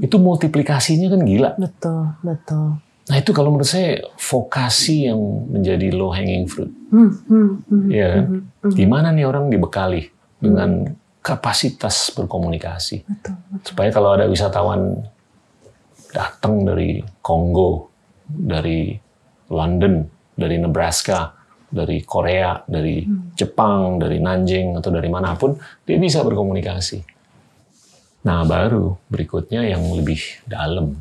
Itu 0.00 0.16
multiplikasinya 0.16 1.12
kan 1.12 1.20
gila. 1.26 1.50
Betul, 1.58 2.16
betul. 2.24 2.80
Nah 3.10 3.16
itu 3.18 3.34
kalau 3.34 3.50
menurut 3.50 3.66
saya 3.66 3.98
vokasi 4.14 5.10
yang 5.10 5.18
menjadi 5.50 5.90
low 5.90 6.14
hanging 6.14 6.46
fruit. 6.46 6.70
Iya 7.90 8.06
kan? 8.14 8.24
Gimana 8.70 9.10
nih 9.10 9.26
orang 9.26 9.50
dibekali 9.50 10.06
dengan 10.38 10.94
kapasitas 11.20 12.14
berkomunikasi. 12.14 13.02
Supaya 13.66 13.90
kalau 13.90 14.14
ada 14.14 14.30
wisatawan 14.30 15.02
datang 16.14 16.62
dari 16.62 17.02
Kongo, 17.20 17.90
dari 18.30 18.94
London, 19.50 20.06
dari 20.32 20.56
Nebraska, 20.56 21.34
dari 21.66 22.02
Korea, 22.06 22.62
dari 22.64 23.02
Jepang, 23.34 23.98
dari 23.98 24.22
Nanjing, 24.22 24.78
atau 24.78 24.90
dari 24.94 25.10
mana 25.10 25.34
pun, 25.34 25.58
dia 25.82 25.98
bisa 25.98 26.22
berkomunikasi. 26.22 27.02
Nah 28.26 28.44
baru 28.44 28.94
berikutnya 29.10 29.64
yang 29.66 29.82
lebih 29.96 30.20
dalam. 30.46 30.98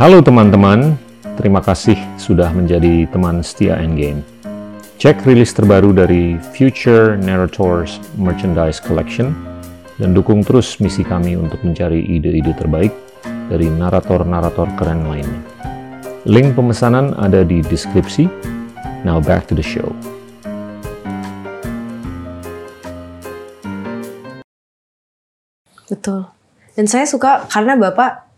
Halo 0.00 0.24
teman-teman, 0.24 0.96
terima 1.36 1.60
kasih 1.64 1.96
sudah 2.16 2.52
menjadi 2.52 3.08
teman 3.08 3.44
setia 3.44 3.76
Endgame. 3.80 4.24
Cek 5.00 5.24
rilis 5.24 5.56
terbaru 5.56 5.96
dari 5.96 6.36
Future 6.52 7.16
Narrators 7.16 7.96
Merchandise 8.20 8.84
Collection 8.84 9.32
dan 9.96 10.12
dukung 10.12 10.44
terus 10.44 10.76
misi 10.76 11.00
kami 11.00 11.40
untuk 11.40 11.60
mencari 11.64 12.04
ide-ide 12.04 12.52
terbaik 12.52 12.92
dari 13.48 13.68
narator-narator 13.68 14.68
keren 14.76 15.08
lainnya. 15.08 15.49
Link 16.28 16.52
pemesanan 16.52 17.16
ada 17.16 17.40
di 17.40 17.64
deskripsi. 17.64 18.28
Now 19.08 19.24
back 19.24 19.48
to 19.48 19.56
the 19.56 19.64
show. 19.64 19.88
Betul. 25.88 26.28
Dan 26.76 26.84
saya 26.92 27.08
suka 27.08 27.48
karena 27.48 27.72
Bapak 27.80 28.28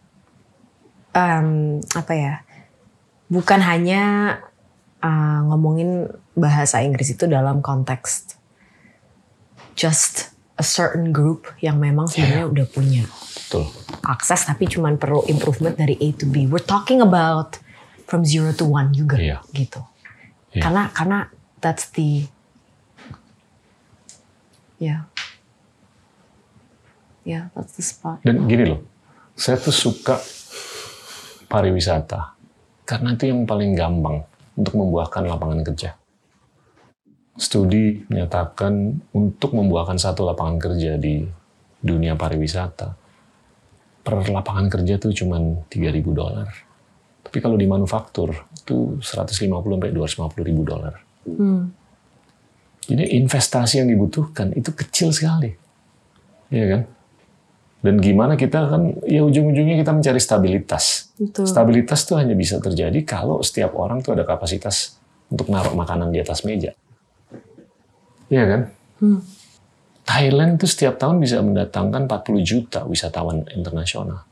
em, 1.11 1.83
apa 1.83 2.13
ya? 2.15 2.35
Bukan 3.27 3.59
hanya 3.59 4.03
uh, 5.03 5.43
ngomongin 5.51 6.07
bahasa 6.39 6.87
Inggris 6.87 7.19
itu 7.19 7.27
dalam 7.27 7.67
konteks 7.67 8.39
just 9.75 10.31
a 10.55 10.63
certain 10.63 11.11
group 11.11 11.51
yang 11.59 11.83
memang 11.83 12.07
sebenarnya 12.07 12.47
udah 12.47 12.67
punya 12.71 13.03
Betul. 13.11 13.67
akses 14.07 14.47
tapi 14.47 14.71
cuman 14.71 15.03
perlu 15.03 15.27
improvement 15.27 15.75
dari 15.75 15.99
A 15.99 16.15
to 16.15 16.31
B. 16.31 16.47
We're 16.47 16.63
talking 16.63 17.03
about 17.03 17.59
from 18.13 18.29
zero 18.29 18.53
to 18.53 18.69
one 18.69 18.93
juga 18.93 19.17
Iya. 19.17 19.41
gitu. 19.57 19.81
Iya. 20.53 20.69
Karena 20.69 20.83
karena 20.93 21.19
that's 21.65 21.89
the 21.97 22.29
yeah. 24.77 25.09
Yeah, 27.25 27.49
that's 27.57 27.81
the 27.81 27.85
spot. 27.87 28.21
Dan 28.21 28.45
gini 28.45 28.69
loh, 28.69 28.85
saya 29.33 29.57
tuh 29.57 29.73
suka 29.73 30.21
pariwisata 31.49 32.37
karena 32.85 33.17
itu 33.17 33.33
yang 33.33 33.49
paling 33.49 33.73
gampang 33.73 34.29
untuk 34.53 34.77
membuahkan 34.77 35.25
lapangan 35.25 35.65
kerja. 35.65 35.97
Studi 37.33 38.05
menyatakan 38.13 39.01
untuk 39.17 39.57
membuahkan 39.57 39.97
satu 39.97 40.29
lapangan 40.29 40.61
kerja 40.61 41.01
di 41.01 41.25
dunia 41.81 42.13
pariwisata, 42.13 42.93
per 44.05 44.21
lapangan 44.29 44.69
kerja 44.69 45.01
tuh 45.01 45.17
cuma 45.17 45.41
3.000 45.73 46.13
dolar. 46.13 46.72
Tapi 47.33 47.41
kalau 47.41 47.57
di 47.57 47.65
manufaktur 47.65 48.29
itu 48.53 49.01
150 49.01 49.49
sampai 49.49 49.89
250 49.89 50.45
ribu 50.45 50.69
dolar. 50.69 51.01
Jadi 52.93 53.17
investasi 53.17 53.81
yang 53.81 53.89
dibutuhkan 53.89 54.53
itu 54.53 54.69
kecil 54.77 55.17
sekali. 55.17 55.49
Iya 56.53 56.67
kan? 56.69 56.83
Dan 57.81 58.05
gimana 58.05 58.37
kita 58.37 58.69
kan, 58.69 59.01
ya 59.09 59.25
ujung-ujungnya 59.25 59.81
kita 59.81 59.97
mencari 59.97 60.21
stabilitas. 60.21 61.09
Betul. 61.17 61.49
Stabilitas 61.49 62.05
itu 62.05 62.21
hanya 62.21 62.37
bisa 62.37 62.61
terjadi 62.61 63.01
kalau 63.01 63.41
setiap 63.41 63.81
orang 63.81 64.05
tuh 64.05 64.13
ada 64.13 64.29
kapasitas 64.29 65.01
untuk 65.33 65.49
naruh 65.49 65.73
makanan 65.73 66.13
di 66.13 66.21
atas 66.21 66.45
meja. 66.45 66.77
Iya 68.29 68.45
kan? 68.45 68.61
Thailand 70.05 70.61
itu 70.61 70.69
setiap 70.69 71.01
tahun 71.01 71.17
bisa 71.17 71.41
mendatangkan 71.41 72.05
40 72.05 72.45
juta 72.45 72.85
wisatawan 72.85 73.49
internasional. 73.57 74.29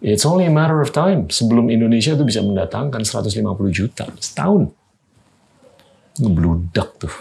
It's 0.00 0.24
only 0.24 0.48
a 0.48 0.52
matter 0.52 0.80
of 0.80 0.90
time. 0.90 1.28
Sebelum 1.28 1.68
Indonesia 1.68 2.16
itu 2.16 2.24
bisa 2.24 2.40
mendatangkan 2.40 3.04
150 3.04 3.36
juta 3.68 4.08
setahun. 4.16 4.72
Ngebludak 6.16 6.88
tuh. 6.98 7.14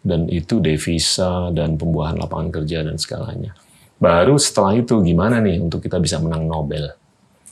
Dan 0.00 0.28
itu 0.28 0.60
devisa 0.60 1.52
dan 1.52 1.76
pembuahan 1.76 2.16
lapangan 2.16 2.60
kerja 2.60 2.84
dan 2.84 2.96
segalanya. 2.96 3.52
Baru 3.98 4.38
setelah 4.38 4.78
itu 4.78 4.94
gimana 5.02 5.42
nih 5.42 5.58
untuk 5.58 5.82
kita 5.82 5.98
bisa 5.98 6.22
menang 6.22 6.46
Nobel? 6.46 6.94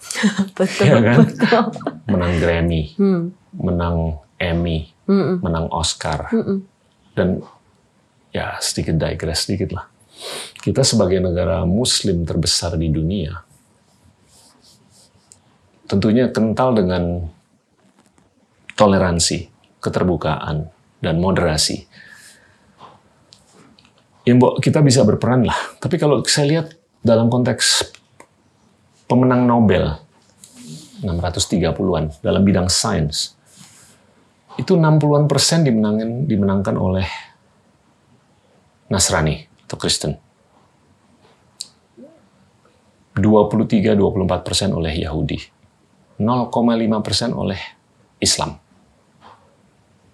betul, 0.57 0.85
Iya 0.87 0.99
kan? 1.03 1.19
betul. 1.27 1.63
Menang 2.07 2.35
Grammy, 2.39 2.83
Hmm. 2.95 3.35
menang 3.53 3.97
Emmy, 4.39 4.93
Mm-mm. 5.11 5.43
menang 5.43 5.67
Oscar. 5.73 6.31
Mm-mm. 6.31 6.63
Dan 7.17 7.43
ya 8.31 8.61
sedikit 8.61 8.95
digress 8.95 9.49
sedikit 9.49 9.75
lah. 9.75 9.89
Kita 10.57 10.81
sebagai 10.81 11.19
negara 11.19 11.65
muslim 11.65 12.23
terbesar 12.23 12.79
di 12.79 12.89
dunia, 12.89 13.43
tentunya 15.87 16.31
kental 16.31 16.75
dengan 16.75 17.31
toleransi, 18.77 19.49
keterbukaan, 19.81 20.69
dan 21.01 21.17
moderasi. 21.23 21.87
Ya, 24.27 24.35
Mbok, 24.35 24.59
kita 24.59 24.83
bisa 24.83 25.07
berperan 25.07 25.47
lah. 25.47 25.57
Tapi 25.79 25.97
kalau 25.97 26.21
saya 26.27 26.47
lihat 26.51 26.67
dalam 27.01 27.31
konteks 27.31 27.95
pemenang 29.07 29.47
Nobel, 29.47 29.95
630-an, 31.07 32.19
dalam 32.21 32.43
bidang 32.43 32.67
sains, 32.67 33.39
itu 34.59 34.75
60-an 34.75 35.31
persen 35.31 35.63
dimenangkan, 35.63 36.27
dimenangkan 36.27 36.75
oleh 36.75 37.07
Nasrani 38.91 39.47
atau 39.67 39.77
Kristen. 39.79 40.19
23-24 43.17 44.45
persen 44.45 44.77
oleh 44.77 44.93
Yahudi. 45.01 45.56
0,5 46.19 47.05
persen 47.05 47.31
oleh 47.37 47.59
Islam. 48.19 48.57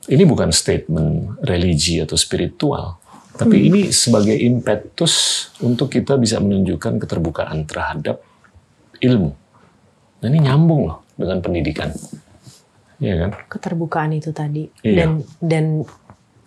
Ini 0.03 0.26
bukan 0.26 0.50
statement 0.50 1.38
religi 1.46 2.03
atau 2.03 2.18
spiritual, 2.18 2.98
tapi 3.38 3.70
ini 3.70 3.94
sebagai 3.94 4.34
impetus 4.34 5.46
untuk 5.62 5.94
kita 5.94 6.18
bisa 6.18 6.42
menunjukkan 6.42 6.98
keterbukaan 6.98 7.62
terhadap 7.70 8.18
ilmu. 8.98 9.30
Nah, 10.22 10.26
ini 10.26 10.38
nyambung 10.42 10.90
loh 10.90 10.98
dengan 11.14 11.38
pendidikan. 11.38 11.94
Iya 13.03 13.14
kan? 13.26 13.30
Keterbukaan 13.50 14.11
itu 14.14 14.30
tadi 14.30 14.70
Iya. 14.82 14.94
dan 15.07 15.11
dan 15.42 15.64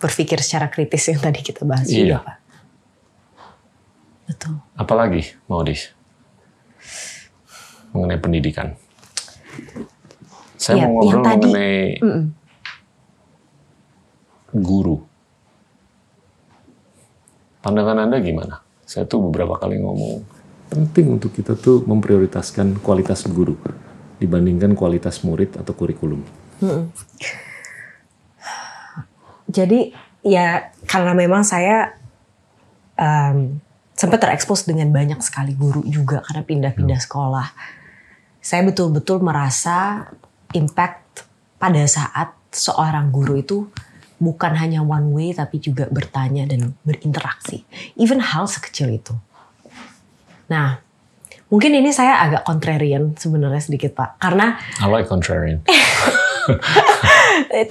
berpikir 0.00 0.40
secara 0.40 0.68
kritis 0.68 1.08
yang 1.08 1.20
tadi 1.20 1.40
kita 1.40 1.64
bahas 1.64 1.88
Iya. 1.88 1.96
juga, 1.96 2.16
Pak. 2.24 2.36
Betul. 4.26 4.54
Apalagi, 4.76 5.22
Maudis? 5.48 5.92
Mengenai 7.92 8.20
pendidikan. 8.20 8.76
Saya 10.56 10.74
Iya, 10.78 10.86
mau 10.88 10.92
ngobrol 10.98 11.10
yang 11.10 11.22
tadi- 11.22 11.44
mengenai 11.46 11.80
Mm-mm. 12.00 12.24
guru. 14.56 14.96
Pandangan 17.60 18.06
Anda 18.06 18.18
gimana? 18.20 18.62
Saya 18.82 19.04
tuh 19.04 19.20
beberapa 19.20 19.58
kali 19.58 19.76
ngomong, 19.76 20.22
penting 20.70 21.18
untuk 21.18 21.34
kita 21.34 21.52
tuh 21.52 21.82
memprioritaskan 21.82 22.78
kualitas 22.80 23.26
guru 23.26 23.58
dibandingkan 24.16 24.72
kualitas 24.72 25.20
murid 25.20 25.58
atau 25.58 25.74
kurikulum. 25.74 26.22
Jadi 29.46 29.92
ya 30.22 30.70
karena 30.86 31.12
memang 31.12 31.42
saya 31.42 31.94
em, 32.96 33.58
sempat 33.92 34.18
terekspos 34.20 34.64
dengan 34.64 34.90
banyak 34.90 35.18
sekali 35.20 35.54
guru 35.54 35.82
juga 35.84 36.22
karena 36.22 36.42
pindah-pindah 36.42 37.00
sekolah. 37.00 37.48
Saya 38.46 38.62
betul-betul 38.62 39.18
merasa 39.26 40.06
impact 40.54 41.26
pada 41.58 41.82
saat 41.90 42.30
seorang 42.54 43.10
guru 43.10 43.42
itu 43.42 43.66
bukan 44.22 44.54
hanya 44.54 44.86
one 44.86 45.10
way 45.10 45.34
tapi 45.34 45.58
juga 45.58 45.90
bertanya 45.90 46.46
dan 46.46 46.78
berinteraksi. 46.86 47.66
Even 47.98 48.22
hal 48.22 48.46
sekecil 48.46 49.02
itu. 49.02 49.18
Nah, 50.46 50.78
mungkin 51.50 51.74
ini 51.74 51.90
saya 51.90 52.22
agak 52.22 52.46
contrarian 52.46 53.18
sebenarnya 53.18 53.66
sedikit 53.66 53.98
Pak. 53.98 54.22
Karena 54.22 54.54
I 54.78 54.94
like 54.94 55.10
contrarian. 55.10 55.66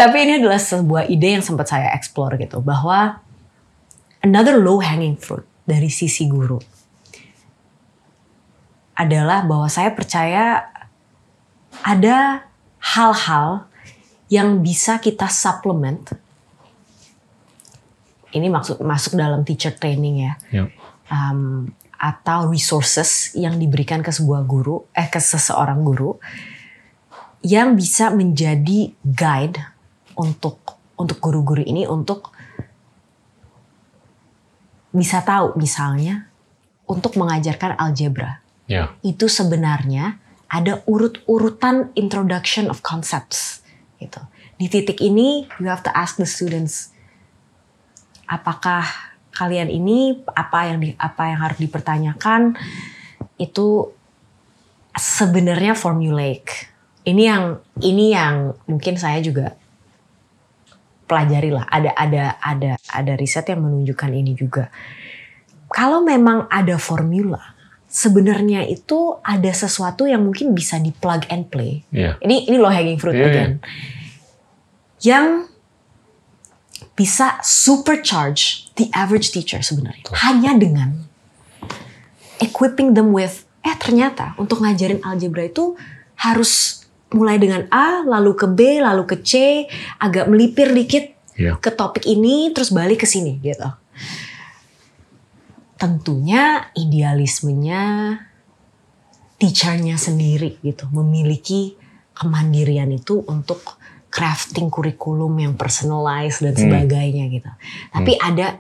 Tapi 0.04 0.18
ini 0.28 0.44
adalah 0.44 0.60
sebuah 0.60 1.08
ide 1.08 1.40
yang 1.40 1.44
sempat 1.46 1.72
saya 1.72 1.88
explore 1.96 2.36
gitu 2.36 2.60
bahwa 2.60 3.24
another 4.20 4.60
low 4.60 4.84
hanging 4.84 5.16
fruit 5.16 5.48
dari 5.64 5.88
sisi 5.88 6.28
guru 6.28 6.75
adalah 8.96 9.44
bahwa 9.44 9.68
saya 9.68 9.92
percaya 9.92 10.72
ada 11.84 12.48
hal-hal 12.80 13.68
yang 14.32 14.64
bisa 14.64 14.98
kita 14.98 15.28
supplement. 15.28 16.16
Ini 18.36 18.48
maksud 18.52 18.84
masuk 18.84 19.16
dalam 19.16 19.44
teacher 19.48 19.72
training 19.76 20.28
ya 20.28 20.34
Ya. 20.52 20.64
um, 21.08 21.72
atau 21.96 22.52
resources 22.52 23.32
yang 23.36 23.56
diberikan 23.56 24.04
ke 24.04 24.12
sebuah 24.12 24.44
guru, 24.44 24.84
eh 24.92 25.08
ke 25.08 25.20
seseorang 25.20 25.80
guru 25.84 26.20
yang 27.40 27.78
bisa 27.78 28.12
menjadi 28.12 28.92
guide 29.06 29.62
untuk 30.18 30.60
untuk 30.96 31.20
guru-guru 31.20 31.62
ini 31.64 31.84
untuk 31.86 32.32
bisa 34.96 35.20
tahu 35.22 35.60
misalnya 35.60 36.32
untuk 36.88 37.20
mengajarkan 37.20 37.76
algebra 37.76 38.40
Ya. 38.66 38.98
itu 39.06 39.30
sebenarnya 39.30 40.18
ada 40.50 40.82
urut-urutan 40.90 41.94
introduction 41.94 42.66
of 42.66 42.82
concepts 42.82 43.62
gitu. 44.02 44.18
Di 44.58 44.66
titik 44.72 45.04
ini 45.06 45.46
you 45.62 45.70
have 45.70 45.86
to 45.86 45.94
ask 45.94 46.18
the 46.18 46.26
students 46.26 46.96
apakah 48.26 48.86
kalian 49.36 49.70
ini 49.70 50.24
apa 50.34 50.72
yang 50.72 50.78
di, 50.82 50.90
apa 50.98 51.30
yang 51.30 51.40
harus 51.44 51.60
dipertanyakan 51.60 52.56
itu 53.36 53.92
sebenarnya 54.96 55.76
formulaic. 55.76 56.72
Ini 57.06 57.24
yang 57.28 57.44
ini 57.84 58.16
yang 58.16 58.56
mungkin 58.66 58.98
saya 58.98 59.20
juga 59.22 59.54
pelajari 61.06 61.54
lah. 61.54 61.68
Ada 61.70 61.92
ada 61.94 62.24
ada 62.42 62.72
ada 62.80 63.14
riset 63.20 63.46
yang 63.52 63.62
menunjukkan 63.62 64.12
ini 64.16 64.34
juga. 64.34 64.74
Kalau 65.70 66.02
memang 66.02 66.48
ada 66.48 66.80
formula, 66.80 67.55
sebenarnya 67.96 68.68
itu 68.68 69.16
ada 69.24 69.48
sesuatu 69.56 70.04
yang 70.04 70.28
mungkin 70.28 70.52
bisa 70.52 70.76
di 70.76 70.92
plug 70.92 71.24
and 71.32 71.48
play. 71.48 71.88
Ya. 71.96 72.20
Ini 72.20 72.52
ini 72.52 72.60
low 72.60 72.68
hanging 72.68 73.00
fruit 73.00 73.16
Iya, 73.16 73.28
again. 73.32 73.52
Yang 75.00 75.28
bisa 77.00 77.40
supercharge 77.40 78.68
the 78.76 78.92
average 78.92 79.32
teacher 79.32 79.64
sebenarnya. 79.64 80.04
Hanya 80.28 80.60
dengan 80.60 81.08
equipping 82.44 82.92
them 82.92 83.16
with 83.16 83.48
eh 83.64 83.76
ternyata 83.80 84.36
untuk 84.36 84.60
ngajarin 84.60 85.00
algebra 85.00 85.48
itu 85.48 85.80
harus 86.20 86.84
mulai 87.16 87.40
dengan 87.40 87.64
A, 87.72 88.04
lalu 88.04 88.36
ke 88.36 88.48
B, 88.52 88.84
lalu 88.84 89.08
ke 89.08 89.24
C, 89.24 89.64
agak 90.04 90.28
melipir 90.28 90.76
dikit 90.76 91.16
Ya. 91.36 91.60
ke 91.60 91.68
topik 91.68 92.08
ini 92.08 92.56
terus 92.56 92.72
balik 92.72 93.04
ke 93.04 93.08
sini 93.08 93.44
gitu. 93.44 93.68
Tentunya 95.76 96.72
idealismenya 96.76 97.84
teachernya 99.36 100.00
sendiri 100.00 100.58
gitu 100.64 100.88
memiliki 100.96 101.76
kemandirian 102.16 102.88
itu 102.96 103.20
untuk 103.28 103.76
crafting 104.08 104.72
kurikulum 104.72 105.36
yang 105.36 105.54
personalized 105.60 106.40
dan 106.40 106.56
sebagainya 106.56 107.28
gitu. 107.28 107.52
Tapi 107.92 108.16
ada 108.16 108.56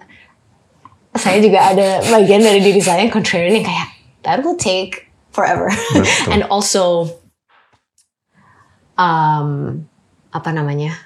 saya 1.16 1.40
juga 1.40 1.72
ada 1.72 2.04
bagian 2.12 2.44
dari 2.44 2.60
diri 2.60 2.84
saya 2.84 3.08
yang 3.08 3.14
contrarian 3.16 3.64
yang 3.64 3.68
kayak 3.68 3.88
that 4.28 4.44
will 4.44 4.60
take 4.60 5.08
forever. 5.32 5.72
Betul. 5.72 6.28
And 6.36 6.44
also 6.52 7.08
um 9.00 9.88
apa 10.36 10.52
namanya? 10.52 11.00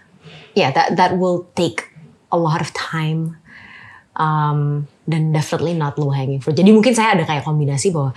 Yeah, 0.57 0.73
that 0.73 0.97
that 0.97 1.21
will 1.21 1.45
take 1.53 1.85
a 2.33 2.37
lot 2.41 2.57
of 2.65 2.73
time. 2.73 3.37
Um, 4.17 4.89
dan 5.09 5.33
definitely 5.33 5.73
not 5.73 5.97
low 5.97 6.13
hanging 6.13 6.37
fruit. 6.37 6.53
Jadi 6.53 6.69
mungkin 6.69 6.93
saya 6.93 7.17
ada 7.17 7.25
kayak 7.25 7.41
kombinasi 7.41 7.89
bahwa 7.89 8.13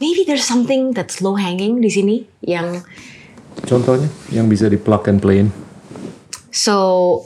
maybe 0.00 0.24
there's 0.24 0.48
something 0.48 0.96
that's 0.96 1.20
low 1.20 1.36
hanging 1.36 1.84
di 1.84 1.92
sini 1.92 2.24
yang 2.40 2.80
Contohnya 3.60 4.08
yang 4.32 4.48
bisa 4.48 4.70
di 4.70 4.80
plug 4.80 5.04
and 5.10 5.20
play 5.20 5.44
So 6.48 7.20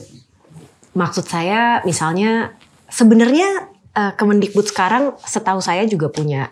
maksud 0.92 1.24
saya 1.24 1.80
misalnya 1.86 2.52
sebenarnya 2.90 3.70
eh, 3.94 4.12
Kemendikbud 4.18 4.66
sekarang 4.68 5.14
setahu 5.22 5.62
saya 5.62 5.86
juga 5.86 6.10
punya 6.10 6.50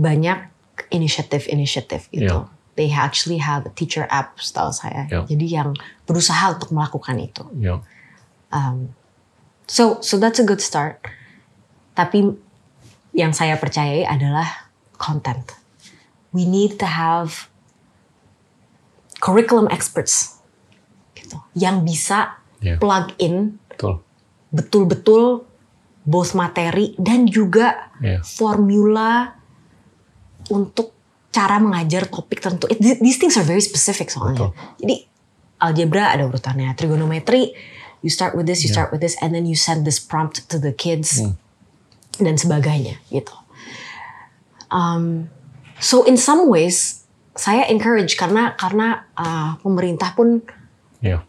banyak 0.00 0.48
inisiatif-inisiatif 0.88 2.08
gitu. 2.12 2.48
Iya. 2.48 2.60
They 2.72 2.88
actually 2.88 3.36
have 3.36 3.68
a 3.68 3.72
teacher 3.76 4.08
app 4.08 4.40
setahu 4.40 4.72
saya. 4.72 5.04
Iya. 5.12 5.28
Jadi 5.28 5.46
yang 5.48 5.76
berusaha 6.08 6.56
untuk 6.56 6.72
melakukan 6.72 7.20
itu. 7.20 7.44
Ya. 7.60 7.84
Um, 8.48 8.96
so 9.68 10.00
so 10.00 10.16
that's 10.16 10.40
a 10.40 10.46
good 10.46 10.64
start. 10.64 11.04
Tapi 11.92 12.24
yang 13.12 13.36
saya 13.36 13.60
percayai 13.60 14.08
adalah 14.08 14.70
content. 14.96 15.44
We 16.32 16.48
need 16.48 16.80
to 16.80 16.88
have 16.88 17.52
curriculum 19.20 19.68
experts 19.70 20.40
gitu 21.14 21.38
yang 21.54 21.84
bisa 21.84 22.40
Yeah. 22.62 22.78
plug 22.78 23.10
in 23.18 23.58
Betul. 23.74 24.06
betul-betul 24.54 25.42
both 26.06 26.30
materi 26.32 26.94
dan 26.94 27.26
juga 27.26 27.90
Yeah. 27.98 28.22
formula 28.22 29.34
untuk 30.46 30.94
cara 31.34 31.58
mengajar 31.58 32.06
topik 32.06 32.38
tertentu. 32.38 32.70
It- 32.70 33.02
these 33.02 33.18
things 33.18 33.34
are 33.34 33.42
very 33.42 33.62
specific 33.62 34.14
soalnya. 34.14 34.54
Jadi 34.78 35.06
algebra 35.58 36.14
ada 36.14 36.26
urutannya, 36.26 36.70
trigonometry 36.78 37.50
you 38.02 38.10
start 38.10 38.34
with 38.34 38.46
this, 38.46 38.62
you 38.62 38.70
start 38.70 38.90
with 38.90 38.98
this, 38.98 39.14
and 39.22 39.30
then 39.30 39.46
you 39.46 39.54
send 39.54 39.86
this 39.86 40.02
prompt 40.02 40.46
to 40.50 40.58
the 40.58 40.74
kids 40.74 41.22
dan 42.20 42.36
sebagainya 42.36 43.00
gitu. 43.08 43.32
Um, 44.72 45.28
so 45.78 46.04
in 46.04 46.16
some 46.16 46.48
ways 46.48 47.04
saya 47.32 47.68
encourage 47.72 48.16
karena 48.16 48.52
karena 48.56 49.08
uh, 49.16 49.56
pemerintah 49.60 50.12
pun 50.12 50.44
Ya. 51.02 51.26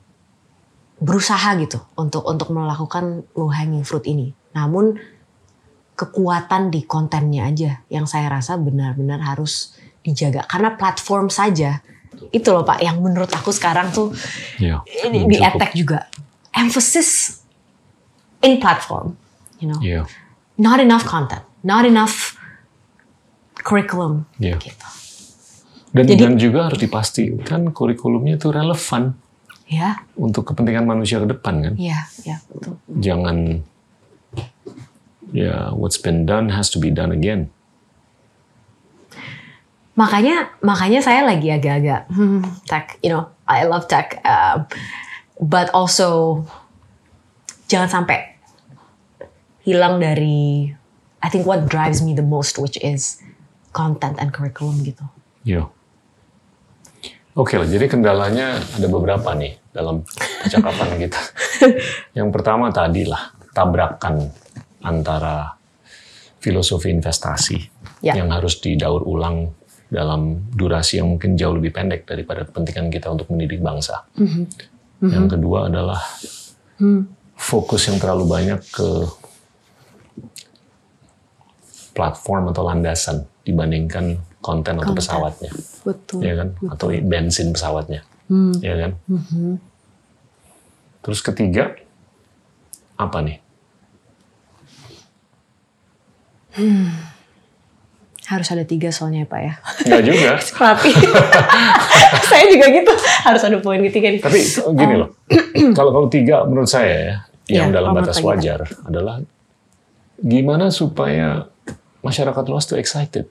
berusaha 1.02 1.58
gitu 1.58 1.82
untuk 1.98 2.24
untuk 2.30 2.54
melakukan 2.54 3.26
low 3.34 3.50
hanging 3.50 3.82
fruit 3.82 4.06
ini. 4.06 4.38
Namun 4.54 5.02
kekuatan 5.98 6.70
di 6.70 6.86
kontennya 6.86 7.50
aja 7.50 7.82
yang 7.90 8.06
saya 8.06 8.30
rasa 8.30 8.58
benar-benar 8.58 9.22
harus 9.22 9.74
dijaga 10.06 10.46
karena 10.46 10.76
platform 10.78 11.30
saja 11.30 11.82
itu 12.30 12.50
loh 12.54 12.62
Pak 12.66 12.82
yang 12.86 13.02
menurut 13.02 13.30
aku 13.34 13.50
sekarang 13.50 13.90
tuh 13.90 14.14
Ya. 14.62 14.82
di, 14.86 15.26
di 15.26 15.38
attack 15.42 15.74
juga 15.74 16.06
emphasis 16.54 17.42
in 18.46 18.62
platform, 18.62 19.18
you 19.58 19.66
know, 19.70 19.80
Ya. 19.82 20.06
Not 20.56 20.78
enough 20.78 21.04
content, 21.04 21.42
not 21.62 21.84
enough 21.84 22.38
curriculum 23.56 24.26
Iya. 24.38 24.58
gitu. 24.60 24.88
Dan, 25.94 26.04
Jadi- 26.06 26.20
dan 26.20 26.34
juga 26.36 26.60
harus 26.66 26.78
dipastikan 26.78 27.70
kurikulumnya 27.70 28.36
itu 28.36 28.50
relevan 28.50 29.14
Ya, 29.64 30.04
untuk 30.14 30.44
kepentingan 30.46 30.84
manusia 30.84 31.18
ke 31.18 31.28
depan 31.28 31.62
kan. 31.62 31.74
ya, 31.76 32.06
ya 32.22 32.38
betul. 32.48 32.76
Jangan 32.92 33.64
ya 35.32 35.72
what's 35.72 35.98
been 35.98 36.26
done 36.26 36.50
has 36.50 36.68
to 36.68 36.78
be 36.78 36.90
done 36.90 37.10
again. 37.10 37.50
makanya 39.94 40.50
makanya 40.60 41.06
saya 41.06 41.22
lagi 41.22 41.54
agak-agak 41.54 42.10
hmm, 42.10 42.42
tech 42.66 42.98
you 43.06 43.14
know 43.14 43.30
I 43.46 43.70
love 43.70 43.86
tech 43.86 44.18
um, 44.26 44.66
but 45.38 45.70
also 45.70 46.42
jangan 47.70 48.02
sampai 48.02 48.33
hilang 49.64 49.98
dari 49.98 50.68
I 51.20 51.28
think 51.28 51.48
what 51.48 51.66
drives 51.66 52.04
me 52.04 52.12
the 52.12 52.26
most 52.26 52.60
which 52.60 52.76
is 52.80 53.20
content 53.72 54.20
and 54.20 54.30
curriculum 54.30 54.84
gitu 54.84 55.04
Ya. 55.44 55.68
Oke 57.34 57.58
lah, 57.58 57.66
jadi 57.66 57.90
kendalanya 57.90 58.56
ada 58.62 58.88
beberapa 58.88 59.34
nih 59.34 59.58
dalam 59.74 60.06
percakapan 60.40 60.96
kita. 61.04 61.20
Yang 62.14 62.30
pertama 62.32 62.70
tadi 62.70 63.04
lah, 63.04 63.34
tabrakan 63.52 64.30
antara 64.80 65.52
filosofi 66.38 66.94
investasi 66.94 67.58
Ya. 68.06 68.20
yang 68.20 68.32
harus 68.32 68.60
didaur 68.60 69.04
ulang 69.04 69.52
dalam 69.88 70.48
durasi 70.52 71.00
yang 71.00 71.12
mungkin 71.12 71.36
jauh 71.36 71.56
lebih 71.56 71.72
pendek 71.72 72.04
daripada 72.04 72.44
kepentingan 72.44 72.88
kita 72.88 73.08
untuk 73.12 73.28
mendidik 73.32 73.60
bangsa. 73.60 74.04
Yang 75.00 75.26
kedua 75.36 75.68
adalah 75.68 76.00
fokus 77.34 77.88
yang 77.88 78.00
terlalu 78.00 78.28
banyak 78.28 78.60
ke 78.72 78.88
platform 81.94 82.50
atau 82.50 82.66
landasan 82.66 83.24
dibandingkan 83.44 84.18
konten 84.40 84.76
atau 84.76 84.92
Konten. 84.92 85.00
pesawatnya. 85.00 85.52
Betul. 85.86 86.20
Ya 86.22 86.34
kan? 86.36 86.48
Atau 86.68 86.88
bensin 86.92 87.54
pesawatnya. 87.54 88.02
Ya 88.60 88.76
kan? 88.76 88.92
Terus 91.00 91.20
ketiga 91.22 91.76
apa 92.96 93.20
nih? 93.22 93.38
Harus 98.24 98.48
ada 98.56 98.64
tiga 98.64 98.88
soalnya 98.90 99.26
ya 99.26 99.28
pak 99.28 99.42
ya. 99.42 99.54
Enggak 99.84 100.02
juga. 100.08 100.32
Pelatih. 100.58 100.96
saya 102.32 102.46
juga 102.48 102.66
gitu. 102.72 102.94
Harus 103.28 103.42
ada 103.44 103.58
poin 103.60 103.82
ketiga 103.84 104.08
nih. 104.10 104.22
Tapi 104.24 104.40
gini 104.74 104.94
loh 104.96 105.10
kalau 105.78 105.92
kalau 105.92 106.08
tiga 106.08 106.48
menurut 106.48 106.70
saya 106.70 106.96
ya 106.96 107.16
yang 107.52 107.70
Ya, 107.70 107.76
dalam 107.76 107.92
batas 107.92 108.16
menurut 108.18 108.40
kita. 108.40 108.56
wajar 108.56 108.60
adalah 108.88 109.16
gimana 110.18 110.72
supaya 110.72 111.52
masyarakat 112.04 112.44
luas 112.52 112.68
tuh 112.68 112.78
excited. 112.78 113.26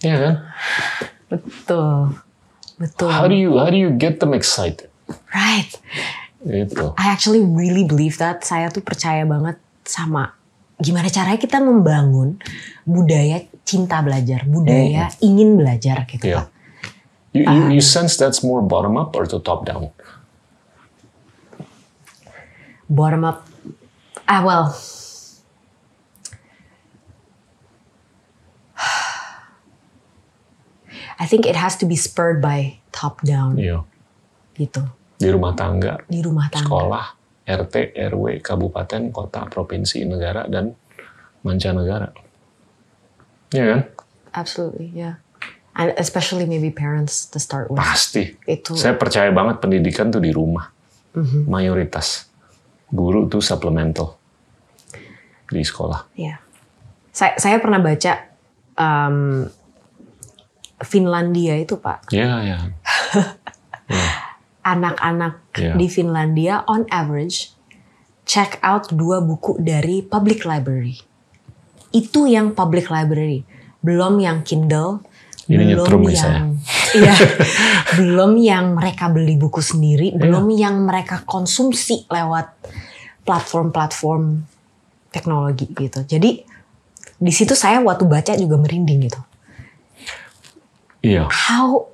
Ya 0.00 0.16
kan? 0.16 0.34
Betul. 1.28 2.16
Betul. 2.80 3.12
How 3.12 3.28
do 3.28 3.36
you 3.36 3.60
how 3.60 3.68
do 3.68 3.76
you 3.76 3.92
get 3.92 4.18
them 4.18 4.32
excited? 4.32 4.88
Right. 5.30 5.68
Gitu. 6.40 6.96
I 6.96 7.12
actually 7.12 7.44
really 7.44 7.84
believe 7.84 8.16
that. 8.16 8.42
Saya 8.48 8.72
tuh 8.72 8.80
percaya 8.80 9.28
banget 9.28 9.60
sama 9.84 10.32
gimana 10.80 11.12
caranya 11.12 11.36
kita 11.36 11.60
membangun 11.60 12.40
budaya 12.88 13.44
cinta 13.68 14.00
belajar, 14.00 14.48
budaya 14.48 15.12
ingin 15.20 15.60
belajar 15.60 16.08
gitu 16.08 16.40
Pak. 16.40 16.48
you, 17.36 17.44
you, 17.44 17.78
you 17.78 17.82
sense 17.84 18.16
that's 18.16 18.42
more 18.42 18.64
bottom 18.64 18.96
up 18.96 19.12
or 19.12 19.28
to 19.28 19.38
top 19.38 19.68
down 19.68 19.92
Bottom 22.90 23.22
up. 23.22 23.46
Ah 24.26 24.42
well. 24.42 24.74
I 31.20 31.28
think 31.28 31.44
it 31.44 31.54
has 31.54 31.76
to 31.78 31.84
be 31.84 32.00
spurred 32.00 32.40
by 32.40 32.80
top 32.96 33.20
down 33.20 33.60
Iya. 33.60 33.84
gitu 34.56 34.80
di 35.20 35.28
rumah 35.28 35.52
tangga 35.52 36.00
di 36.08 36.24
rumah 36.24 36.48
tangga. 36.48 36.64
sekolah, 36.64 37.06
RT, 37.44 37.92
RW, 38.08 38.40
kabupaten, 38.40 39.12
kota, 39.12 39.44
provinsi, 39.44 40.08
negara, 40.08 40.48
dan 40.48 40.72
mancanegara. 41.44 42.08
Iya 43.52 43.64
kan? 43.68 43.80
Absolutely, 44.32 44.88
yeah. 44.96 45.20
And 45.76 45.92
especially 46.00 46.48
maybe 46.48 46.72
parents 46.72 47.26
to 47.30 47.38
start 47.42 47.68
with. 47.68 47.78
Pasti. 47.78 48.32
Itu 48.46 48.74
Saya 48.74 48.96
percaya 48.96 49.28
banget 49.30 49.60
pendidikan 49.60 50.08
tuh 50.08 50.22
di 50.22 50.30
rumah. 50.32 50.70
Mayoritas. 51.46 52.30
Guru 52.90 53.26
tuh 53.26 53.42
supplemental. 53.42 54.14
Di 55.50 55.62
sekolah. 55.62 56.10
Ya. 56.14 56.38
Saya 57.10 57.34
saya 57.38 57.56
pernah 57.58 57.82
baca 57.82 58.12
um, 58.78 59.46
Finlandia 60.80 61.56
itu 61.60 61.76
Pak. 61.76 62.08
Iya, 62.10 62.30
ya. 62.50 62.58
Anak-anak 64.60 65.34
Iya. 65.56 65.74
di 65.74 65.86
Finlandia 65.88 66.62
on 66.68 66.84
average 66.92 67.50
check 68.28 68.60
out 68.62 68.86
dua 68.92 69.18
buku 69.18 69.56
dari 69.58 70.04
public 70.04 70.44
library. 70.44 71.00
Itu 71.90 72.30
yang 72.30 72.54
public 72.54 72.86
library, 72.86 73.42
belum 73.82 74.22
yang 74.22 74.46
Kindle, 74.46 75.02
Ini 75.50 75.74
belum 75.74 76.06
yang 76.06 76.54
iya, 77.00 77.10
belum 77.98 78.38
yang 78.38 78.78
mereka 78.78 79.10
beli 79.10 79.34
buku 79.34 79.58
sendiri, 79.58 80.14
Iya. 80.14 80.20
belum 80.22 80.46
yang 80.54 80.86
mereka 80.86 81.26
konsumsi 81.26 82.06
lewat 82.06 82.54
platform-platform 83.26 84.46
teknologi 85.10 85.66
gitu. 85.74 86.06
Jadi 86.06 86.46
di 87.18 87.32
situ 87.34 87.58
saya 87.58 87.82
waktu 87.82 88.06
baca 88.06 88.32
juga 88.38 88.54
merinding 88.54 89.10
gitu. 89.10 89.18
Iya. 91.00 91.28
How 91.32 91.88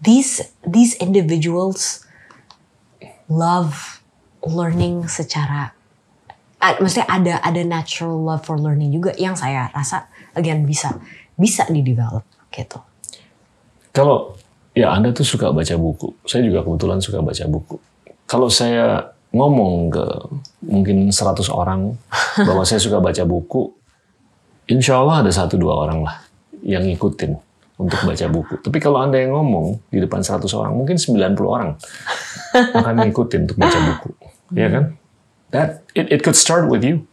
these 0.00 0.40
these 0.64 0.96
individuals 1.02 2.06
love 3.28 4.00
learning 4.40 5.04
secara 5.10 5.76
ah, 6.62 6.74
maksudnya 6.80 7.08
ada 7.10 7.34
ada 7.44 7.62
natural 7.66 8.16
love 8.16 8.42
for 8.46 8.56
learning 8.56 8.94
juga 8.94 9.12
yang 9.20 9.36
saya 9.36 9.68
rasa 9.74 10.08
again 10.32 10.64
bisa 10.64 10.96
bisa 11.36 11.68
di 11.68 11.84
develop 11.84 12.24
gitu. 12.50 12.80
Kalau 13.92 14.38
ya 14.72 14.94
Anda 14.94 15.10
tuh 15.12 15.26
suka 15.26 15.50
baca 15.50 15.74
buku, 15.74 16.14
saya 16.24 16.46
juga 16.46 16.62
kebetulan 16.62 17.02
suka 17.02 17.18
baca 17.20 17.44
buku. 17.50 17.76
Kalau 18.28 18.48
saya 18.48 19.12
ngomong 19.34 19.92
ke 19.92 20.04
mungkin 20.64 21.12
100 21.12 21.52
orang 21.52 21.96
bahwa 22.48 22.62
saya 22.64 22.80
suka 22.80 22.96
baca 23.02 23.22
buku, 23.28 23.74
insya 24.70 25.02
Allah 25.02 25.26
ada 25.26 25.32
satu 25.32 25.60
dua 25.60 25.84
orang 25.84 26.06
lah 26.06 26.16
yang 26.62 26.86
ngikutin 26.86 27.47
untuk 27.78 28.02
baca 28.02 28.26
buku. 28.26 28.54
Tapi 28.58 28.78
kalau 28.82 28.98
Anda 28.98 29.22
yang 29.22 29.38
ngomong 29.38 29.78
di 29.86 30.02
depan 30.02 30.20
100 30.26 30.50
orang, 30.58 30.74
mungkin 30.74 30.98
90 30.98 31.38
orang 31.46 31.78
akan 32.74 32.94
ngikutin 33.06 33.46
untuk 33.46 33.56
baca 33.56 33.78
buku. 33.78 34.10
Ya 34.52 34.66
kan? 34.66 34.84
That 35.54 35.86
it, 35.94 36.10
it 36.10 36.20
could 36.26 36.34
start 36.34 36.66
with 36.66 36.82
you. 36.82 37.06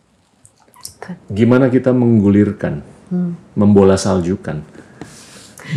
Gimana 1.29 1.69
kita 1.69 1.93
menggulirkan, 1.93 2.81
membola 3.53 3.93
saljukan 3.93 4.65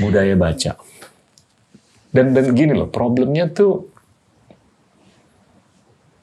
budaya 0.01 0.33
baca. 0.41 0.81
Dan 2.09 2.33
dan 2.33 2.57
gini 2.57 2.73
loh, 2.73 2.89
problemnya 2.89 3.45
tuh 3.53 3.93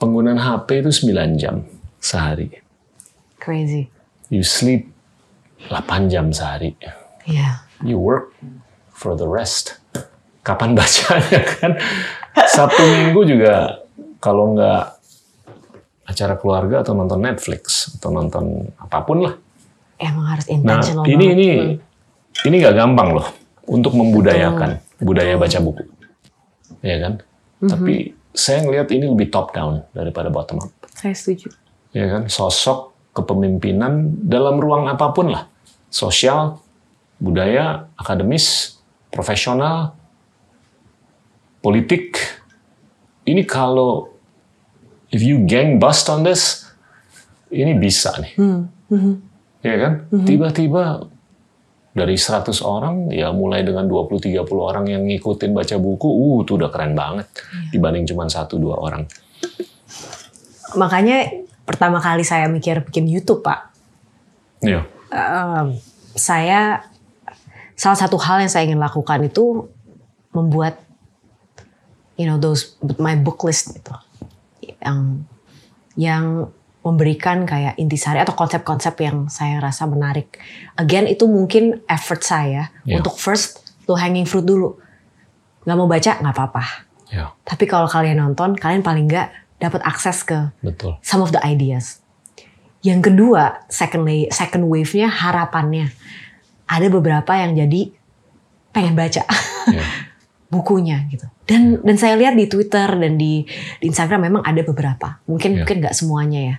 penggunaan 0.02 0.42
HP 0.42 0.82
itu 0.82 0.92
9 1.14 1.38
jam 1.38 1.62
sehari. 2.02 2.50
Crazy. 3.38 3.94
You 4.34 4.42
sleep 4.42 4.90
8 5.70 6.10
jam 6.10 6.34
sehari. 6.34 6.74
Iya. 7.30 7.65
You 7.82 7.98
work 7.98 8.32
for 8.90 9.14
the 9.14 9.26
rest. 9.26 9.80
Kapan 10.42 10.72
bacanya 10.72 11.42
kan? 11.58 11.72
Sabtu 12.46 12.80
Minggu 12.82 13.26
juga 13.26 13.82
kalau 14.20 14.54
nggak 14.54 14.84
acara 16.06 16.38
keluarga 16.38 16.86
atau 16.86 16.94
nonton 16.94 17.18
Netflix 17.18 17.90
atau 17.98 18.14
nonton 18.14 18.46
apa 18.78 19.02
pun 19.02 19.26
lah. 19.26 19.34
Emang 19.98 20.28
harus 20.28 20.46
Nah, 20.46 20.56
intentional 20.78 21.04
ini 21.04 21.16
banget. 21.18 21.34
ini 21.34 21.48
Hmm. 21.50 21.74
ini 22.44 22.56
nggak 22.60 22.76
gampang 22.76 23.10
loh 23.12 23.28
untuk 23.66 23.96
membudayakan 23.96 24.78
budaya 24.98 25.34
baca 25.36 25.58
buku, 25.58 25.84
ya 26.80 27.00
kan? 27.00 27.14
Mhm. 27.58 27.70
Tapi 27.72 27.94
saya 28.30 28.62
ngelihat 28.62 28.92
ini 28.92 29.08
lebih 29.08 29.28
top 29.30 29.50
down 29.50 29.88
daripada 29.90 30.28
bottom 30.28 30.62
up, 30.62 30.72
Saya 30.92 31.16
setuju. 31.16 31.50
ya 31.90 32.06
kan? 32.12 32.28
Sosok 32.28 32.92
kepemimpinan 33.16 33.92
dalam 34.22 34.60
ruang 34.60 34.86
apa 34.86 35.10
pun 35.10 35.32
lah, 35.32 35.48
sosial, 35.88 36.60
budaya, 37.20 37.88
akademis, 37.96 38.78
profesional, 39.12 39.96
politik. 41.64 42.20
Ini 43.26 43.42
kalau 43.48 44.14
if 45.10 45.24
you 45.24 45.42
gang 45.48 45.82
bust 45.82 46.12
on 46.12 46.22
this, 46.22 46.70
ini 47.50 47.74
bisa 47.74 48.14
nih. 48.22 48.34
Ya 49.66 49.76
kan? 49.82 49.94
Tiba-tiba 50.14 51.10
dari 51.96 52.20
100 52.20 52.60
orang 52.60 53.08
ya 53.08 53.32
mulai 53.32 53.64
dengan 53.64 53.88
20 53.88 54.20
30 54.20 54.44
orang 54.60 54.86
yang 54.92 55.08
ngikutin 55.08 55.56
baca 55.56 55.76
buku, 55.80 56.06
uh 56.12 56.38
itu 56.44 56.60
udah 56.60 56.68
keren 56.68 56.92
banget 56.92 57.32
dibanding 57.72 58.04
cuma 58.04 58.28
satu 58.28 58.60
dua 58.60 58.76
orang. 58.76 59.08
Makanya 60.76 61.32
pertama 61.64 62.04
kali 62.04 62.28
saya 62.28 62.52
mikir 62.52 62.84
bikin 62.84 63.08
YouTube, 63.08 63.42
Pak. 63.48 63.72
Iya. 64.60 64.84
em, 65.16 65.80
saya 66.20 66.84
salah 67.76 68.00
satu 68.00 68.16
hal 68.18 68.40
yang 68.40 68.52
saya 68.52 68.66
ingin 68.66 68.80
lakukan 68.80 69.20
itu 69.22 69.68
membuat 70.32 70.80
you 72.16 72.24
know 72.24 72.40
those 72.40 72.76
my 72.98 73.16
book 73.16 73.44
list 73.44 73.76
itu 73.76 73.92
yang 74.80 75.24
yang 75.96 76.24
memberikan 76.86 77.50
kayak 77.50 77.74
intisari 77.82 78.22
atau 78.22 78.38
konsep-konsep 78.38 78.94
yang 79.02 79.26
saya 79.26 79.58
rasa 79.58 79.90
menarik. 79.90 80.38
Again 80.78 81.10
itu 81.10 81.26
mungkin 81.26 81.82
effort 81.90 82.22
saya 82.22 82.70
Iya. 82.86 83.02
untuk 83.02 83.18
first 83.18 83.74
low 83.90 83.98
hanging 83.98 84.30
fruit 84.30 84.46
dulu. 84.46 84.78
Nggak 85.66 85.78
mau 85.82 85.90
baca 85.90 86.12
nggak 86.22 86.36
apa-apa. 86.36 86.64
Ya, 87.10 87.34
Tapi 87.42 87.66
kalau 87.66 87.90
kalian 87.90 88.22
nonton, 88.22 88.54
kalian 88.54 88.86
paling 88.86 89.10
nggak 89.10 89.30
dapat 89.58 89.82
akses 89.82 90.22
ke 90.22 90.54
betul. 90.62 91.02
some 91.02 91.26
of 91.26 91.34
the 91.34 91.42
ideas. 91.42 92.06
Yang 92.86 93.10
kedua, 93.10 93.66
second 93.66 94.06
second 94.30 94.70
wave-nya 94.70 95.10
harapannya. 95.10 95.90
Ada 96.66 96.88
beberapa 96.90 97.32
yang 97.38 97.54
jadi 97.54 97.94
pengen 98.72 98.94
baca 98.94 99.24
Ya. 99.78 99.86
bukunya 100.50 101.06
gitu. 101.10 101.26
Dan 101.46 101.82
dan 101.82 101.96
saya 101.98 102.18
lihat 102.18 102.34
di 102.34 102.46
Twitter 102.46 102.86
dan 102.86 103.18
di, 103.18 103.46
di 103.80 103.86
Instagram 103.86 104.30
memang 104.30 104.42
ada 104.46 104.62
beberapa. 104.62 105.22
Mungkin 105.26 105.52
Ya. 105.52 105.58
mungkin 105.62 105.78
nggak 105.82 105.96
semuanya 105.96 106.42
ya. 106.42 106.58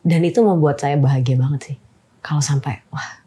Dan 0.00 0.24
itu 0.24 0.40
membuat 0.40 0.80
saya 0.80 0.96
bahagia 0.96 1.36
banget 1.36 1.60
sih. 1.72 1.76
Kalau 2.20 2.40
sampai 2.40 2.80
wah 2.88 3.20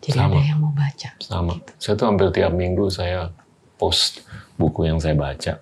jadi 0.00 0.16
Sama. 0.24 0.36
ada 0.36 0.40
yang 0.40 0.60
mau 0.60 0.72
baca. 0.72 1.10
Sama. 1.20 1.60
Saya 1.76 1.92
tuh 1.96 2.08
hampir 2.08 2.32
tiap 2.32 2.52
minggu 2.56 2.88
saya 2.88 3.28
post 3.76 4.24
buku 4.56 4.88
yang 4.88 4.96
saya 4.96 5.12
baca. 5.12 5.60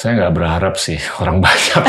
Saya 0.00 0.16
nggak 0.16 0.32
berharap 0.32 0.80
sih 0.80 0.96
orang 1.20 1.38
baca. 1.44 1.84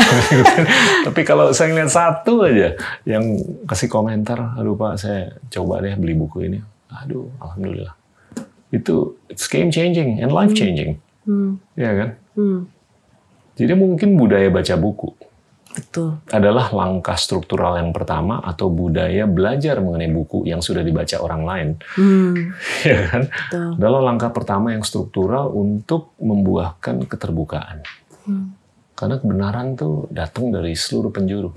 Tapi 1.02 1.20
kalau 1.24 1.48
saya 1.50 1.72
ngeliat 1.72 1.88
satu 1.88 2.44
aja 2.44 2.76
yang 3.08 3.24
kasih 3.64 3.88
komentar, 3.88 4.52
aduh 4.52 4.76
Pak, 4.76 5.00
saya 5.00 5.32
coba 5.48 5.80
deh 5.80 5.96
beli 5.96 6.12
buku 6.12 6.44
ini. 6.44 6.60
Aduh, 6.92 7.32
alhamdulillah. 7.40 7.96
Itu 8.68 9.16
it's 9.32 9.48
game 9.48 9.72
changing 9.72 10.20
and 10.20 10.28
life 10.28 10.52
changing. 10.52 11.00
Hmm, 11.24 11.56
Ya 11.72 11.88
kan? 11.94 12.08
hmm, 12.36 12.68
Jadi 13.56 13.72
mungkin 13.72 14.18
budaya 14.18 14.50
baca 14.50 14.74
buku 14.74 15.14
betul. 15.70 16.18
adalah 16.28 16.68
langkah 16.68 17.14
struktural 17.14 17.78
yang 17.78 17.94
pertama 17.94 18.42
atau 18.42 18.68
budaya 18.68 19.24
belajar 19.24 19.78
mengenai 19.78 20.10
buku 20.10 20.44
yang 20.44 20.58
sudah 20.60 20.82
dibaca 20.82 21.16
orang 21.16 21.42
lain. 21.48 21.68
Hmm, 21.96 22.52
ya 22.84 23.08
kan? 23.08 23.22
betul. 23.30 23.68
Adalah 23.80 24.00
langkah 24.04 24.28
pertama 24.34 24.74
yang 24.74 24.82
struktural 24.82 25.48
untuk 25.48 26.12
membuahkan 26.20 27.08
keterbukaan. 27.08 27.86
Hmm. 28.26 28.54
Karena 28.94 29.18
kebenaran 29.18 29.74
tuh 29.74 30.06
datang 30.12 30.52
dari 30.52 30.76
seluruh 30.76 31.10
penjuru. 31.10 31.50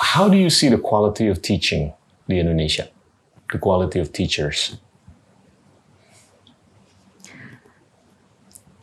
How 0.00 0.26
do 0.26 0.34
you 0.34 0.50
see 0.50 0.66
the 0.66 0.80
quality 0.80 1.30
of 1.30 1.38
teaching 1.38 1.94
di 2.26 2.42
Indonesia? 2.42 2.90
The 3.52 3.62
quality 3.62 4.02
of 4.02 4.10
teachers. 4.10 4.80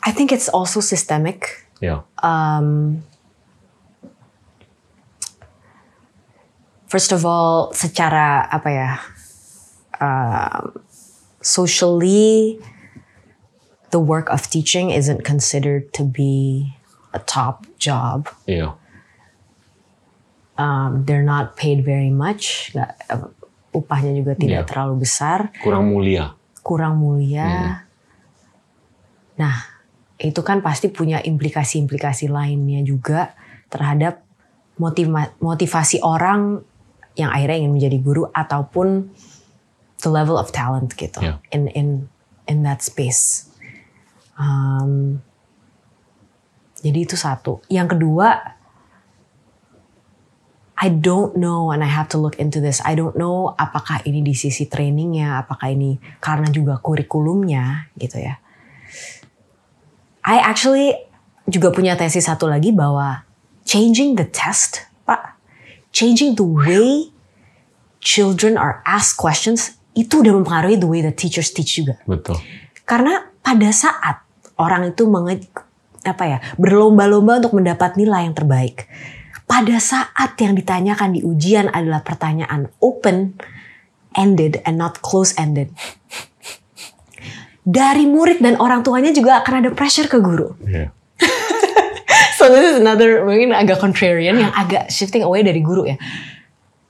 I 0.08 0.16
think 0.16 0.32
it's 0.32 0.48
also 0.48 0.80
systemic. 0.80 1.68
Ya, 1.84 2.08
um, 2.24 3.04
first 6.88 7.12
of 7.12 7.28
all, 7.28 7.76
secara 7.76 8.48
apa 8.48 8.70
ya, 8.72 8.92
um, 10.00 10.80
socially, 11.44 12.58
the 13.92 14.00
work 14.00 14.28
of 14.30 14.48
teaching 14.48 14.92
isn't 14.92 15.24
considered 15.24 15.92
to 15.94 16.04
be 16.04 16.74
a 17.16 17.20
top 17.20 17.66
job. 17.78 18.28
iya, 18.46 18.76
Um, 20.58 21.06
they're 21.06 21.22
not 21.22 21.54
paid 21.54 21.86
very 21.86 22.10
much. 22.10 22.74
Nggak, 22.74 22.92
uh, 23.14 23.30
upahnya 23.78 24.18
juga 24.18 24.34
tidak 24.34 24.66
Iya. 24.66 24.70
terlalu 24.70 25.06
besar, 25.06 25.54
kurang 25.62 25.94
mulia. 25.94 26.34
kurang 26.66 26.98
mulia. 26.98 27.86
Nah, 29.38 29.56
itu 30.18 30.42
kan 30.42 30.66
pasti 30.66 30.90
punya 30.90 31.22
implikasi-implikasi 31.22 32.26
lainnya 32.28 32.82
juga 32.82 33.38
terhadap 33.70 34.26
motiva- 34.82 35.30
motivasi 35.38 36.02
orang 36.02 36.66
yang 37.14 37.30
akhirnya 37.30 37.62
ingin 37.62 37.74
menjadi 37.78 37.98
guru 38.02 38.26
ataupun 38.34 39.14
the 40.02 40.10
level 40.10 40.42
of 40.42 40.50
talent 40.50 40.98
gitu 40.98 41.22
Iya. 41.22 41.38
in 41.54 41.70
in 41.70 41.88
in 42.50 42.66
that 42.66 42.82
space. 42.82 43.46
Um, 44.38 45.20
jadi 46.82 47.10
itu 47.10 47.18
satu. 47.18 47.60
Yang 47.68 47.98
kedua, 47.98 48.58
I 50.78 50.94
don't 50.94 51.34
know 51.34 51.74
and 51.74 51.82
I 51.82 51.90
have 51.90 52.06
to 52.14 52.22
look 52.22 52.38
into 52.38 52.62
this. 52.62 52.78
I 52.86 52.94
don't 52.94 53.18
know 53.18 53.58
apakah 53.58 54.06
ini 54.06 54.22
di 54.22 54.38
sisi 54.38 54.70
trainingnya, 54.70 55.42
apakah 55.42 55.74
ini 55.74 55.98
karena 56.22 56.54
juga 56.54 56.78
kurikulumnya 56.78 57.90
gitu 57.98 58.22
ya. 58.22 58.38
I 60.22 60.38
actually 60.38 60.94
juga 61.50 61.74
punya 61.74 61.98
tesis 61.98 62.30
satu 62.30 62.46
lagi 62.46 62.70
bahwa 62.70 63.26
changing 63.66 64.20
the 64.22 64.28
test, 64.30 64.86
Pak, 65.10 65.34
changing 65.90 66.38
the 66.38 66.46
way 66.46 67.10
children 67.98 68.54
are 68.54 68.86
asked 68.86 69.18
questions 69.18 69.82
itu 69.98 70.22
udah 70.22 70.30
mempengaruhi 70.38 70.78
the 70.78 70.86
way 70.86 71.02
the 71.02 71.16
teachers 71.16 71.50
teach 71.50 71.82
juga. 71.82 71.98
Betul. 72.06 72.38
Karena 72.86 73.34
pada 73.42 73.74
saat 73.74 74.27
orang 74.58 74.92
itu 74.92 75.06
menge, 75.06 75.46
apa 76.04 76.24
ya 76.26 76.38
berlomba-lomba 76.58 77.42
untuk 77.42 77.58
mendapat 77.58 77.96
nilai 77.96 78.28
yang 78.30 78.36
terbaik, 78.36 78.90
pada 79.48 79.80
saat 79.80 80.36
yang 80.38 80.54
ditanyakan 80.54 81.16
di 81.16 81.22
ujian 81.24 81.72
adalah 81.72 82.04
pertanyaan 82.04 82.68
open 82.84 83.40
ended 84.18 84.60
and 84.68 84.76
not 84.76 85.00
close 85.00 85.32
ended. 85.40 85.72
Dari 87.68 88.08
murid 88.08 88.40
dan 88.40 88.60
orang 88.60 88.84
tuanya 88.84 89.12
juga 89.12 89.44
akan 89.44 89.64
ada 89.64 89.70
pressure 89.72 90.08
ke 90.08 90.20
guru. 90.20 90.56
Iya. 90.66 90.92
So 92.38 92.54
this 92.54 92.70
is 92.70 92.78
another 92.78 93.26
mungkin 93.26 93.50
agak 93.50 93.82
contrarian 93.82 94.38
yang 94.38 94.54
agak 94.54 94.94
shifting 94.94 95.26
away 95.26 95.42
dari 95.42 95.58
guru 95.58 95.90
ya. 95.90 95.98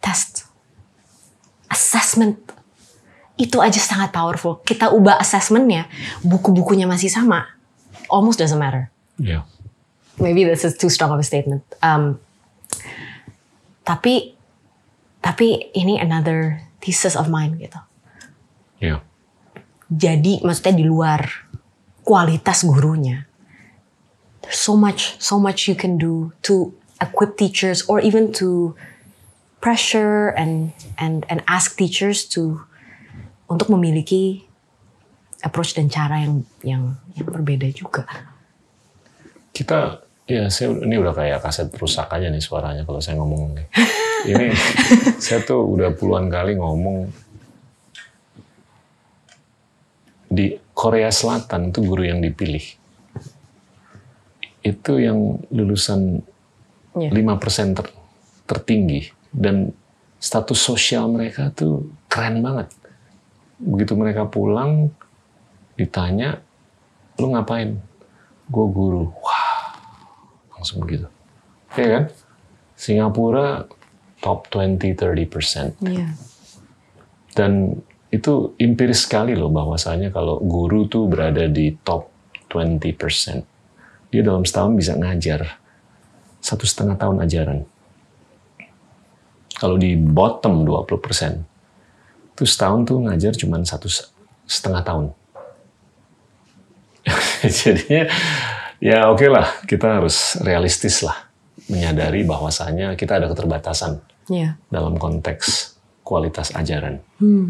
Test, 0.03 0.43
assessment 1.71 2.35
itu 3.39 3.63
aja 3.63 3.79
sangat 3.79 4.11
powerful. 4.11 4.59
Kita 4.67 4.91
ubah 4.91 5.15
assessmentnya, 5.23 5.87
buku-bukunya 6.19 6.83
masih 6.83 7.07
sama, 7.07 7.47
almost 8.09 8.39
doesn't 8.39 8.59
matter. 8.59 8.91
Iya. 9.19 9.43
Maybe 10.17 10.43
this 10.43 10.65
is 10.65 10.77
too 10.77 10.89
strong 10.89 11.13
of 11.13 11.19
a 11.19 11.27
statement. 11.27 11.63
Um, 11.85 12.19
tapi 13.85 14.33
tapi 15.21 15.71
ini 15.77 16.01
another 16.01 16.61
thesis 16.81 17.15
of 17.15 17.29
mine 17.29 17.57
gitu. 17.61 17.79
Iya. 18.81 19.01
Jadi 19.87 20.43
maksudnya 20.43 20.83
di 20.83 20.85
luar 20.85 21.47
kualitas 22.03 22.67
gurunya. 22.67 23.27
There's 24.43 24.59
so 24.59 24.79
much, 24.79 25.19
so 25.19 25.39
much 25.39 25.67
you 25.67 25.75
can 25.75 25.99
do 25.99 26.31
to 26.47 26.71
equip 27.03 27.35
teachers 27.35 27.83
or 27.87 27.99
even 27.99 28.31
to 28.39 28.75
pressure 29.59 30.31
and 30.39 30.71
and 30.95 31.25
and 31.27 31.43
ask 31.47 31.75
teachers 31.75 32.23
to 32.31 32.63
untuk 33.51 33.67
memiliki 33.71 34.47
approach 35.43 35.75
dan 35.75 35.91
cara 35.91 36.23
yang 36.23 36.33
yang 36.63 36.83
yang 37.17 37.27
berbeda 37.27 37.67
juga. 37.73 38.05
kita 39.51 40.05
Ya, 40.27 40.51
saya 40.51 40.75
ini 40.83 40.99
udah 40.99 41.15
kayak 41.15 41.39
kaset 41.39 41.71
rusak 41.71 42.11
aja 42.11 42.27
nih 42.27 42.43
suaranya 42.43 42.83
kalau 42.83 42.99
saya 42.99 43.15
ngomong 43.15 43.55
nih. 43.55 43.67
Ini 44.27 44.47
saya 45.23 45.39
tuh 45.39 45.63
udah 45.63 45.95
puluhan 45.95 46.27
kali 46.27 46.59
ngomong 46.59 47.07
di 50.27 50.51
Korea 50.75 51.07
Selatan 51.15 51.71
tuh 51.71 51.87
guru 51.87 52.03
yang 52.03 52.19
dipilih 52.19 52.59
itu 54.67 54.93
yang 54.99 55.39
lulusan 55.47 56.19
Iya. 56.97 57.13
5% 57.13 57.77
ter- 57.77 57.93
tertinggi 58.49 59.13
dan 59.29 59.69
status 60.17 60.57
sosial 60.57 61.05
mereka 61.13 61.53
tuh 61.53 61.93
keren 62.09 62.41
banget. 62.41 62.73
Begitu 63.61 63.93
mereka 63.93 64.25
pulang 64.25 64.89
ditanya, 65.77 66.41
lu 67.17 67.33
ngapain? 67.33 67.77
Gue 68.47 68.65
guru. 68.71 69.11
Wah, 69.21 69.75
langsung 70.55 70.81
begitu. 70.81 71.09
Ya 71.75 71.87
kan? 71.99 72.03
Singapura 72.77 73.67
top 74.21 74.49
20-30%. 74.49 75.77
Iya. 75.83 76.13
Dan 77.33 77.81
itu 78.07 78.55
empiris 78.57 79.03
sekali 79.03 79.35
loh 79.35 79.51
bahwasanya 79.51 80.09
kalau 80.09 80.39
guru 80.41 80.87
tuh 80.87 81.05
berada 81.11 81.45
di 81.45 81.75
top 81.83 82.09
20%. 82.49 83.43
Dia 84.09 84.21
dalam 84.23 84.47
setahun 84.47 84.73
bisa 84.73 84.95
ngajar 84.95 85.59
satu 86.39 86.63
setengah 86.63 86.95
tahun 86.95 87.27
ajaran. 87.27 87.59
Kalau 89.57 89.75
di 89.75 89.97
bottom 89.97 90.63
20%, 90.63 92.37
itu 92.37 92.43
setahun 92.45 92.85
tuh 92.85 92.97
ngajar 93.09 93.33
cuma 93.33 93.57
satu 93.65 93.89
se- 93.89 94.07
setengah 94.45 94.85
tahun. 94.85 95.05
Jadinya 97.63 98.03
ya 98.83 99.07
oke 99.09 99.25
lah, 99.27 99.63
kita 99.63 100.01
harus 100.01 100.37
realistis 100.43 101.01
lah. 101.01 101.27
Menyadari 101.67 102.23
bahwasanya 102.23 102.95
kita 102.95 103.19
ada 103.19 103.27
keterbatasan 103.27 103.99
Iya. 104.27 104.59
dalam 104.67 104.99
konteks 104.99 105.75
kualitas 106.03 106.51
ajaran, 106.55 106.99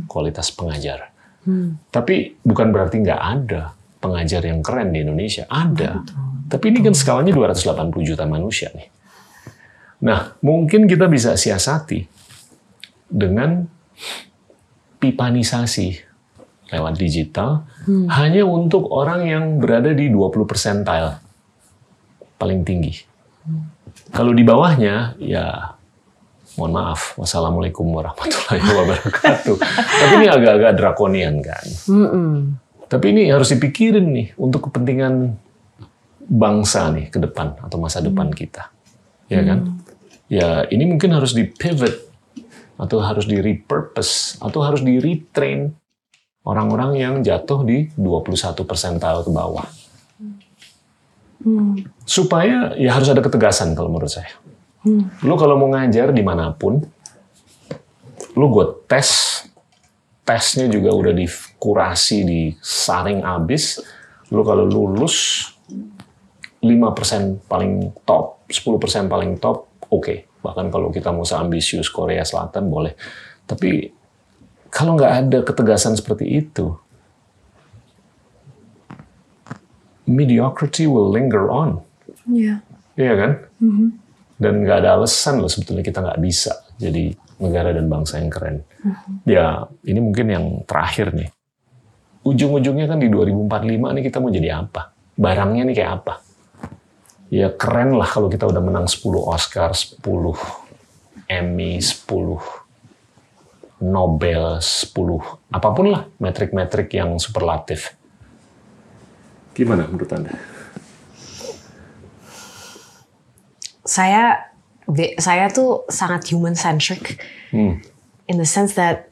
kualitas 0.09 0.49
pengajar. 0.53 1.13
Hmm. 1.45 1.77
Tapi 1.93 2.41
bukan 2.41 2.73
berarti 2.73 3.01
nggak 3.01 3.21
ada 3.21 3.77
pengajar 4.01 4.41
yang 4.45 4.61
keren 4.65 4.93
di 4.93 5.01
Indonesia. 5.05 5.45
Ada. 5.49 6.01
Tapi 6.47 6.65
ini 6.73 6.79
kan 6.81 6.93
skalanya 6.97 7.33
280 7.33 7.91
juta 8.01 8.23
manusia 8.25 8.69
nih. 8.73 8.89
Nah, 10.05 10.37
mungkin 10.45 10.85
kita 10.85 11.09
bisa 11.09 11.33
siasati 11.33 12.05
dengan 13.09 13.65
pipanisasi 15.01 16.06
lewat 16.67 16.93
digital 16.99 17.63
hanya 18.11 18.43
untuk 18.43 18.91
orang 18.91 19.23
yang 19.23 19.45
berada 19.63 19.95
di 19.95 20.11
20 20.11 20.43
percentile 20.43 21.19
paling 22.37 22.61
tinggi. 22.67 22.93
Kalau 24.13 24.31
di 24.31 24.43
bawahnya, 24.45 25.17
ya 25.19 25.75
mohon 26.55 26.73
maaf, 26.73 27.17
wassalamualaikum 27.17 27.85
warahmatullahi 27.91 28.61
wabarakatuh. 28.77 29.55
Tapi 29.77 30.13
ini 30.21 30.27
agak-agak 30.27 30.71
drakonian 30.77 31.35
kan. 31.41 31.65
Mm-mm. 31.89 32.31
Tapi 32.87 33.05
ini 33.11 33.27
harus 33.27 33.51
dipikirin 33.51 34.07
nih 34.15 34.27
untuk 34.39 34.71
kepentingan 34.71 35.35
bangsa 36.27 36.91
nih 36.91 37.11
ke 37.11 37.19
depan 37.19 37.59
atau 37.63 37.77
masa 37.79 37.99
depan 37.99 38.31
kita. 38.31 38.71
Ya 39.27 39.43
kan? 39.43 39.59
Ya 40.27 40.63
ini 40.71 40.87
mungkin 40.87 41.11
harus 41.15 41.35
di 41.35 41.47
pivot 41.47 42.07
atau 42.77 43.01
harus 43.01 43.25
di 43.25 43.41
repurpose 43.41 44.39
atau 44.39 44.61
harus 44.63 44.85
di 44.85 45.01
retrain 45.01 45.73
orang-orang 46.47 46.91
yang 46.95 47.13
jatuh 47.19 47.67
di 47.67 47.91
21 47.99 48.63
persentil 48.63 49.27
ke 49.27 49.31
bawah. 49.35 49.67
Supaya 52.07 52.71
ya 52.79 52.95
harus 52.95 53.11
ada 53.11 53.19
ketegasan 53.19 53.75
kalau 53.75 53.91
menurut 53.91 54.09
saya. 54.09 54.31
Lu 55.27 55.35
kalau 55.35 55.59
mau 55.59 55.67
ngajar 55.75 56.15
di 56.15 56.23
mana 56.23 56.55
pun, 56.55 56.79
lu 58.39 58.45
gue 58.47 58.65
tes, 58.87 59.43
tesnya 60.23 60.71
juga 60.71 60.95
udah 60.95 61.11
dikurasi, 61.11 62.23
disaring 62.23 63.27
abis. 63.27 63.83
Lu 64.31 64.47
kalau 64.47 64.63
lulus 64.63 65.43
5% 66.63 67.43
paling 67.51 67.91
top, 68.07 68.47
10% 68.47 69.11
paling 69.11 69.35
top, 69.35 69.67
oke. 69.91 70.39
Bahkan 70.39 70.71
kalau 70.71 70.87
kita 70.95 71.11
mau 71.11 71.27
seambisius 71.27 71.91
Korea 71.91 72.23
Selatan 72.23 72.71
boleh. 72.71 72.95
Tapi 73.43 73.96
kalau 74.69 74.95
nggak 74.99 75.13
ada 75.27 75.39
ketegasan 75.43 75.95
seperti 75.95 76.27
itu, 76.27 76.75
mediocrity 80.07 80.87
will 80.87 81.11
linger 81.11 81.51
on. 81.51 81.83
Iya. 82.27 82.63
Iya 82.97 83.13
kan? 83.13 83.31
Dan 84.37 84.53
nggak 84.63 84.77
ada 84.85 84.97
alasan 84.97 85.43
loh 85.43 85.51
sebetulnya 85.51 85.83
kita 85.83 85.99
nggak 86.01 86.19
bisa 86.23 86.53
jadi 86.79 87.13
negara 87.37 87.69
dan 87.73 87.85
bangsa 87.85 88.17
yang 88.17 88.31
keren. 88.33 88.65
Ya, 89.27 89.67
ini 89.85 89.99
mungkin 90.01 90.25
yang 90.29 90.45
terakhir 90.65 91.13
nih. 91.13 91.29
Ujung-ujungnya 92.25 92.89
kan 92.89 92.99
di 92.99 93.07
2045 93.07 93.95
nih 93.95 94.03
kita 94.03 94.17
mau 94.19 94.31
jadi 94.33 94.49
apa? 94.65 94.91
Barangnya 95.15 95.63
nih 95.63 95.75
kayak 95.77 95.91
apa? 96.01 96.13
Ya 97.27 97.51
keren 97.51 97.95
lah 97.95 98.07
kalau 98.07 98.31
kita 98.31 98.47
udah 98.47 98.61
menang 98.63 98.87
10 98.87 99.03
Oscar, 99.19 99.75
10 99.75 99.99
Emmy, 101.27 101.77
10 101.79 102.56
Nobel, 103.77 104.57
10 104.57 104.93
apa 105.53 105.69
pun 105.73 105.93
lah 105.93 106.09
metrik-metrik 106.17 106.89
yang 106.97 107.21
superlatif. 107.21 107.93
Gimana 109.53 109.85
menurut 109.85 110.09
Anda? 110.09 110.33
Saya 113.87 114.51
saya 115.19 115.51
tuh 115.51 115.83
sangat 115.91 116.27
human 116.31 116.55
centric 116.55 117.19
Hmm. 117.47 117.79
in 118.27 118.35
the 118.35 118.45
sense 118.45 118.75
that 118.75 119.07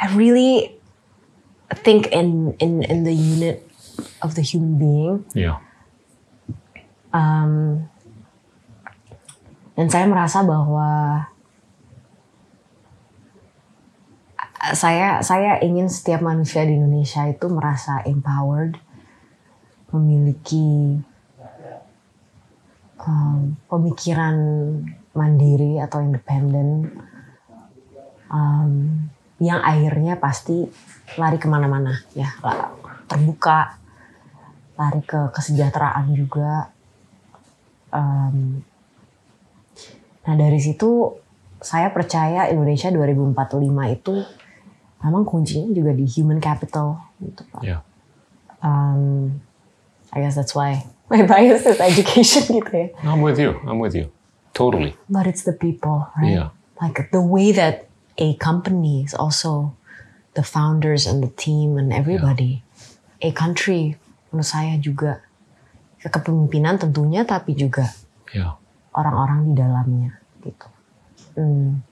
I 0.00 0.08
really 0.16 0.80
think 1.84 2.08
in 2.08 2.56
in 2.56 2.80
in 2.80 3.04
the 3.04 3.12
unit 3.12 3.60
of 4.24 4.32
the 4.32 4.40
human 4.40 4.80
being. 4.80 5.28
Ya. 5.36 5.60
Um, 7.12 7.84
dan 9.76 9.88
saya 9.92 10.08
merasa 10.08 10.40
bahwa 10.40 10.88
uh, 14.40 14.49
saya 14.60 15.24
saya 15.24 15.56
ingin 15.64 15.88
setiap 15.88 16.20
manusia 16.20 16.68
di 16.68 16.76
Indonesia 16.76 17.24
itu 17.24 17.48
merasa 17.48 18.04
empowered, 18.04 18.76
memiliki 19.88 21.00
um, 23.00 23.56
pemikiran 23.72 24.36
mandiri 25.16 25.80
atau 25.80 26.04
independen, 26.04 26.92
um, 28.28 29.00
yang 29.40 29.64
akhirnya 29.64 30.20
pasti 30.20 30.68
lari 31.16 31.40
ke 31.40 31.48
mana-mana 31.48 31.96
ya, 32.12 32.28
terbuka, 33.08 33.80
lari 34.76 35.00
ke 35.00 35.32
kesejahteraan 35.32 36.12
juga. 36.12 36.68
Um, 37.90 38.60
nah 40.28 40.36
dari 40.36 40.60
situ 40.60 41.16
saya 41.64 41.88
percaya 41.90 42.52
Indonesia 42.52 42.92
2045 42.92 43.96
itu 43.96 44.14
memang 45.00 45.24
kuncinya 45.24 45.72
juga 45.72 45.92
di 45.96 46.04
human 46.04 46.40
capital 46.40 47.00
gitu 47.20 47.42
Pak. 47.52 47.62
Ya. 47.64 47.80
Um, 48.60 49.40
I 50.12 50.20
guess 50.20 50.36
that's 50.36 50.52
why 50.52 50.84
my 51.08 51.24
bias 51.24 51.64
is 51.64 51.80
education 51.80 52.44
gitu 52.60 52.72
ya. 52.72 52.88
I'm 53.04 53.24
with 53.24 53.40
you. 53.40 53.56
I'm 53.64 53.80
with 53.80 53.96
you. 53.96 54.12
Totally. 54.52 54.92
But 55.08 55.24
it's 55.24 55.46
the 55.46 55.54
people, 55.56 56.10
right? 56.18 56.36
Yeah. 56.36 56.48
Like 56.82 57.08
the 57.12 57.22
way 57.22 57.52
that 57.56 57.88
a 58.20 58.36
company 58.36 59.04
is 59.06 59.14
also 59.14 59.72
the 60.34 60.42
founders 60.44 61.06
and 61.08 61.22
the 61.24 61.32
team 61.32 61.78
and 61.80 61.92
everybody. 61.92 62.60
A 63.24 63.32
country 63.32 63.96
menurut 64.32 64.48
saya 64.48 64.76
juga 64.80 65.20
kepemimpinan 66.00 66.80
tentunya 66.80 67.24
tapi 67.28 67.52
juga 67.52 67.88
Ya. 68.30 68.54
orang-orang 68.94 69.50
di 69.50 69.54
dalamnya 69.58 70.10
gitu. 70.40 70.66
Hmm. 71.34 71.82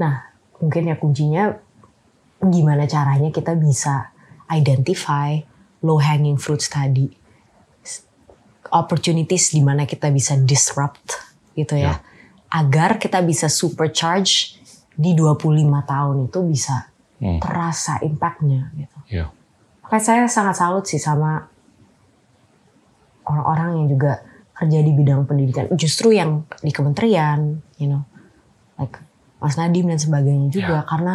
Nah, 0.00 0.31
mungkin 0.62 0.88
ya 0.88 0.96
kuncinya 0.96 1.58
gimana 2.38 2.86
caranya 2.86 3.34
kita 3.34 3.58
bisa 3.58 4.14
identify 4.46 5.42
low 5.82 5.98
hanging 5.98 6.38
fruits 6.38 6.70
tadi. 6.70 7.10
Opportunities 8.72 9.52
di 9.52 9.60
mana 9.60 9.84
kita 9.84 10.08
bisa 10.08 10.38
disrupt 10.38 11.18
gitu 11.58 11.76
ya. 11.76 12.00
Agar 12.48 12.96
kita 12.96 13.20
bisa 13.20 13.50
supercharge 13.50 14.56
di 14.96 15.12
25 15.12 15.82
tahun 15.84 16.16
itu 16.30 16.40
bisa 16.46 16.92
Hmm. 17.22 17.38
terasa 17.38 18.02
impactnya 18.02 18.74
gitu. 18.74 18.98
Ya. 19.06 19.30
Makanya 19.86 20.02
saya 20.02 20.22
sangat 20.26 20.58
salut 20.58 20.90
sih 20.90 20.98
sama 20.98 21.46
orang-orang 23.22 23.78
yang 23.78 23.86
juga 23.94 24.26
kerja 24.58 24.82
di 24.82 24.90
bidang 24.90 25.22
pendidikan. 25.30 25.70
Justru 25.78 26.10
yang 26.10 26.42
di 26.58 26.74
kementerian, 26.74 27.62
you 27.78 27.86
know, 27.86 28.02
like 28.74 28.98
Mas 29.42 29.58
Nadiem 29.58 29.90
dan 29.90 29.98
sebagainya 29.98 30.48
juga, 30.48 30.76
Ya. 30.80 30.86
karena 30.86 31.14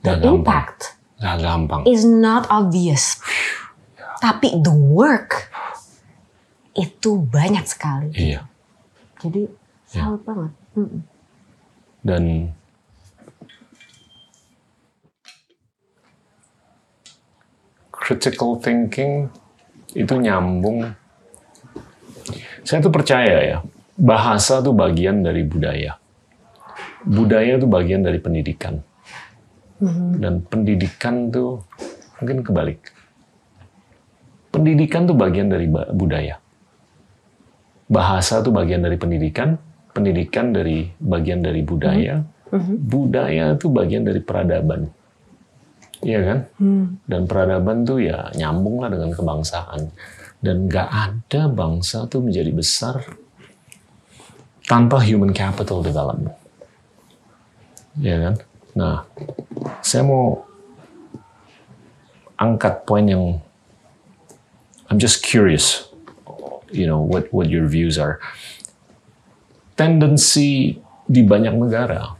the 0.00 0.14
gampang. 0.14 0.30
impact 0.38 0.80
Nggak 1.18 1.36
gampang. 1.42 1.82
is 1.84 2.06
not 2.06 2.46
obvious. 2.48 3.18
Tapi 4.18 4.54
the 4.56 4.70
work 4.70 5.50
itu 6.72 7.18
banyak 7.18 7.66
sekali. 7.66 8.14
Iya. 8.14 8.46
Jadi 9.18 9.50
salut 9.84 10.22
banget. 10.22 10.54
Dan 11.98 12.54
critical 17.90 18.56
thinking 18.56 19.28
itu 19.92 20.14
nyambung. 20.14 20.94
Saya 22.62 22.78
tuh 22.84 22.92
percaya 22.92 23.36
ya, 23.40 23.58
bahasa 23.96 24.60
tuh 24.60 24.76
bagian 24.76 25.24
dari 25.24 25.42
budaya. 25.42 25.97
Budaya 27.06 27.60
tuh 27.60 27.70
bagian 27.70 28.02
dari 28.02 28.18
pendidikan. 28.18 28.80
Dan 30.18 30.42
pendidikan 30.50 31.30
tuh 31.30 31.62
mungkin 32.18 32.42
kebalik. 32.42 32.80
Pendidikan 34.50 35.06
tuh 35.06 35.14
bagian 35.14 35.46
dari 35.46 35.70
budaya. 35.70 36.40
Bahasa 37.86 38.42
tuh 38.42 38.50
bagian 38.50 38.82
dari 38.82 38.98
pendidikan, 38.98 39.54
pendidikan 39.94 40.50
dari 40.50 40.90
bagian 40.98 41.40
dari 41.40 41.62
budaya, 41.62 42.20
budaya 42.82 43.54
tuh 43.54 43.70
bagian 43.70 44.02
dari 44.02 44.18
peradaban. 44.18 44.90
Iya 45.98 46.20
kan? 46.22 46.38
Dan 47.06 47.26
peradaban 47.26 47.82
tuh 47.82 47.98
ya 48.02 48.30
nyambung 48.34 48.82
lah 48.82 48.90
dengan 48.90 49.10
kebangsaan. 49.14 49.90
Dan 50.38 50.70
gak 50.70 50.86
ada 50.86 51.50
bangsa 51.50 52.06
tuh 52.06 52.22
menjadi 52.22 52.54
besar 52.54 53.02
tanpa 54.70 55.02
human 55.02 55.34
capital 55.34 55.82
development. 55.82 56.37
Iya 57.98 58.16
kan? 58.22 58.34
Nah, 58.78 58.96
saya 59.82 60.06
mau 60.06 60.46
angkat 62.38 62.86
poin 62.86 63.02
yang 63.02 63.42
I'm 64.88 64.96
just 64.96 65.20
curious, 65.20 65.90
you 66.70 66.86
know, 66.88 67.02
what 67.02 67.28
what 67.34 67.50
your 67.50 67.66
views 67.68 67.98
are. 68.00 68.22
Tendensi 69.74 70.78
di 71.04 71.22
banyak 71.24 71.54
negara 71.54 72.14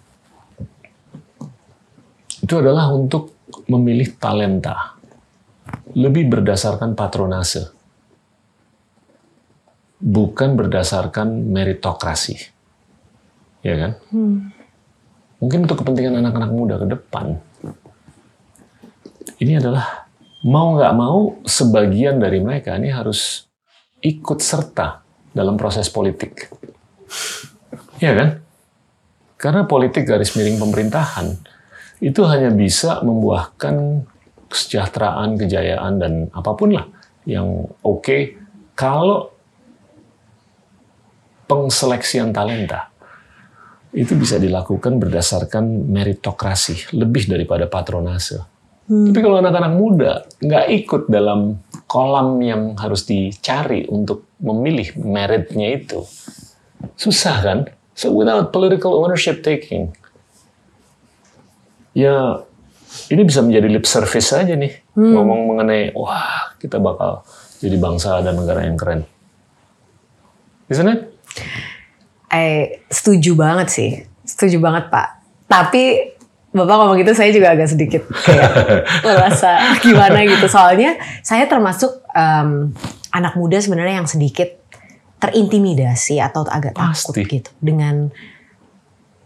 itu 2.38 2.55
adalah 2.55 2.88
untuk 2.92 3.36
memilih 3.68 4.16
talenta 4.16 4.96
lebih 5.92 6.28
berdasarkan 6.28 6.96
patronase, 6.96 7.68
bukan 10.00 10.56
berdasarkan 10.56 11.48
meritokrasi, 11.48 12.36
ya 13.64 13.74
kan? 13.76 13.92
Mungkin 15.39 15.66
untuk 15.66 15.82
kepentingan 15.82 16.19
anak-anak 16.19 16.51
muda 16.51 16.74
ke 16.82 16.86
depan, 16.90 17.39
ini 19.39 19.55
adalah 19.55 20.10
mau 20.43 20.74
nggak 20.74 20.94
mau 20.98 21.39
sebagian 21.47 22.19
dari 22.19 22.43
mereka 22.43 22.74
ini 22.74 22.90
harus 22.90 23.47
ikut 24.02 24.39
serta 24.43 25.02
dalam 25.31 25.55
proses 25.55 25.86
politik. 25.90 26.51
Ya 28.02 28.15
kan? 28.15 28.43
Karena 29.39 29.62
politik 29.66 30.06
garis 30.06 30.35
miring 30.35 30.59
pemerintahan 30.59 31.39
itu 32.02 32.23
hanya 32.27 32.51
bisa 32.51 33.02
membuahkan 33.02 34.06
kesejahteraan, 34.51 35.39
kejayaan, 35.39 36.02
dan 36.02 36.12
apa 36.35 36.55
pun 36.55 36.74
lah 36.74 36.86
yang 37.28 37.69
oke 37.85 38.39
kalau 38.73 39.31
pengseleksian 41.47 42.32
talenta 42.32 42.88
itu 43.93 44.12
bisa 44.15 44.36
dilakukan 44.36 45.01
berdasarkan 45.01 45.89
meritokrasi 45.89 46.93
lebih 46.97 47.28
daripada 47.28 47.65
patronase. 47.70 48.40
Tapi 48.89 49.20
kalau 49.20 49.36
anak-anak 49.44 49.73
muda 49.77 50.12
nggak 50.40 50.66
ikut 50.81 51.02
dalam 51.12 51.60
kolam 51.85 52.40
yang 52.40 52.73
harus 52.81 53.05
dicari 53.05 53.85
untuk 53.85 54.32
memilih 54.40 54.97
meritnya 54.97 55.77
itu, 55.77 56.09
susah 56.97 57.36
kan? 57.44 57.59
So 57.93 58.16
without 58.16 58.48
political 58.48 58.97
ownership 58.97 59.44
taking, 59.44 59.93
ya 61.93 62.40
ini 63.12 63.23
bisa 63.28 63.44
menjadi 63.44 63.69
lip 63.69 63.85
service 63.85 64.32
aja 64.32 64.56
nih 64.56 64.73
ngomong 64.97 65.52
mengenai 65.52 65.93
wah 65.93 66.56
kita 66.56 66.81
bakal 66.81 67.28
jadi 67.60 67.77
bangsa 67.77 68.24
dan 68.24 68.40
negara 68.40 68.65
yang 68.65 68.81
keren. 68.81 69.05
Isn't 70.73 70.89
it? 70.89 71.01
Eh, 72.28 72.84
setuju 72.92 73.32
banget 73.36 73.68
sih. 73.72 73.90
Setuju 74.24 74.60
banget, 74.60 74.92
Pak. 74.92 75.09
Tapi 75.48 76.14
Bapak 76.48 76.74
ngomong 76.80 76.96
gitu 76.96 77.12
saya 77.12 77.28
juga 77.28 77.52
agak 77.52 77.68
sedikit 77.68 78.02
kayak 78.09 78.50
merasa 79.05 79.76
gimana 79.84 80.24
gitu. 80.24 80.48
Soalnya 80.48 80.96
saya 81.20 81.44
termasuk 81.44 82.00
em, 82.16 82.72
anak 83.12 83.36
muda 83.36 83.60
sebenarnya 83.60 84.00
yang 84.00 84.09
sedikit 84.09 84.56
terintimidasi 85.20 86.24
atau 86.24 86.48
agak 86.48 86.72
takut 86.72 87.12
Pasti. 87.12 87.28
gitu 87.28 87.50
dengan 87.60 88.09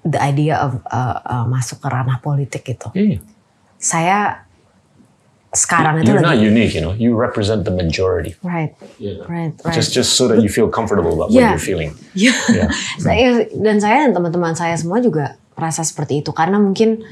the 0.03 0.19
idea 0.19 0.67
of 0.67 0.83
uh, 0.91 1.23
uh, 1.23 1.47
masuk 1.47 1.79
ke 1.79 1.89
ranah 1.89 2.19
politik 2.19 2.67
gitu. 2.67 2.91
Iya. 2.91 3.23
Saya 3.79 4.19
sekarang 5.53 6.01
itu 6.01 6.09
You're 6.17 6.25
not 6.25 6.41
unique, 6.41 6.73
you 6.73 6.81
know. 6.81 6.97
You 6.97 7.13
represent 7.13 7.69
the 7.69 7.75
majority. 7.77 8.33
right, 8.41 8.73
right, 9.29 9.53
right. 9.61 9.75
Just 9.77 9.93
just 9.93 10.17
so 10.17 10.25
that 10.33 10.41
you 10.41 10.49
feel 10.49 10.73
comfortable 10.73 11.13
about 11.13 11.29
Yeah. 11.29 11.53
what 11.53 11.61
you're 11.61 11.67
feeling. 11.69 11.93
Yeah. 12.17 12.33
saya 13.05 13.45
dan 13.53 13.77
saya 13.77 14.09
dan 14.09 14.17
teman-teman 14.17 14.57
saya 14.57 14.73
semua 14.81 15.05
juga 15.05 15.37
merasa 15.53 15.85
seperti 15.85 16.25
itu 16.25 16.33
karena 16.33 16.57
mungkin 16.57 17.05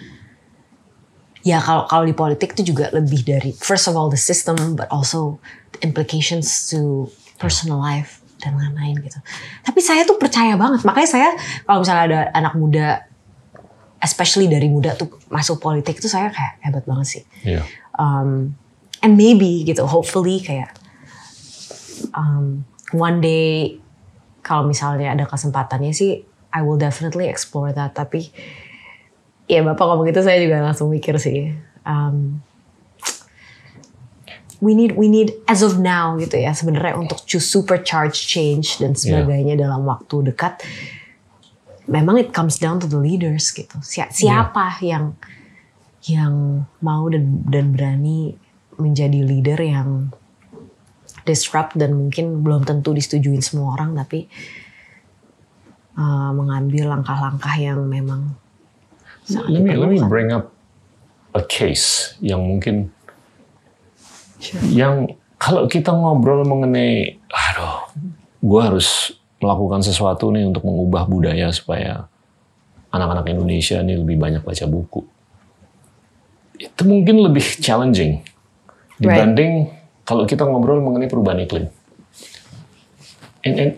ya 1.45 1.61
kalau 1.61 1.85
kalau 1.85 2.05
di 2.09 2.17
politik 2.17 2.57
itu 2.57 2.73
juga 2.73 2.89
lebih 2.93 3.25
dari 3.25 3.53
first 3.57 3.89
of 3.89 3.97
all 3.97 4.09
the 4.09 4.17
system 4.21 4.57
but 4.77 4.89
also 4.89 5.37
the 5.77 5.81
implications 5.85 6.69
to 6.69 7.09
personal 7.37 7.77
life 7.77 8.21
dan 8.41 8.57
lain-lain 8.57 8.97
gitu. 9.05 9.21
Tapi 9.65 9.81
saya 9.85 10.09
tuh 10.09 10.17
percaya 10.17 10.57
banget 10.57 10.81
makanya 10.85 11.09
saya 11.09 11.29
kalau 11.65 11.85
misalnya 11.85 12.05
ada 12.09 12.21
anak 12.33 12.57
muda 12.57 13.05
especially 14.01 14.49
dari 14.49 14.69
muda 14.73 14.97
tuh 14.97 15.13
masuk 15.29 15.61
politik 15.61 16.01
itu 16.01 16.09
saya 16.09 16.33
kayak 16.33 16.57
hebat 16.65 16.85
banget 16.89 17.07
sih 17.07 17.23
Yeah. 17.45 17.65
Um, 17.99 18.55
and 19.01 19.17
maybe 19.17 19.65
gitu 19.65 19.87
hopefully 19.89 20.39
kayak 20.39 20.77
um, 22.15 22.65
one 22.93 23.19
day 23.23 23.79
kalau 24.41 24.67
misalnya 24.67 25.13
ada 25.13 25.25
kesempatannya 25.29 25.93
sih 25.95 26.25
I 26.51 26.67
will 26.67 26.83
definitely 26.83 27.31
explore 27.31 27.71
that. 27.71 27.95
Tapi 27.95 28.27
ya 29.47 29.63
bapak 29.63 29.83
ngomong 29.83 30.07
gitu 30.11 30.23
saya 30.23 30.39
juga 30.43 30.63
langsung 30.63 30.91
mikir 30.91 31.19
sih 31.19 31.51
um, 31.83 32.39
we 34.63 34.79
need 34.79 34.95
we 34.95 35.11
need 35.11 35.35
as 35.51 35.65
of 35.67 35.81
now 35.83 36.15
gitu 36.21 36.39
ya 36.39 36.55
sebenarnya 36.55 36.95
untuk 36.95 37.19
to 37.27 37.43
supercharge 37.43 38.15
change 38.15 38.79
dan 38.79 38.95
sebagainya 38.95 39.59
dalam 39.59 39.83
waktu 39.83 40.31
dekat 40.31 40.63
memang 41.91 42.23
it 42.23 42.31
comes 42.31 42.63
down 42.63 42.79
to 42.79 42.87
the 42.87 42.99
leaders 43.01 43.51
gitu. 43.51 43.75
Si- 43.83 43.99
siapa 44.15 44.79
yang 44.87 45.19
yang 46.09 46.65
mau 46.81 47.05
dan 47.13 47.45
dan 47.45 47.77
berani 47.77 48.37
menjadi 48.81 49.21
leader 49.21 49.61
yang 49.61 50.09
disrupt 51.29 51.77
dan 51.77 51.93
mungkin 51.93 52.41
belum 52.41 52.65
tentu 52.65 52.97
disetujuin 52.97 53.45
semua 53.45 53.77
orang 53.77 53.93
tapi 53.93 54.25
uh, 56.01 56.33
mengambil 56.33 56.97
langkah-langkah 56.97 57.55
yang 57.61 57.85
memang 57.85 58.33
sangat 59.29 59.53
Let 59.53 59.61
me 59.61 59.77
let 59.77 59.89
me 59.93 60.01
bring 60.09 60.33
up 60.33 60.49
a 61.37 61.45
case 61.45 62.17
yang 62.25 62.41
mungkin 62.41 62.89
yang 64.73 65.13
kalau 65.37 65.69
kita 65.69 65.93
ngobrol 65.93 66.49
mengenai 66.49 67.21
aduh 67.29 67.93
gue 68.41 68.61
harus 68.61 69.13
melakukan 69.41 69.85
sesuatu 69.85 70.33
nih 70.33 70.49
untuk 70.49 70.65
mengubah 70.65 71.05
budaya 71.05 71.53
supaya 71.53 72.09
anak-anak 72.89 73.29
Indonesia 73.29 73.85
ini 73.85 74.01
lebih 74.01 74.17
banyak 74.17 74.41
baca 74.41 74.65
buku 74.65 75.05
itu 76.61 76.83
mungkin 76.85 77.25
lebih 77.25 77.45
challenging 77.65 78.21
dibanding 79.01 79.73
kalau 80.05 80.29
kita 80.29 80.45
ngobrol 80.45 80.85
mengenai 80.85 81.09
perubahan 81.09 81.41
iklim 81.49 81.73
and, 83.49 83.57
and 83.57 83.73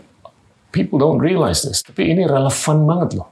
people 0.75 0.99
don't 0.99 1.23
realize 1.23 1.63
this 1.63 1.87
tapi 1.87 2.11
ini 2.11 2.27
relevan 2.27 2.83
banget 2.83 3.23
loh 3.23 3.31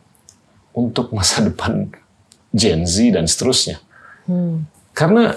untuk 0.79 1.11
masa 1.11 1.43
depan 1.51 1.91
Gen 2.55 2.87
Z 2.87 3.11
dan 3.11 3.27
seterusnya 3.27 3.83
karena 4.95 5.35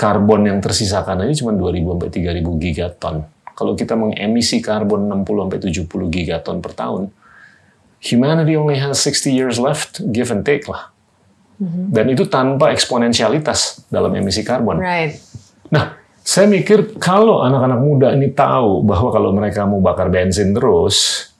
karbon 0.00 0.48
yang 0.48 0.58
tersisakan 0.64 1.28
aja 1.28 1.44
cuma 1.44 1.52
2.000 1.52 1.84
sampai 1.84 2.08
3.000 2.40 2.64
gigaton. 2.64 3.16
Kalau 3.52 3.76
kita 3.76 3.92
mengemisi 3.92 4.64
karbon 4.64 5.04
60 5.12 5.44
sampai 5.44 5.58
70 5.60 6.16
gigaton 6.16 6.56
per 6.64 6.72
tahun, 6.72 7.02
humanity 8.00 8.56
only 8.56 8.80
has 8.80 8.96
60 9.04 9.36
years 9.36 9.60
left, 9.60 10.00
give 10.08 10.32
and 10.32 10.48
take 10.48 10.64
lah. 10.64 10.88
Dan 11.60 12.08
itu 12.08 12.24
tanpa 12.24 12.72
eksponensialitas 12.72 13.84
dalam 13.92 14.16
emisi 14.16 14.40
karbon. 14.40 14.80
right 14.80 15.12
Nah, 15.70 15.94
saya 16.20 16.50
mikir 16.50 16.98
kalau 16.98 17.44
anak-anak 17.46 17.80
muda 17.80 18.08
ini 18.12 18.32
tahu 18.34 18.82
bahwa 18.84 19.08
kalau 19.14 19.30
mereka 19.30 19.64
mau 19.64 19.78
bakar 19.78 20.10
bensin 20.10 20.52
terus, 20.56 21.30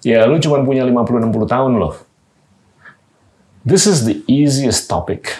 ya 0.00 0.24
lu 0.24 0.40
cuma 0.40 0.62
punya 0.64 0.82
50-60 0.86 1.30
tahun 1.46 1.72
loh. 1.78 1.94
This 3.64 3.88
is 3.88 4.04
the 4.04 4.20
easiest 4.28 4.88
topic 4.88 5.32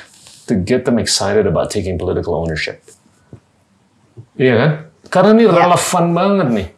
to 0.48 0.56
get 0.56 0.88
them 0.88 0.96
excited 0.96 1.44
about 1.44 1.68
taking 1.72 1.96
political 2.00 2.36
ownership. 2.36 2.80
Iya 4.36 4.54
kan? 4.56 4.70
Karena 5.12 5.30
ini 5.36 5.44
relevan 5.46 6.04
banget 6.16 6.48
nih 6.52 6.68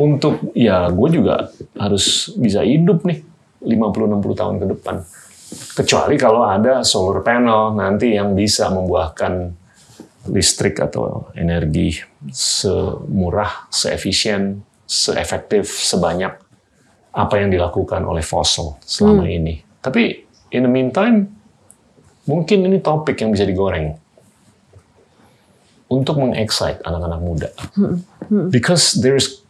untuk 0.00 0.52
ya 0.56 0.88
gue 0.88 1.08
juga 1.12 1.52
harus 1.76 2.32
bisa 2.36 2.64
hidup 2.64 3.04
nih 3.04 3.20
50-60 3.64 4.40
tahun 4.40 4.54
ke 4.60 4.66
depan. 4.76 4.96
Kecuali 5.50 6.14
kalau 6.14 6.46
ada 6.46 6.86
solar 6.86 7.22
panel 7.22 7.74
nanti 7.74 8.14
yang 8.14 8.38
bisa 8.38 8.70
membuahkan 8.70 9.50
listrik 10.30 10.78
atau 10.78 11.26
energi 11.34 11.98
semurah, 12.30 13.66
seefisien, 13.66 14.62
seefektif, 14.86 15.66
sebanyak 15.66 16.36
apa 17.10 17.34
yang 17.42 17.50
dilakukan 17.50 18.06
oleh 18.06 18.22
fossil 18.22 18.78
selama 18.84 19.26
ini. 19.26 19.58
Tapi 19.82 20.22
in 20.54 20.62
the 20.62 20.70
meantime, 20.70 21.26
mungkin 22.30 22.62
ini 22.62 22.78
topik 22.78 23.18
yang 23.18 23.34
bisa 23.34 23.42
digoreng 23.42 23.98
untuk 25.90 26.14
mengexcite 26.22 26.78
anak-anak 26.86 27.18
muda. 27.18 27.50
Because 28.54 28.94
there's 29.02 29.42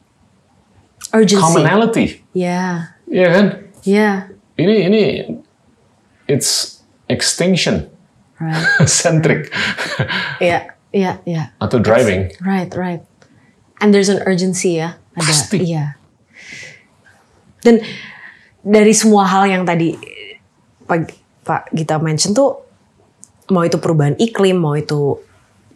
Urgency. 1.13 1.43
commonality, 1.43 2.07
Ya, 2.33 2.95
ya 3.05 3.29
kan? 3.29 3.47
ya, 3.83 4.31
Ini 4.57 4.75
ini 4.89 5.03
it's 6.31 6.79
extinction 7.11 7.91
right. 8.39 8.63
centric 8.87 9.51
Ya, 10.39 10.71
ya, 10.95 11.19
ya. 11.27 11.51
atau 11.59 11.83
driving. 11.83 12.31
Right, 12.41 12.71
right. 12.79 13.03
And 13.83 13.91
there's 13.91 14.09
an 14.09 14.23
urgency 14.25 14.79
ya. 14.79 14.97
Ada, 15.19 15.27
Pasti. 15.27 15.59
Iya. 15.67 15.99
Dan 17.61 17.85
dari 18.65 18.93
semua 18.97 19.29
hal 19.29 19.49
yang 19.49 19.63
tadi 19.69 19.97
Pak, 20.89 20.99
Pak 21.45 21.63
Gita 21.77 22.01
mention 22.01 22.33
tuh, 22.33 22.61
mau 23.53 23.65
itu 23.67 23.77
perubahan 23.77 24.17
iklim, 24.17 24.57
mau 24.61 24.77
itu 24.79 25.21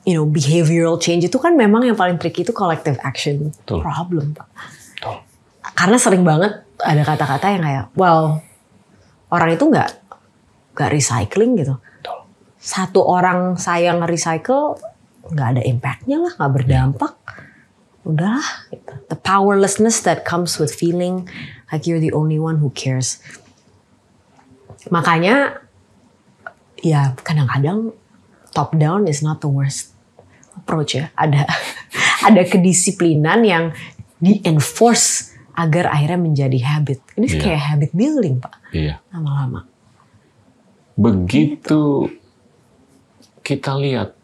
you 0.05 0.13
know 0.17 0.29
behavioral 0.29 1.01
change 1.01 1.25
itu 1.29 1.37
kan 1.41 1.57
memang 1.57 1.89
yang 1.89 1.97
paling 1.97 2.21
tricky 2.21 2.45
itu 2.45 2.53
collective 2.53 2.97
action 3.05 3.53
Betul. 3.65 3.81
problem, 3.85 4.37
Pak. 4.37 4.49
Betul. 4.97 5.17
Karena 5.75 5.97
sering 5.97 6.23
banget 6.25 6.61
ada 6.81 7.03
kata-kata 7.05 7.47
yang 7.57 7.63
kayak, 7.65 7.85
well, 7.97 8.45
orang 9.33 9.57
itu 9.57 9.65
nggak 9.65 10.04
nggak 10.75 10.91
recycling 10.91 11.55
gitu. 11.57 11.79
Betul. 11.79 12.19
Satu 12.59 13.01
orang 13.03 13.55
saya 13.57 13.95
nge-recycle 13.95 14.79
nggak 15.31 15.49
ada 15.57 15.63
impactnya 15.65 16.19
lah, 16.21 16.33
nggak 16.37 16.53
berdampak. 16.53 17.15
Udahlah, 18.05 18.45
gitu. 18.69 18.93
the 19.09 19.17
powerlessness 19.17 20.05
that 20.05 20.29
comes 20.29 20.61
with 20.61 20.69
feeling 20.69 21.25
like 21.73 21.89
you're 21.89 22.03
the 22.03 22.13
only 22.13 22.37
one 22.37 22.61
who 22.61 22.69
cares. 22.77 23.17
Makanya, 24.93 25.65
ya 26.85 27.17
kadang-kadang 27.25 27.97
top 28.53 28.77
down 28.77 29.09
is 29.09 29.25
not 29.25 29.41
the 29.41 29.49
worst 29.49 29.97
approach 30.53 31.01
ya. 31.01 31.09
Ada 31.17 31.49
ada 32.29 32.43
kedisiplinan 32.45 33.41
yang 33.41 33.65
di 34.21 34.45
enforce 34.45 35.33
agar 35.57 35.89
akhirnya 35.89 36.21
menjadi 36.21 36.59
habit. 36.61 37.01
Ini 37.17 37.25
Iya. 37.25 37.41
kayak 37.41 37.63
habit 37.73 37.91
building 37.97 38.37
pak, 38.37 38.53
Iya. 38.75 39.01
lama-lama. 39.17 39.65
Begitu 40.95 42.07
kita 43.43 43.75
lihat 43.75 44.15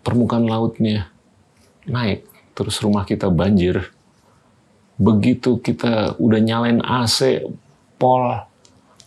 permukaan 0.00 0.48
lautnya 0.48 1.12
naik, 1.84 2.24
terus 2.56 2.80
rumah 2.80 3.04
kita 3.04 3.28
banjir. 3.28 3.92
Begitu 4.96 5.60
kita 5.60 6.16
udah 6.16 6.40
nyalain 6.40 6.80
AC, 6.80 7.44
pol 8.00 8.40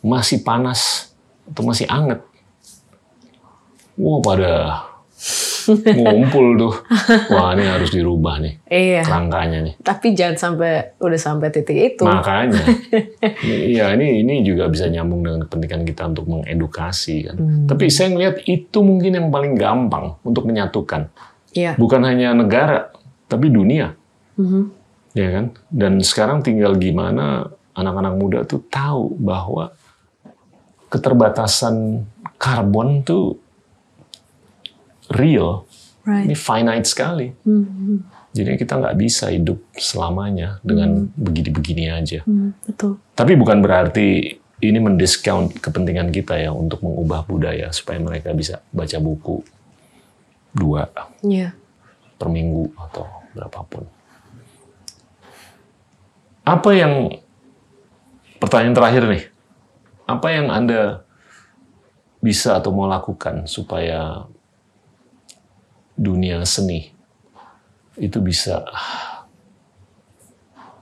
masih 0.06 0.46
panas 0.46 1.12
atau 1.50 1.66
masih 1.66 1.90
anget. 1.90 2.22
Wah 3.98 4.22
pada 4.22 4.86
ngumpul 5.70 6.58
tuh. 6.58 6.74
Wah 7.30 7.54
ini 7.54 7.70
harus 7.70 7.94
dirubah 7.94 8.42
nih 8.42 8.54
Iya. 8.66 9.02
kerangkanya 9.06 9.60
nih. 9.62 9.74
Tapi 9.78 10.18
jangan 10.18 10.38
sampai 10.38 10.98
udah 10.98 11.20
sampai 11.20 11.48
titik 11.54 11.78
itu. 11.78 12.04
Makanya, 12.04 12.66
iya 13.72 13.94
ini 13.94 14.26
ini 14.26 14.42
juga 14.42 14.66
bisa 14.66 14.90
nyambung 14.90 15.22
dengan 15.22 15.46
kepentingan 15.46 15.84
kita 15.86 16.04
untuk 16.10 16.26
mengedukasi 16.26 17.16
kan. 17.30 17.36
Tapi 17.70 17.86
saya 17.88 18.10
ngelihat 18.10 18.42
itu 18.44 18.78
mungkin 18.82 19.12
yang 19.16 19.28
paling 19.30 19.54
gampang 19.54 20.18
untuk 20.26 20.50
menyatukan, 20.50 21.14
Iya. 21.54 21.78
bukan 21.78 22.02
hanya 22.04 22.34
negara, 22.34 22.90
tapi 23.30 23.54
dunia, 23.54 23.94
Mhm. 24.42 24.62
ya 25.14 25.30
kan. 25.30 25.46
Dan 25.70 26.02
sekarang 26.02 26.42
tinggal 26.42 26.74
gimana 26.76 27.46
anak-anak 27.78 28.14
muda 28.18 28.40
tuh 28.44 28.66
tahu 28.68 29.16
bahwa 29.16 29.70
keterbatasan 30.92 32.04
karbon 32.36 33.06
tuh 33.06 33.40
real, 35.14 35.68
ini 36.04 36.32
Right. 36.32 36.40
finite 36.40 36.88
sekali. 36.88 37.30
Mhm. 37.46 38.24
Jadi 38.32 38.56
kita 38.56 38.80
nggak 38.80 38.96
bisa 38.96 39.28
hidup 39.28 39.60
selamanya 39.76 40.64
dengan 40.64 41.12
begini-begini 41.14 41.92
aja. 41.92 42.24
Hmm, 42.24 42.56
betul. 42.64 42.96
Tapi 43.12 43.36
bukan 43.36 43.60
berarti 43.60 44.40
ini 44.64 44.80
mendiscount 44.80 45.60
kepentingan 45.60 46.16
kita 46.16 46.40
ya 46.40 46.56
untuk 46.56 46.80
mengubah 46.80 47.28
budaya 47.28 47.68
supaya 47.76 48.00
mereka 48.00 48.32
bisa 48.32 48.64
baca 48.72 48.98
buku 48.98 49.44
dua 50.56 50.88
Iya. 51.22 51.52
per 52.16 52.32
minggu 52.32 52.72
atau 52.80 53.04
berapapun. 53.36 53.84
Apa 56.42 56.70
yang 56.74 57.20
pertanyaan 58.40 58.74
terakhir 58.74 59.04
nih? 59.06 59.24
Apa 60.10 60.28
yang 60.34 60.48
Anda 60.50 61.04
bisa 62.22 62.58
atau 62.58 62.74
mau 62.74 62.88
lakukan 62.88 63.46
supaya 63.46 64.26
dunia 66.02 66.42
seni 66.42 66.90
itu 68.02 68.18
bisa 68.18 68.66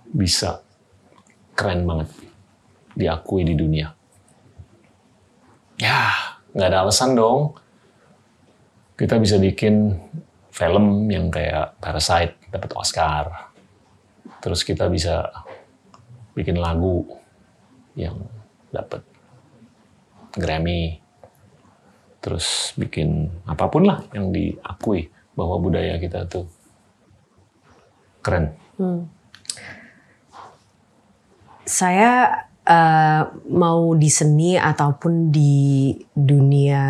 bisa 0.08 0.64
keren 1.60 1.84
banget 1.84 2.10
diakui 2.96 3.44
di 3.44 3.54
dunia. 3.60 3.92
Ya, 5.80 6.12
nggak 6.56 6.70
ada 6.72 6.88
alasan 6.88 7.20
dong. 7.20 7.56
Kita 8.96 9.20
bisa 9.20 9.40
bikin 9.40 9.96
film 10.52 11.08
yang 11.08 11.32
kayak 11.32 11.80
Parasite 11.80 12.52
dapat 12.52 12.72
Oscar. 12.76 13.52
Terus 14.40 14.64
kita 14.64 14.88
bisa 14.92 15.28
bikin 16.36 16.60
lagu 16.60 17.04
yang 17.96 18.20
dapat 18.72 19.04
Grammy. 20.36 21.00
Terus 22.20 22.76
bikin 22.76 23.32
apa 23.48 23.72
pun 23.72 23.88
lah 23.88 24.04
yang 24.12 24.32
diakui 24.36 25.08
bahwa 25.36 25.56
budaya 25.60 25.96
kita 25.96 26.28
tuh 26.28 26.48
keren. 28.20 28.52
Saya 31.64 32.44
eh, 32.68 33.24
mau 33.48 33.96
di 33.96 34.10
seni 34.12 34.60
ataupun 34.60 35.32
di 35.32 35.96
dunia 36.12 36.86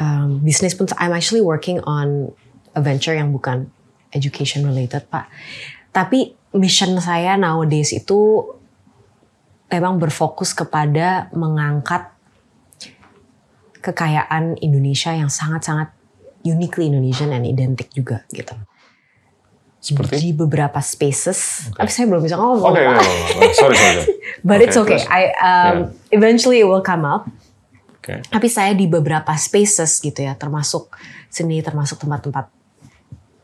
um, 0.00 0.40
bisnis 0.40 0.72
pun, 0.74 0.88
I'm 0.96 1.12
actually 1.12 1.44
working 1.44 1.78
on 1.84 2.32
a 2.72 2.80
venture 2.80 3.12
yang 3.12 3.30
bukan 3.30 3.68
education 4.16 4.66
related, 4.66 5.06
Pak. 5.12 5.28
Tapi 5.92 6.34
mission 6.56 6.98
saya 6.98 7.38
nowadays 7.38 7.94
itu 7.94 8.42
memang 9.70 10.02
berfokus 10.02 10.50
kepada 10.50 11.30
mengangkat 11.30 12.09
kekayaan 13.80 14.60
Indonesia 14.60 15.12
yang 15.12 15.32
sangat-sangat 15.32 15.92
uniquely 16.44 16.88
Indonesian 16.88 17.32
and 17.32 17.44
identik 17.44 17.92
juga 17.92 18.24
gitu. 18.32 18.56
Seperti? 19.80 20.20
Di 20.20 20.30
beberapa 20.36 20.76
spaces. 20.84 21.72
Oke. 21.72 21.80
Tapi 21.80 21.90
saya 21.90 22.04
belum 22.12 22.20
bisa 22.20 22.36
ngomong. 22.36 22.68
Oke, 22.68 22.80
Pak. 22.84 23.00
oke, 23.00 23.12
oke. 23.40 23.54
sorry, 23.60 23.76
sorry. 23.76 23.96
sorry. 24.04 24.16
But 24.44 24.60
it's 24.60 24.76
Oke, 24.76 24.92
okay. 24.92 25.00
terus? 25.00 25.08
I 25.08 25.22
um, 25.40 25.76
eventually 26.12 26.60
it 26.60 26.68
will 26.68 26.84
come 26.84 27.08
up. 27.08 27.24
Oke. 27.96 28.20
Tapi 28.28 28.48
saya 28.52 28.76
di 28.76 28.84
beberapa 28.84 29.32
spaces 29.40 29.96
gitu 30.04 30.20
ya, 30.20 30.36
termasuk 30.36 30.92
seni, 31.32 31.64
termasuk 31.64 31.96
tempat-tempat 31.96 32.52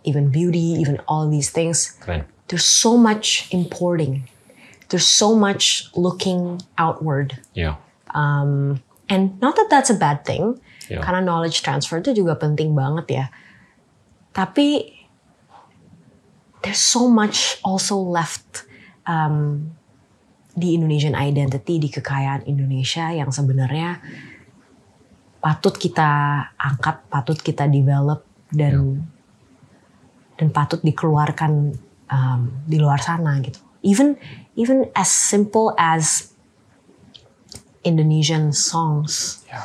even 0.05 0.29
beauty, 0.29 0.77
even 0.77 1.01
all 1.09 1.25
these 1.25 1.49
things. 1.49 1.97
Keren. 2.05 2.29
There's 2.53 2.69
so 2.69 3.01
much 3.01 3.49
importing. 3.51 4.29
There's 4.89 5.09
so 5.09 5.35
much 5.35 5.91
looking 5.97 6.63
outward. 6.79 7.41
Ya. 7.57 7.81
Um, 8.15 8.85
and 9.07 9.39
not 9.41 9.55
that 9.57 9.69
that's 9.71 9.91
a 9.91 9.99
bad 9.99 10.27
thing, 10.27 10.59
Ya. 10.87 11.03
karena 11.03 11.19
knowledge 11.23 11.67
transfer 11.67 11.99
itu 11.99 12.15
juga 12.15 12.39
penting 12.39 12.71
banget 12.75 13.07
ya. 13.11 13.27
Tapi 14.31 14.95
there's 16.63 16.83
so 16.83 17.11
much 17.11 17.59
also 17.67 17.99
left 17.99 18.67
um, 19.07 19.71
di 20.57 20.79
Indonesian 20.79 21.19
identity, 21.19 21.83
di 21.83 21.91
kekayaan 21.91 22.47
Indonesia 22.47 23.13
yang 23.13 23.35
sebenarnya 23.35 23.99
patut 25.43 25.75
kita 25.79 26.11
angkat, 26.59 27.07
patut 27.07 27.39
kita 27.39 27.71
develop 27.71 28.27
dan 28.51 29.05
dan 30.37 30.49
patut 30.53 30.81
dikeluarkan 30.85 31.77
um, 32.11 32.41
di 32.67 32.77
luar 32.79 32.99
sana 33.03 33.39
gitu. 33.43 33.59
Even 33.87 34.19
even 34.59 34.91
as 34.97 35.07
simple 35.11 35.71
as 35.79 36.35
Indonesian 37.87 38.51
songs, 38.51 39.47
Ya. 39.47 39.63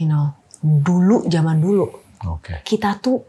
you 0.00 0.08
know, 0.08 0.32
dulu 0.58 1.28
zaman 1.28 1.60
dulu 1.60 1.84
Oke. 2.26 2.64
kita 2.64 2.96
tuh 2.98 3.20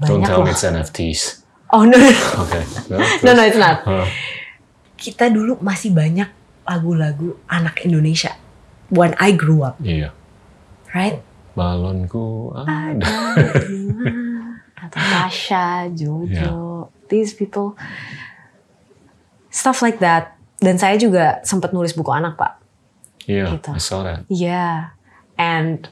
Don't 0.00 0.24
banyak 0.24 0.26
tell 0.26 0.40
loh. 0.40 0.48
me 0.48 0.52
it's 0.52 0.64
NFTs. 0.64 1.44
Oh 1.70 1.84
no, 1.84 1.94
no, 1.94 2.08
Oke. 2.42 2.58
no, 3.22 3.30
no, 3.30 3.42
it's 3.44 3.54
not. 3.54 3.84
Hah. 3.84 4.08
Kita 4.96 5.28
dulu 5.28 5.60
masih 5.60 5.92
banyak 5.92 6.26
lagu-lagu 6.64 7.36
anak 7.46 7.84
Indonesia. 7.84 8.34
When 8.90 9.14
I 9.16 9.32
grew 9.32 9.62
up, 9.62 9.78
Iya. 9.78 10.10
right? 10.90 11.22
Balonku 11.54 12.56
ada. 12.56 13.06
Atau 14.80 14.96
Tasha, 14.98 15.92
Jojo, 15.92 16.88
these 17.06 17.36
people, 17.36 17.76
stuff 19.52 19.84
like 19.84 20.00
that. 20.00 20.36
Dan 20.56 20.76
saya 20.76 20.96
juga 20.96 21.40
sempat 21.42 21.72
nulis 21.72 21.92
buku 21.92 22.08
anak, 22.12 22.36
Pak. 22.36 22.59
Iya, 23.28 23.56
Gitu. 23.58 23.70
I 23.72 23.80
saw 23.80 24.00
that. 24.06 24.24
Yeah. 24.30 24.96
And 25.36 25.88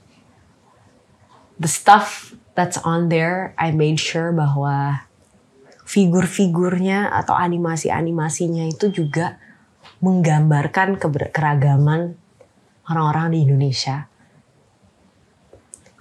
the 1.59 1.68
stuff 1.68 2.36
that's 2.55 2.78
on 2.80 3.09
there, 3.09 3.52
I 3.59 3.74
made 3.74 4.00
sure 4.00 4.30
bahwa 4.32 5.09
figur-figurnya 5.88 7.09
atau 7.09 7.32
animasi-animasinya 7.32 8.68
itu 8.68 8.92
juga 8.92 9.40
menggambarkan 10.05 11.00
keragaman 11.32 12.14
orang-orang 12.86 13.32
di 13.32 13.38
Indonesia. 13.48 14.06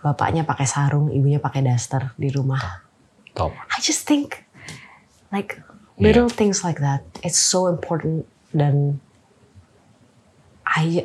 Bapaknya 0.04 0.44
pakai 0.44 0.68
sarung, 0.68 1.12
ibunya 1.12 1.40
pakai 1.40 1.64
daster 1.64 2.12
di 2.20 2.32
rumah. 2.32 2.84
Top. 3.32 3.56
I 3.56 3.80
just 3.80 4.04
think 4.04 4.44
like 5.32 5.60
little 5.98 6.30
things 6.30 6.64
like 6.64 6.80
that. 6.80 7.04
It's 7.24 7.40
so 7.40 7.68
important 7.68 8.28
dan 8.54 9.00
I 10.78 11.02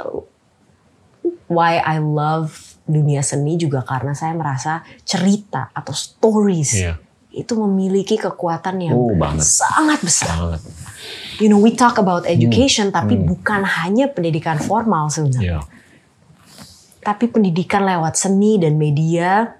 why 1.48 1.80
I 1.80 1.96
love 1.96 2.52
dunia 2.84 3.22
seni 3.22 3.56
juga 3.56 3.80
karena 3.80 4.12
saya 4.12 4.34
merasa 4.34 4.82
cerita 5.02 5.70
atau 5.70 5.94
stories 5.94 6.72
Iya. 6.74 6.94
itu 7.32 7.56
memiliki 7.56 8.18
kekuatan 8.18 8.76
yang 8.82 8.92
Oh, 8.92 9.14
banget. 9.14 9.46
sangat 9.46 10.02
besar. 10.02 10.28
Banget. 10.36 10.62
You 11.40 11.48
know, 11.48 11.56
we 11.56 11.72
talk 11.72 11.96
about 11.96 12.28
education 12.28 12.90
tapi 12.90 13.16
Hmm. 13.16 13.24
bukan 13.26 13.62
hanya 13.64 14.06
pendidikan 14.06 14.60
formal 14.60 15.08
sebenarnya 15.08 15.62
Iya. 15.62 15.80
tapi 17.00 17.26
pendidikan 17.26 17.82
lewat 17.82 18.14
seni 18.14 18.60
dan 18.60 18.76
media 18.76 19.58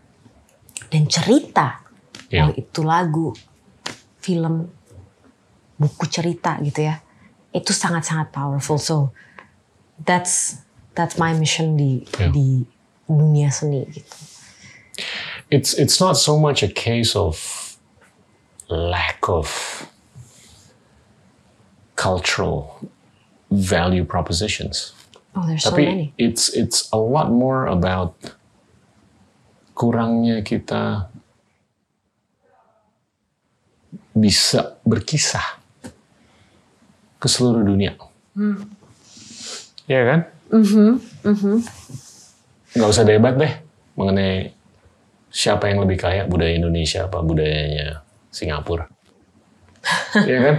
dan 0.89 1.09
cerita. 1.09 1.83
Iya. 2.29 2.47
Mau 2.47 2.53
itu 2.55 2.81
lagu, 2.83 3.29
film, 4.19 4.69
buku 5.75 6.05
cerita 6.07 6.61
gitu 6.61 6.87
ya. 6.87 7.03
Itu 7.51 7.75
sangat-sangat 7.75 8.31
powerful. 8.31 8.79
So 8.79 9.11
that's 10.05 10.59
that's 10.95 11.17
my 11.19 11.33
mission 11.33 11.77
di 11.77 12.05
Iya. 12.19 12.29
di 12.33 12.67
dunia 13.09 13.49
seni 13.53 13.85
gitu. 13.89 14.13
It's 15.53 15.77
it's 15.77 16.01
not 16.01 16.17
so 16.17 16.37
much 16.41 16.63
a 16.65 16.69
case 16.69 17.13
of 17.13 17.37
lack 18.69 19.21
of 19.29 19.49
cultural 21.97 22.81
value 23.53 24.05
propositions. 24.05 24.97
Oh, 25.37 25.45
there's 25.47 25.65
so 25.65 25.71
Tapi 25.73 25.85
many. 25.85 26.07
it's 26.17 26.49
it's 26.53 26.89
a 26.93 27.01
lot 27.01 27.33
more 27.33 27.69
about 27.69 28.17
kurangnya 29.77 30.41
kita 30.45 31.09
bisa 34.13 34.77
berkisah 34.85 35.57
ke 37.17 37.27
seluruh 37.29 37.65
dunia. 37.65 37.97
Iya 39.93 40.03
kan? 40.09 40.21
Nggak 42.73 42.89
usah 42.89 43.05
debat 43.05 43.37
deh 43.37 43.53
mengenai 43.93 44.57
siapa 45.29 45.69
yang 45.69 45.85
lebih 45.85 46.01
kaya 46.01 46.25
budaya 46.25 46.57
Indonesia 46.57 47.05
apa 47.05 47.21
budayanya 47.21 48.01
Singapura. 48.33 48.89
Iya 50.29 50.39
kan? 50.41 50.57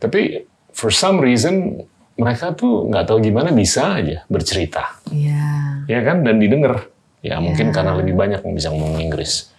Tapi 0.00 0.44
for 0.76 0.92
some 0.92 1.20
reason 1.20 1.80
mereka 2.20 2.52
tuh 2.52 2.88
nggak 2.92 3.08
tahu 3.08 3.24
gimana 3.24 3.48
bisa 3.48 3.96
aja 3.96 4.28
bercerita, 4.28 5.00
Iya. 5.08 5.84
ya 5.88 6.00
kan? 6.04 6.20
Dan 6.20 6.36
didengar. 6.36 6.84
Ya 7.20 7.40
mungkin 7.40 7.72
karena 7.72 7.96
lebih 7.96 8.12
banyak 8.16 8.44
yang 8.44 8.54
bisa 8.56 8.68
ngomong 8.72 9.00
Inggris. 9.00 9.52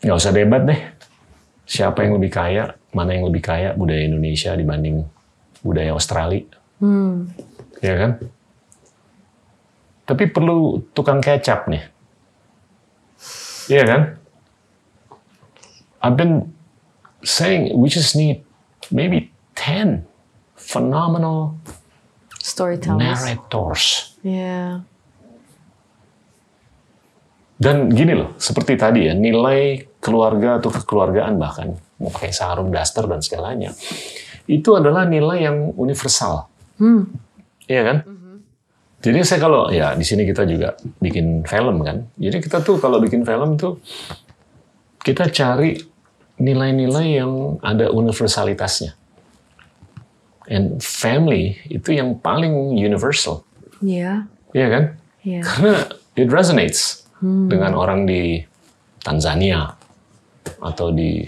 Nggak 0.00 0.16
usah 0.16 0.32
debat 0.32 0.64
deh. 0.64 0.80
Siapa 1.68 2.04
yang 2.04 2.16
lebih 2.20 2.32
kaya, 2.32 2.72
mana 2.92 3.16
yang 3.16 3.24
lebih 3.28 3.40
kaya 3.44 3.72
budaya 3.72 4.04
Indonesia 4.04 4.52
dibanding 4.52 5.04
budaya 5.64 5.92
Australia. 5.96 6.44
Ya 7.78 7.94
kan? 7.94 8.10
Tapi 10.02 10.26
perlu 10.28 10.82
tukang 10.92 11.22
kecap 11.22 11.70
nih. 11.70 11.86
Iya 13.70 13.84
kan? 13.86 14.02
I've 16.02 16.18
been 16.18 16.50
saying 17.22 17.78
we 17.78 17.86
just 17.86 18.18
need 18.18 18.42
maybe 18.90 19.30
10 19.54 20.02
phenomenal 20.58 21.54
Storytellers. 22.42 22.98
narrators. 22.98 23.84
Iya. 24.26 24.82
Dan 27.62 27.94
gini 27.94 28.18
loh, 28.18 28.34
seperti 28.42 28.74
tadi 28.74 29.06
ya, 29.06 29.14
nilai 29.14 29.86
keluarga 30.02 30.58
atau 30.58 30.74
kekeluargaan 30.74 31.38
bahkan, 31.38 31.78
mau 32.02 32.10
pakai 32.10 32.34
sarung, 32.34 32.74
daster, 32.74 33.06
dan 33.06 33.22
segalanya, 33.22 33.70
itu 34.50 34.74
adalah 34.74 35.06
nilai 35.06 35.46
yang 35.46 35.70
universal. 35.78 36.50
Iya 37.70 37.82
kan? 37.86 37.98
Jadi 39.02 39.18
saya 39.26 39.42
kalau, 39.42 39.66
ya 39.70 39.98
di 39.98 40.06
sini 40.06 40.22
kita 40.22 40.46
juga 40.46 40.78
bikin 41.02 41.42
film 41.42 41.82
kan, 41.82 42.06
jadi 42.14 42.38
kita 42.38 42.62
tuh 42.62 42.78
kalau 42.78 43.02
bikin 43.02 43.26
film 43.26 43.58
tuh, 43.58 43.82
kita 45.02 45.26
cari 45.34 45.74
nilai-nilai 46.38 47.22
yang 47.22 47.58
ada 47.66 47.90
universalitasnya. 47.90 48.94
And 50.46 50.78
family 50.78 51.58
itu 51.66 51.98
yang 51.98 52.18
paling 52.18 52.78
universal. 52.78 53.42
Iya. 53.82 54.26
Iya 54.54 54.66
kan? 54.70 54.84
Iya. 55.22 55.40
Karena 55.42 55.74
it 56.14 56.28
resonates 56.30 57.06
dengan 57.22 57.78
orang 57.78 58.06
di 58.06 58.42
Tanzania 59.02 59.78
atau 60.58 60.90
di 60.90 61.26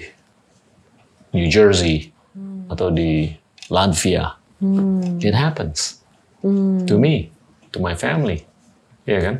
New 1.34 1.46
Jersey 1.50 2.10
atau 2.70 2.90
di 2.90 3.30
Latvia. 3.70 4.34
It 5.20 5.34
happens 5.34 6.02
to 6.86 6.94
me, 6.96 7.32
to 7.72 7.78
my 7.80 7.96
family, 7.96 8.44
ya 9.04 9.18
kan? 9.20 9.34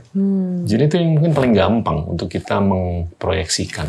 Jadi 0.65 0.83
itu 0.89 0.95
yang 1.01 1.17
mungkin 1.17 1.33
paling 1.37 1.53
gampang 1.53 1.99
untuk 2.09 2.33
kita 2.33 2.59
memproyeksikan 2.61 3.89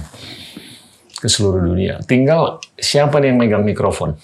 ke 1.15 1.27
seluruh 1.27 1.63
dunia. 1.63 2.03
Tinggal 2.03 2.59
siapa 2.77 3.17
nih 3.23 3.33
yang 3.33 3.39
megang 3.39 3.63
mikrofon, 3.65 4.15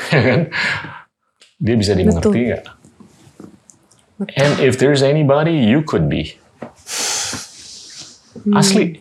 ya 0.14 0.22
kan? 0.22 0.40
Dia 1.60 1.74
bisa 1.76 1.92
dimengerti 1.92 2.40
nggak? 2.50 2.64
And 4.36 4.60
if 4.60 4.76
there's 4.76 5.00
anybody, 5.00 5.56
you 5.56 5.80
could 5.80 6.08
be. 6.08 6.36
Asli. 8.52 9.00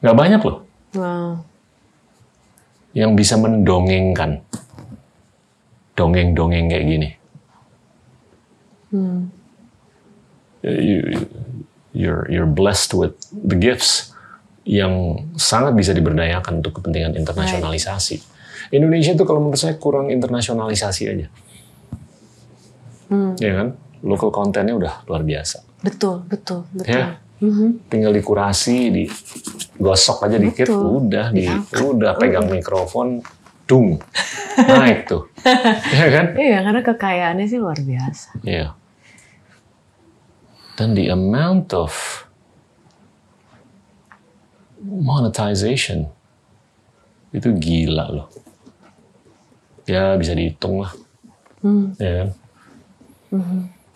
Gak 0.00 0.16
banyak 0.16 0.40
loh 0.40 0.64
Wow. 0.96 1.46
Yang 2.96 3.14
bisa 3.14 3.38
mendongengkan. 3.38 4.42
Dongeng-dongeng 5.94 6.66
kayak 6.70 6.86
gini. 6.86 7.08
You, 10.64 11.28
you're, 11.94 12.24
you're 12.28 12.50
blessed 12.50 12.92
with 12.92 13.14
the 13.30 13.56
gifts 13.56 14.12
yang 14.64 15.24
sangat 15.40 15.72
bisa 15.74 15.90
diberdayakan 15.96 16.60
untuk 16.60 16.80
kepentingan 16.80 17.16
internasionalisasi. 17.16 18.20
Indonesia 18.70 19.16
tuh 19.16 19.26
kalau 19.26 19.40
menurut 19.40 19.58
saya 19.58 19.74
kurang 19.80 20.12
internasionalisasi 20.12 21.02
aja. 21.10 21.26
Ya 23.40 23.52
kan? 23.56 23.68
Local 24.00 24.30
kontennya 24.30 24.76
udah 24.76 24.94
luar 25.10 25.26
biasa. 25.26 25.64
Betul, 25.82 26.24
betul, 26.28 26.64
betul. 26.72 26.92
Ya. 26.92 27.18
Tinggal 27.88 28.12
dikurasi, 28.12 28.92
digosok 28.92 30.28
aja 30.28 30.36
dikit, 30.36 30.68
Betul. 30.68 31.08
udah 31.08 31.26
di 31.32 31.48
udah 31.80 32.12
pegang 32.20 32.52
mikrofon, 32.52 33.24
dung. 33.64 33.96
Naik 34.60 35.08
tuh. 35.08 35.24
ya 35.96 36.06
kan? 36.12 36.26
Iya, 36.36 36.58
karena 36.66 36.80
kekayaannya 36.84 37.46
sih 37.48 37.56
luar 37.62 37.80
biasa. 37.80 38.28
Iya. 38.44 38.76
Dan 40.76 40.92
the 40.92 41.08
amount 41.08 41.72
of 41.72 41.92
monetization 44.84 46.08
itu 47.30 47.48
gila 47.56 48.06
loh. 48.10 48.28
Ya 49.86 50.18
bisa 50.18 50.34
dihitung 50.34 50.82
lah. 50.82 50.92
Ya 51.96 52.12
kan? 52.24 52.28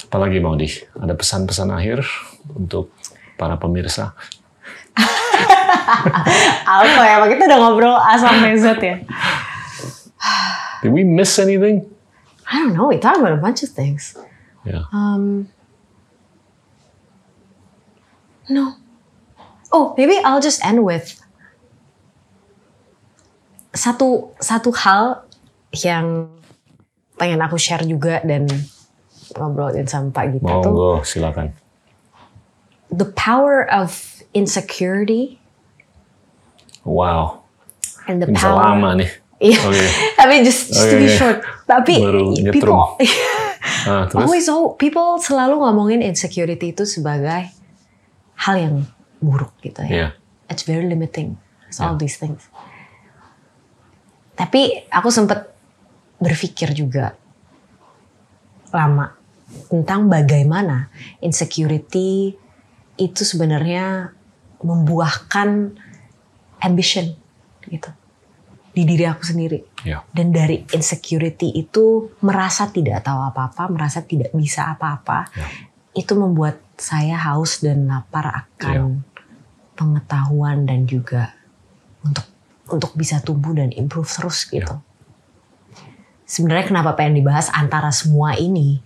Apalagi 0.07 0.39
mau 0.39 0.55
di 0.55 0.71
ada 0.95 1.13
pesan-pesan 1.17 1.75
akhir 1.75 2.07
untuk 2.55 2.95
para 3.37 3.57
pemirsa. 3.59 4.15
Apa 6.65 7.03
ya? 7.03 7.17
Kita 7.27 7.43
udah 7.51 7.59
ngobrol 7.59 7.97
A 7.99 8.15
sampai 8.19 8.55
Z 8.57 8.79
ya. 8.81 8.97
Did 10.81 10.93
we 10.93 11.03
miss 11.05 11.37
anything? 11.39 11.85
I 12.45 12.61
don't 12.61 12.77
know. 12.77 12.89
We 12.93 13.01
talked 13.01 13.19
about 13.19 13.33
a 13.35 13.41
bunch 13.41 13.65
of 13.65 13.73
things. 13.73 14.15
Ya. 14.65 14.85
Um, 14.93 15.49
no, 18.49 18.77
Oh, 19.75 19.91
maybe 19.99 20.23
I'll 20.23 20.39
just 20.39 20.63
end 20.63 20.87
with 20.87 21.19
satu 23.75 24.31
satu 24.39 24.71
hal 24.71 25.27
yang 25.75 26.31
pengen 27.19 27.43
aku 27.43 27.59
share 27.59 27.83
juga 27.83 28.23
dan 28.23 28.47
ngobrolin 29.35 29.83
sama 29.91 30.15
Pak 30.15 30.39
Gita 30.39 30.63
tuh 30.63 30.71
Monggo, 30.71 31.03
silakan. 31.03 31.51
The 32.95 33.11
power 33.19 33.67
of 33.67 34.23
insecurity 34.31 35.41
Wow, 36.85 37.49
and 38.05 38.21
the 38.21 38.29
bisa 38.29 38.45
power 38.45 38.61
lama 38.61 39.01
nih. 39.01 39.11
Iya. 39.41 39.59
Oke. 39.73 39.85
Tapi 40.21 40.35
just, 40.45 40.69
just 40.69 40.85
to 40.85 40.97
Oke, 40.97 41.01
be 41.01 41.09
short. 41.09 41.39
Tapi 41.65 41.95
Baru 41.97 42.37
people 42.53 42.77
Ah, 43.89 44.05
terus? 44.05 44.21
always 44.21 44.45
so 44.45 44.77
people 44.77 45.17
selalu 45.17 45.57
ngomongin 45.57 46.05
insecurity 46.05 46.77
itu 46.77 46.85
sebagai 46.85 47.49
hal 48.37 48.55
yang 48.61 48.85
buruk 49.25 49.57
gitu 49.65 49.81
ya. 49.89 49.89
Iya. 49.89 50.09
It's 50.53 50.69
very 50.69 50.85
limiting. 50.85 51.41
It's 51.65 51.81
all 51.81 51.97
these 51.97 52.21
things. 52.21 52.45
Tapi 54.37 54.85
aku 54.93 55.09
sempat 55.09 55.57
berpikir 56.21 56.77
juga 56.77 57.17
lama 58.69 59.17
tentang 59.73 60.13
bagaimana 60.13 60.93
insecurity 61.25 62.37
itu 62.97 63.23
sebenarnya 63.27 64.15
membuahkan 64.63 65.75
ambition 66.63 67.13
gitu 67.69 67.91
di 68.75 68.83
diri 68.83 69.07
aku 69.07 69.23
sendiri. 69.23 69.63
Iya. 69.87 70.03
Dan 70.11 70.35
dari 70.35 70.67
insecurity 70.75 71.55
itu 71.55 72.11
merasa 72.27 72.67
tidak 72.67 73.07
tahu 73.07 73.23
apa-apa, 73.23 73.71
merasa 73.71 74.03
tidak 74.03 74.35
bisa 74.35 74.75
apa-apa, 74.75 75.31
Ya. 75.31 75.47
itu 75.95 76.13
membuat 76.19 76.59
saya 76.75 77.15
haus 77.15 77.63
dan 77.63 77.87
lapar 77.87 78.27
akan 78.27 79.07
pengetahuan 79.79 80.67
dan 80.67 80.91
juga 80.91 81.39
untuk 82.03 82.27
untuk 82.67 82.93
bisa 82.99 83.23
tumbuh 83.23 83.55
dan 83.55 83.71
improve 83.71 84.11
terus 84.11 84.43
gitu. 84.51 84.83
Sebenarnya 86.27 86.67
kenapa 86.67 86.99
pengen 86.99 87.23
dibahas 87.23 87.53
antara 87.55 87.95
semua 87.95 88.35
ini? 88.35 88.83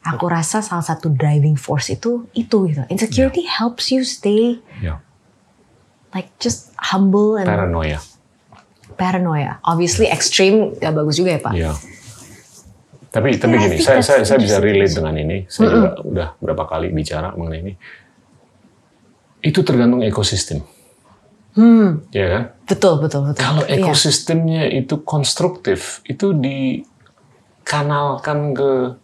Aku 0.00 0.32
rasa 0.32 0.64
salah 0.64 0.80
satu 0.80 1.12
driving 1.12 1.60
force 1.60 1.92
itu 1.92 2.24
itu 2.32 2.64
gitu. 2.66 2.80
Insecurity 2.88 3.44
helps 3.44 3.92
you 3.92 4.00
stay 4.00 4.56
Iya. 4.80 4.96
like 6.10 6.32
just 6.40 6.72
humble 6.80 7.36
and 7.36 7.44
Paranoia. 7.44 8.00
paranoia. 8.96 9.60
Obviously 9.60 10.08
extreme 10.08 10.72
gak 10.76 10.92
bagus 10.92 11.16
juga 11.16 11.36
ya 11.36 11.40
Pak. 11.40 11.52
Iya. 11.52 11.72
Tapi 13.10 13.36
tapi 13.36 13.58
Yeah, 13.58 13.66
I 13.66 13.74
gini, 13.74 13.82
saya 13.82 14.00
saya 14.00 14.22
saya 14.22 14.38
bisa 14.38 14.56
relate 14.56 14.94
dengan 14.94 15.14
ini. 15.18 15.44
Saya 15.46 15.68
juga 15.68 15.90
udah 16.00 16.28
berapa 16.38 16.64
kali 16.64 16.88
bicara 16.90 17.34
mengenai 17.34 17.60
ini. 17.60 17.72
Itu 19.42 19.60
tergantung 19.60 20.00
ekosistem. 20.00 20.62
Hmm, 21.50 22.06
Ya 22.14 22.26
kan? 22.30 22.42
betul 22.64 23.02
betul 23.02 23.26
betul. 23.26 23.42
Kalau 23.42 23.66
Iya. 23.66 23.82
ekosistemnya 23.82 24.70
itu 24.70 25.02
konstruktif, 25.02 25.98
itu 26.06 26.30
dikanalkan 27.60 28.54
ke 28.54 28.94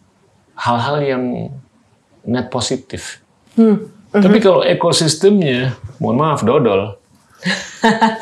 hal-hal 0.57 0.97
yang 1.05 1.23
net 2.25 2.49
positif. 2.49 3.21
Hmm, 3.55 3.87
Tapi 4.11 4.41
kalau 4.41 4.65
ekosistemnya, 4.65 5.77
mohon 6.01 6.17
maaf, 6.17 6.41
dodol. 6.41 6.97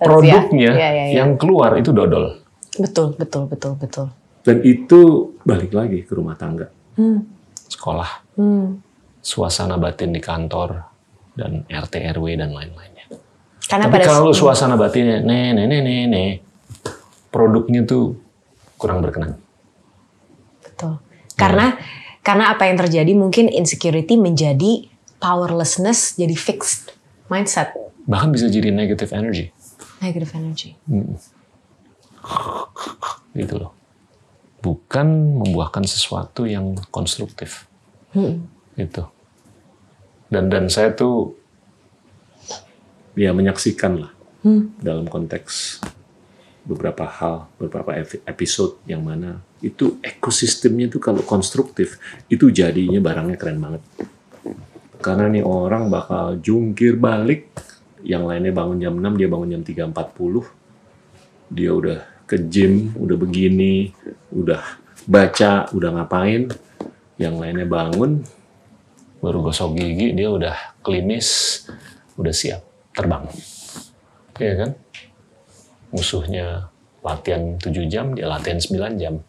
Produknya 0.00 0.72
Iya, 0.72 0.88
iya, 0.96 1.04
iya. 1.12 1.16
yang 1.20 1.36
keluar 1.36 1.76
itu 1.76 1.92
dodol. 1.92 2.40
Betul 2.80 3.12
betul 3.20 3.44
betul 3.48 3.72
betul. 3.76 4.06
Dan 4.40 4.64
itu 4.64 5.32
balik 5.44 5.76
lagi 5.76 6.00
ke 6.08 6.12
rumah 6.16 6.32
tangga. 6.40 6.72
Hmm, 6.96 7.20
Sekolah, 7.68 8.24
hmm. 8.40 8.80
suasana 9.20 9.76
batin 9.76 10.16
di 10.16 10.20
kantor, 10.24 10.80
dan 11.36 11.68
RT 11.68 12.16
RW 12.16 12.40
dan 12.40 12.56
lain-lainnya. 12.56 13.04
Karena 13.68 13.84
Tapi 13.86 13.94
pada 14.00 14.04
kalau 14.08 14.32
suasana 14.32 14.80
batinnya 14.80 15.20
nih 15.20 15.52
nih 15.52 15.64
nih 15.68 15.80
nih 15.84 16.00
nih, 16.08 16.30
produknya 17.28 17.84
tuh 17.84 18.16
kurang 18.80 19.04
berkenan. 19.04 19.36
Betul. 20.80 20.94
Karena 21.36 21.76
karena 22.20 22.44
apa 22.48 22.64
yang 22.64 22.76
terjadi 22.76 23.12
mungkin 23.12 23.46
insecurity 23.46 24.16
menjadi 24.16 24.88
powerlessness 25.16 26.14
jadi 26.14 26.32
fixed 26.32 26.92
mindset 27.28 27.72
Bahkan 28.04 28.28
bisa 28.30 28.46
jadi 28.46 28.68
negative 28.70 29.12
energy. 29.12 29.52
negative 30.00 30.32
energy. 30.32 30.74
Gitu 33.32 33.54
loh. 33.56 33.72
Bukan 34.60 35.06
membuahkan 35.40 35.84
sesuatu 35.84 36.44
yang 36.44 36.76
konstruktif. 36.90 37.64
Hmm. 38.12 38.44
Gitu. 38.74 39.04
Dan 40.28 40.48
dan 40.48 40.66
saya 40.66 40.90
tuh 40.90 41.36
ya 43.14 43.32
menyaksikan 43.32 43.98
lah 43.98 44.12
Hmm. 44.40 44.72
dalam 44.80 45.04
konteks 45.04 45.84
beberapa 46.62 47.04
hal, 47.04 47.44
beberapa 47.56 47.92
epi- 47.92 48.24
episode 48.24 48.80
yang 48.84 49.04
mana 49.04 49.44
itu 49.60 50.00
ekosistemnya 50.00 50.88
tuh 50.88 51.00
kalau 51.00 51.20
konstruktif 51.24 52.00
itu 52.32 52.48
jadinya 52.48 53.00
barangnya 53.00 53.36
keren 53.36 53.60
banget. 53.60 53.82
Karena 55.00 55.32
nih 55.32 55.44
orang 55.44 55.88
bakal 55.88 56.40
jungkir 56.40 57.00
balik, 57.00 57.48
yang 58.04 58.28
lainnya 58.28 58.52
bangun 58.52 58.80
jam 58.80 58.94
6, 58.96 59.20
dia 59.20 59.28
bangun 59.28 59.48
jam 59.56 59.62
3.40, 59.64 61.52
dia 61.52 61.70
udah 61.72 62.00
ke 62.28 62.36
gym, 62.48 62.92
udah 62.96 63.16
begini, 63.16 63.92
udah 64.32 64.60
baca, 65.08 65.72
udah 65.72 65.90
ngapain, 65.96 66.52
yang 67.16 67.36
lainnya 67.40 67.64
bangun, 67.64 68.24
baru 69.20 69.44
gosok 69.44 69.76
gigi, 69.76 70.16
dia 70.16 70.28
udah 70.32 70.56
klinis, 70.80 71.60
udah 72.16 72.32
siap 72.32 72.60
terbang. 72.96 73.24
Iya 74.40 74.54
kan? 74.56 74.70
Musuhnya 75.92 76.72
latihan 77.04 77.56
7 77.56 77.88
jam, 77.88 78.12
dia 78.16 78.28
latihan 78.28 78.60
9 78.60 79.00
jam. 79.00 79.20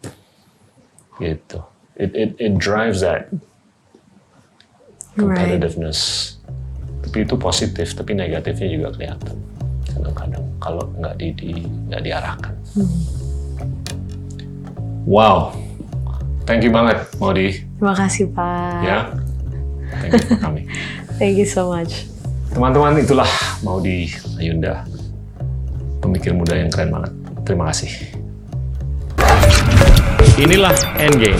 Gitu. 1.22 1.58
It, 1.94 2.10
it, 2.16 2.30
it 2.40 2.52
drives 2.58 3.04
that 3.06 3.30
competitiveness. 5.14 6.34
Tapi 7.02 7.28
itu 7.28 7.34
positif, 7.36 7.92
tapi 7.92 8.16
negatifnya 8.16 8.68
juga 8.72 8.88
kelihatan. 8.96 9.36
Kadang-kadang 9.92 10.44
kalau 10.56 10.84
nggak 10.96 11.14
di, 11.20 11.28
di- 11.36 11.68
nggak 11.90 12.02
diarahkan. 12.02 12.54
Wow. 15.04 15.52
Thank 16.48 16.66
you 16.66 16.72
banget, 16.74 17.06
Maudi. 17.22 17.62
Terima 17.78 17.94
kasih 17.94 18.30
Pak. 18.34 18.80
Ya. 18.82 18.98
Thank 20.00 20.10
you 20.16 20.26
for 20.26 20.38
coming. 20.40 20.66
Thank 21.20 21.38
you 21.38 21.46
so 21.46 21.70
much. 21.70 22.08
Teman-teman, 22.50 22.98
itulah 22.98 23.28
Maudi 23.62 24.10
Ayunda. 24.40 24.84
Pemikir 26.02 26.34
muda 26.34 26.58
yang 26.58 26.70
keren 26.72 26.90
banget. 26.90 27.12
Terima 27.46 27.70
kasih. 27.70 28.21
Inilah 30.40 30.72
Endgame. 30.96 31.36